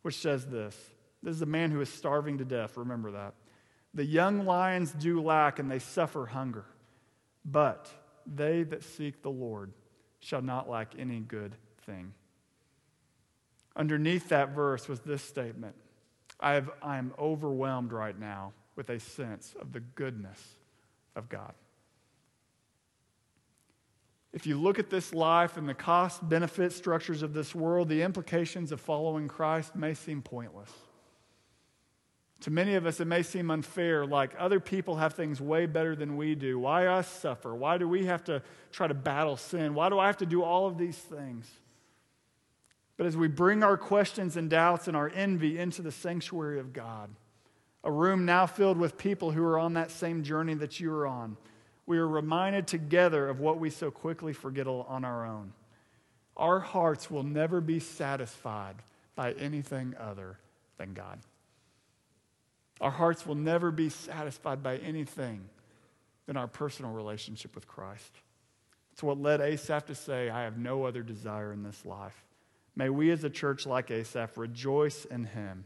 which 0.01 0.16
says 0.16 0.47
this. 0.47 0.76
This 1.22 1.36
is 1.36 1.43
a 1.43 1.45
man 1.45 1.70
who 1.70 1.82
is 1.82 1.89
starving 1.89 2.39
to 2.39 2.45
death. 2.45 2.78
Remember 2.78 3.12
that. 3.12 3.36
The 3.96 4.06
young 4.06 4.46
lions 4.46 4.91
do 4.91 5.22
lack 5.22 5.58
and 5.58 5.72
they 5.72 5.80
suffer 5.80 6.26
hunger, 6.26 6.66
but 7.46 7.89
they 8.28 8.64
that 8.64 8.84
seek 8.84 9.22
the 9.22 9.32
Lord 9.32 9.72
shall 10.20 10.41
not 10.41 10.70
lack 10.70 10.93
any 11.00 11.22
good 11.22 11.56
thing. 11.86 12.14
Underneath 13.74 14.30
that 14.30 14.50
verse 14.50 14.89
was 14.89 15.00
this 15.00 15.24
statement 15.24 15.76
I, 16.41 16.62
am 16.84 17.14
overwhelmed 17.18 17.93
right 17.93 18.18
now 18.20 18.52
with 18.76 18.89
a 18.89 19.00
sense 19.00 19.56
of 19.62 19.72
the 19.72 19.80
goodness 19.80 20.41
of 21.16 21.30
God. 21.30 21.54
If 24.34 24.46
you 24.46 24.60
look 24.60 24.80
at 24.80 24.89
this 24.89 25.14
life 25.14 25.56
and 25.56 25.70
the 25.70 25.74
cost 25.74 26.28
benefit 26.28 26.74
structures 26.74 27.22
of 27.22 27.34
this 27.34 27.56
world, 27.56 27.88
the 27.88 28.02
implications 28.02 28.74
of 28.74 28.82
following 28.82 29.30
Christ 29.30 29.78
may 29.78 29.93
seem 29.93 30.22
pointless. 30.22 30.70
To 32.42 32.52
many 32.52 32.76
of 32.76 32.86
us, 32.86 33.00
it 33.00 33.06
may 33.06 33.24
seem 33.24 33.50
unfair, 33.50 34.06
like 34.06 34.32
other 34.38 34.60
people 34.60 34.98
have 34.98 35.14
things 35.14 35.42
way 35.42 35.66
better 35.66 35.96
than 35.96 36.18
we 36.18 36.36
do. 36.36 36.60
Why 36.60 36.86
us 36.86 37.08
suffer? 37.08 37.56
Why 37.56 37.78
do 37.78 37.88
we 37.88 38.06
have 38.06 38.24
to 38.26 38.42
try 38.72 38.88
to 38.88 38.94
battle 38.94 39.38
sin? 39.38 39.74
Why 39.74 39.90
do 39.90 39.98
I 39.98 40.08
have 40.08 40.18
to 40.18 40.26
do 40.26 40.44
all 40.44 40.68
of 40.68 40.78
these 40.78 40.98
things? 40.98 41.50
But 42.98 43.08
as 43.08 43.18
we 43.18 43.28
bring 43.28 43.64
our 43.64 43.78
questions 43.78 44.38
and 44.38 44.50
doubts 44.50 44.88
and 44.88 44.96
our 44.96 45.10
envy 45.10 45.58
into 45.58 45.82
the 45.82 45.92
sanctuary 45.92 46.60
of 46.60 46.72
God, 46.72 47.10
a 47.84 47.92
room 47.92 48.26
now 48.26 48.46
filled 48.46 48.78
with 48.78 48.98
people 48.98 49.32
who 49.32 49.44
are 49.44 49.60
on 49.60 49.74
that 49.74 49.92
same 49.92 50.24
journey 50.24 50.54
that 50.56 50.80
you 50.80 50.92
are 50.94 51.08
on, 51.08 51.38
we 51.86 51.98
are 51.98 52.08
reminded 52.08 52.68
together 52.68 53.28
of 53.28 53.40
what 53.40 53.60
we 53.60 53.70
so 53.70 53.92
quickly 53.92 54.34
forget 54.34 54.68
on 54.68 55.06
our 55.06 55.26
own. 55.26 55.54
Our 56.36 56.60
hearts 56.60 57.10
will 57.12 57.24
never 57.24 57.62
be 57.62 57.80
satisfied 57.80 58.76
by 59.16 59.34
anything 59.34 59.94
other 60.00 60.38
than 60.78 60.94
God. 60.94 61.20
Our 62.82 62.91
hearts 62.91 63.26
will 63.26 63.36
never 63.36 63.71
be 63.71 63.89
satisfied 63.89 64.61
by 64.61 64.78
anything 64.78 65.49
than 66.26 66.38
our 66.38 66.47
personal 66.47 66.91
relationship 66.91 67.55
with 67.55 67.67
Christ. 67.67 68.11
It's 68.91 69.03
what 69.03 69.19
led 69.19 69.41
Asaph 69.41 69.88
to 69.88 69.95
say, 69.95 70.30
I 70.30 70.43
have 70.43 70.57
no 70.57 70.86
other 70.86 71.03
desire 71.03 71.51
in 71.51 71.63
this 71.63 71.86
life. 71.86 72.23
May 72.76 72.89
we 72.89 73.11
as 73.11 73.23
a 73.23 73.30
church 73.30 73.65
like 73.65 73.91
Asaph 73.91 74.38
rejoice 74.38 75.05
in 75.05 75.26
him 75.26 75.65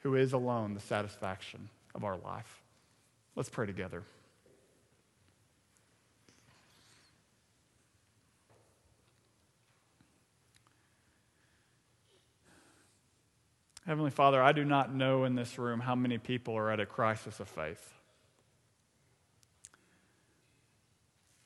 who 0.00 0.14
is 0.14 0.32
alone 0.32 0.74
the 0.74 0.80
satisfaction 0.80 1.68
of 1.94 2.04
our 2.04 2.16
life. 2.16 2.62
Let's 3.36 3.48
pray 3.48 3.66
together. 3.66 4.02
Heavenly 13.86 14.10
Father, 14.10 14.42
I 14.42 14.52
do 14.52 14.64
not 14.64 14.94
know 14.94 15.24
in 15.24 15.34
this 15.34 15.58
room 15.58 15.80
how 15.80 15.94
many 15.94 16.16
people 16.16 16.56
are 16.56 16.70
at 16.70 16.80
a 16.80 16.86
crisis 16.86 17.38
of 17.38 17.48
faith. 17.48 17.92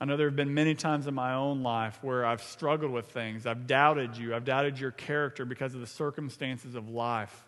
I 0.01 0.05
know 0.05 0.16
there 0.16 0.28
have 0.28 0.36
been 0.36 0.55
many 0.55 0.76
times 0.76 1.09
in 1.09 1.14
my 1.14 1.34
own 1.34 1.64
life 1.64 1.99
where 2.03 2.24
I've 2.24 2.43
struggled 2.43 2.93
with 2.93 3.07
things. 3.07 3.47
I've 3.47 3.66
doubted 3.66 4.16
you. 4.16 4.36
I've 4.36 4.45
doubted 4.45 4.78
your 4.78 4.93
character 4.93 5.45
because 5.45 5.74
of 5.74 5.80
the 5.80 5.89
circumstances 5.89 6.76
of 6.76 6.89
life. 6.89 7.47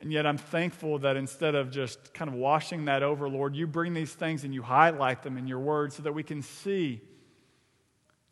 And 0.00 0.10
yet 0.10 0.26
I'm 0.26 0.38
thankful 0.38 0.98
that 0.98 1.16
instead 1.16 1.54
of 1.54 1.70
just 1.70 2.12
kind 2.12 2.28
of 2.28 2.34
washing 2.34 2.86
that 2.86 3.04
over, 3.04 3.28
Lord, 3.28 3.54
you 3.54 3.68
bring 3.68 3.94
these 3.94 4.12
things 4.12 4.42
and 4.42 4.52
you 4.52 4.62
highlight 4.62 5.22
them 5.22 5.38
in 5.38 5.46
your 5.46 5.60
word 5.60 5.92
so 5.92 6.02
that 6.02 6.12
we 6.12 6.24
can 6.24 6.42
see 6.42 7.00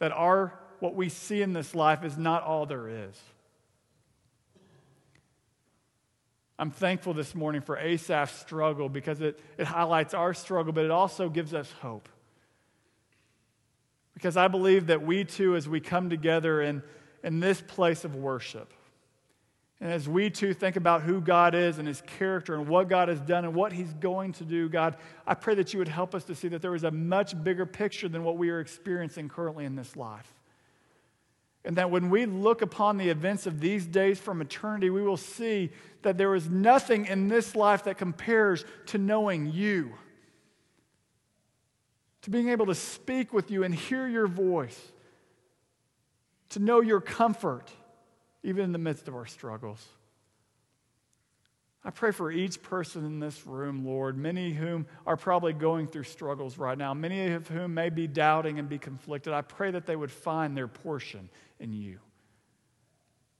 that 0.01 0.11
our 0.11 0.59
what 0.81 0.97
we 0.97 1.09
see 1.09 1.43
in 1.43 1.53
this 1.53 1.75
life 1.77 2.03
is 2.03 2.17
not 2.17 2.43
all 2.43 2.67
there 2.67 2.89
is. 2.89 3.21
I'm 6.61 6.71
thankful 6.71 7.15
this 7.15 7.35
morning 7.35 7.63
for 7.63 7.79
Asaph's 7.79 8.39
struggle 8.39 8.91
because 8.91 9.23
it, 9.23 9.41
it 9.57 9.67
highlights 9.67 10.13
our 10.13 10.35
struggle, 10.35 10.75
but 10.75 10.85
it 10.85 10.91
also 10.91 11.31
gives 11.31 11.55
us 11.55 11.73
hope. 11.81 12.07
Because 14.13 14.37
I 14.37 14.47
believe 14.47 14.89
that 14.89 15.01
we 15.01 15.25
too, 15.25 15.57
as 15.57 15.67
we 15.67 15.81
come 15.81 16.11
together 16.11 16.61
in, 16.61 16.83
in 17.25 17.41
this 17.41 17.63
place 17.63 18.05
of 18.05 18.15
worship, 18.15 18.75
and 19.81 19.91
as 19.91 20.07
we 20.07 20.29
too 20.29 20.53
think 20.53 20.77
about 20.77 21.01
who 21.01 21.23
God 21.23 21.55
is 21.55 21.79
and 21.79 21.89
his 21.89 22.03
character 22.03 22.55
and 22.55 22.69
what 22.69 22.91
God 22.91 23.09
has 23.09 23.23
done 23.23 23.47
and 23.47 23.55
what 23.55 23.73
he's 23.73 23.95
going 23.95 24.33
to 24.35 24.45
do, 24.45 24.69
God, 24.69 24.99
I 25.27 25.33
pray 25.33 25.55
that 25.55 25.73
you 25.73 25.79
would 25.79 25.89
help 25.89 26.15
us 26.15 26.25
to 26.25 26.35
see 26.35 26.49
that 26.49 26.61
there 26.61 26.75
is 26.75 26.85
a 26.85 26.91
much 26.91 27.43
bigger 27.43 27.65
picture 27.65 28.07
than 28.07 28.23
what 28.23 28.37
we 28.37 28.51
are 28.51 28.61
experiencing 28.61 29.31
currently 29.31 29.65
in 29.65 29.77
this 29.77 29.97
life. 29.97 30.31
And 31.65 31.77
that 31.77 31.91
when 31.91 32.09
we 32.09 32.25
look 32.25 32.63
upon 32.63 32.97
the 32.97 33.11
events 33.11 33.47
of 33.47 33.61
these 33.61 33.87
days 33.87 34.19
from 34.19 34.41
eternity, 34.41 34.89
we 34.89 35.03
will 35.03 35.19
see 35.19 35.71
that 36.03 36.17
there 36.17 36.35
is 36.35 36.49
nothing 36.49 37.07
in 37.07 37.29
this 37.29 37.55
life 37.55 37.85
that 37.85 37.99
compares 37.99 38.65
to 38.87 38.99
knowing 38.99 39.53
you, 39.53 39.93
to 42.23 42.31
being 42.31 42.49
able 42.49 42.67
to 42.67 42.75
speak 42.75 43.33
with 43.33 43.51
you 43.51 43.63
and 43.63 43.75
hear 43.75 44.09
your 44.09 44.27
voice, 44.27 44.81
to 46.51 46.59
know 46.59 46.81
your 46.81 47.01
comfort, 47.01 47.71
even 48.43 48.65
in 48.65 48.73
the 48.73 48.79
midst 48.79 49.07
of 49.07 49.15
our 49.15 49.27
struggles. 49.27 49.87
I 51.83 51.91
pray 51.91 52.11
for 52.11 52.31
each 52.31 52.63
person 52.63 53.07
in 53.07 53.21
this 53.21 53.47
room, 53.47 53.87
Lord, 53.87 54.17
many 54.17 54.53
whom 54.53 54.87
are 55.07 55.17
probably 55.17 55.55
going 55.55 55.87
through 55.87 56.05
struggles 56.05 56.59
right 56.59 56.77
now, 56.77 56.93
many 56.93 57.33
of 57.33 57.49
whom 57.49 57.73
may 57.73 57.89
be 57.89 58.07
doubting 58.07 58.59
and 58.59 58.69
be 58.69 58.79
conflicted. 58.79 59.33
I 59.33 59.41
pray 59.41 59.71
that 59.71 59.87
they 59.87 59.97
would 59.97 60.11
find 60.11 60.55
their 60.55 60.69
portion 60.69 61.31
in 61.61 61.73
you, 61.73 62.01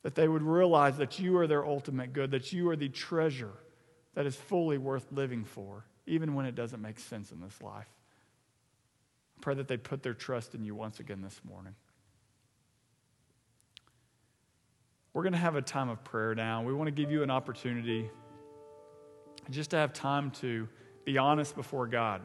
that 0.03 0.15
they 0.15 0.29
would 0.29 0.43
realize 0.43 0.99
that 0.99 1.19
you 1.19 1.37
are 1.39 1.47
their 1.47 1.67
ultimate 1.67 2.13
good, 2.13 2.31
that 2.31 2.53
you 2.53 2.69
are 2.71 2.77
the 2.77 2.89
treasure 2.89 3.55
that 4.15 4.27
is 4.27 4.37
fully 4.37 4.79
worth 4.79 5.07
living 5.11 5.45
for, 5.45 5.85
even 6.07 6.35
when 6.35 6.47
it 6.47 6.55
doesn't 6.55 6.81
make 6.81 6.99
sense 6.99 7.33
in 7.33 7.41
this 7.41 7.61
life. 7.61 7.89
I 9.37 9.41
pray 9.41 9.55
that 9.55 9.69
they 9.69 9.77
put 9.77 10.03
their 10.03 10.15
trust 10.15 10.55
in 10.55 10.65
you 10.65 10.75
once 10.75 11.01
again 11.01 11.23
this 11.23 11.41
morning. 11.45 11.75
We're 15.13 15.23
going 15.23 15.33
to 15.33 15.39
have 15.39 15.57
a 15.57 15.63
time 15.63 15.89
of 15.89 16.05
prayer 16.05 16.35
now. 16.35 16.63
We 16.63 16.73
want 16.73 16.87
to 16.87 16.93
give 16.93 17.11
you 17.11 17.23
an 17.23 17.31
opportunity 17.31 18.11
just 19.51 19.71
to 19.71 19.77
have 19.77 19.93
time 19.93 20.31
to 20.31 20.69
be 21.05 21.19
honest 21.19 21.57
before 21.57 21.87
God, 21.87 22.21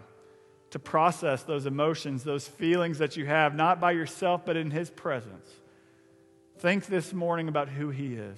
to 0.72 0.80
process 0.80 1.44
those 1.44 1.66
emotions, 1.66 2.24
those 2.24 2.48
feelings 2.48 3.00
that 3.00 3.18
you 3.18 3.26
have, 3.26 3.56
not 3.56 3.80
by 3.80 3.92
yourself, 3.92 4.46
but 4.46 4.56
in 4.56 4.70
His 4.70 4.90
presence. 4.90 5.50
Think 6.60 6.86
this 6.86 7.14
morning 7.14 7.48
about 7.48 7.70
who 7.70 7.90
He 7.90 8.14
is. 8.14 8.38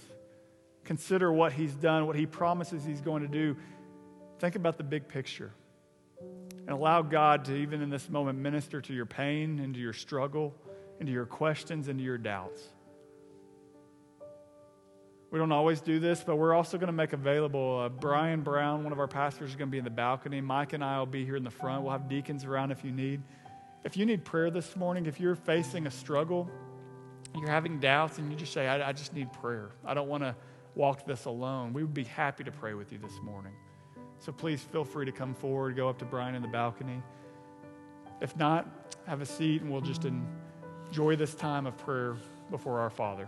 Consider 0.84 1.32
what 1.32 1.54
He's 1.54 1.76
done, 1.76 2.08
what 2.08 2.16
He 2.16 2.26
promises 2.26 2.84
He's 2.84 3.02
going 3.02 3.22
to 3.22 3.28
do. 3.28 3.56
Think 4.40 4.56
about 4.56 4.78
the 4.78 4.84
big 4.84 5.08
picture. 5.08 5.52
And 6.20 6.70
allow 6.70 7.02
God 7.02 7.46
to, 7.46 7.56
even 7.56 7.82
in 7.82 7.90
this 7.90 8.10
moment, 8.10 8.40
minister 8.40 8.82
to 8.82 8.94
your 8.94 9.06
pain 9.06 9.60
and 9.60 9.74
to 9.74 9.80
your 9.80 9.94
struggle, 9.94 10.54
and 11.00 11.08
to 11.08 11.14
your 11.14 11.26
questions 11.26 11.88
and 11.88 12.00
to 12.00 12.04
your 12.04 12.18
doubts. 12.18 12.62
We 15.30 15.40
don't 15.40 15.52
always 15.52 15.82
do 15.82 16.00
this, 16.00 16.24
but 16.24 16.38
we're 16.38 16.54
also 16.54 16.78
going 16.78 16.88
to 16.88 16.94
make 16.94 17.14
available. 17.14 17.82
Uh, 17.82 17.90
Brian 17.90 18.42
Brown, 18.42 18.84
one 18.84 18.94
of 18.94 19.00
our 19.00 19.08
pastors, 19.08 19.50
is 19.50 19.56
going 19.56 19.68
to 19.68 19.72
be 19.72 19.78
in 19.78 19.84
the 19.84 19.90
balcony. 19.90 20.40
Mike 20.40 20.74
and 20.74 20.84
I 20.84 21.00
will 21.00 21.06
be 21.06 21.26
here 21.26 21.36
in 21.36 21.44
the 21.44 21.52
front. 21.52 21.84
We'll 21.84 21.92
have 21.92 22.08
deacons 22.08 22.46
around 22.46 22.72
if 22.72 22.84
you 22.84 22.92
need. 22.92 23.22
If 23.84 23.98
you 23.98 24.06
need 24.06 24.24
prayer 24.24 24.50
this 24.50 24.76
morning, 24.76 25.06
if 25.06 25.20
you're 25.20 25.36
facing 25.36 25.86
a 25.86 25.92
struggle, 25.92 26.50
you're 27.40 27.50
having 27.50 27.80
doubts, 27.80 28.18
and 28.18 28.32
you 28.32 28.38
just 28.38 28.54
say, 28.54 28.68
I, 28.68 28.90
I 28.90 28.94
just 28.94 29.14
need 29.14 29.32
prayer. 29.34 29.72
I 29.86 29.94
don't 29.94 30.08
want 30.08 30.24
to 30.24 30.36
walk 30.76 31.06
this 31.06 31.26
alone. 31.26 31.74
We 31.74 31.84
would 31.84 31.94
be 31.94 32.04
happy 32.04 32.44
to 32.44 32.52
pray 32.52 32.74
with 32.74 32.92
you 32.92 32.98
this 32.98 33.20
morning. 33.24 33.54
So 34.20 34.32
please 34.32 34.62
feel 34.62 34.84
free 34.84 35.06
to 35.06 35.12
come 35.12 35.34
forward, 35.34 35.76
go 35.76 35.90
up 35.90 36.00
to 36.00 36.06
Brian 36.06 36.36
in 36.36 36.42
the 36.42 36.48
balcony. 36.48 37.02
If 38.22 38.36
not, 38.36 38.68
have 39.06 39.22
a 39.22 39.26
seat, 39.26 39.62
and 39.62 39.72
we'll 39.72 39.82
just 39.82 40.06
enjoy 40.06 41.16
this 41.16 41.36
time 41.36 41.66
of 41.68 41.78
prayer 41.78 42.18
before 42.50 42.80
our 42.80 42.90
Father. 42.90 43.28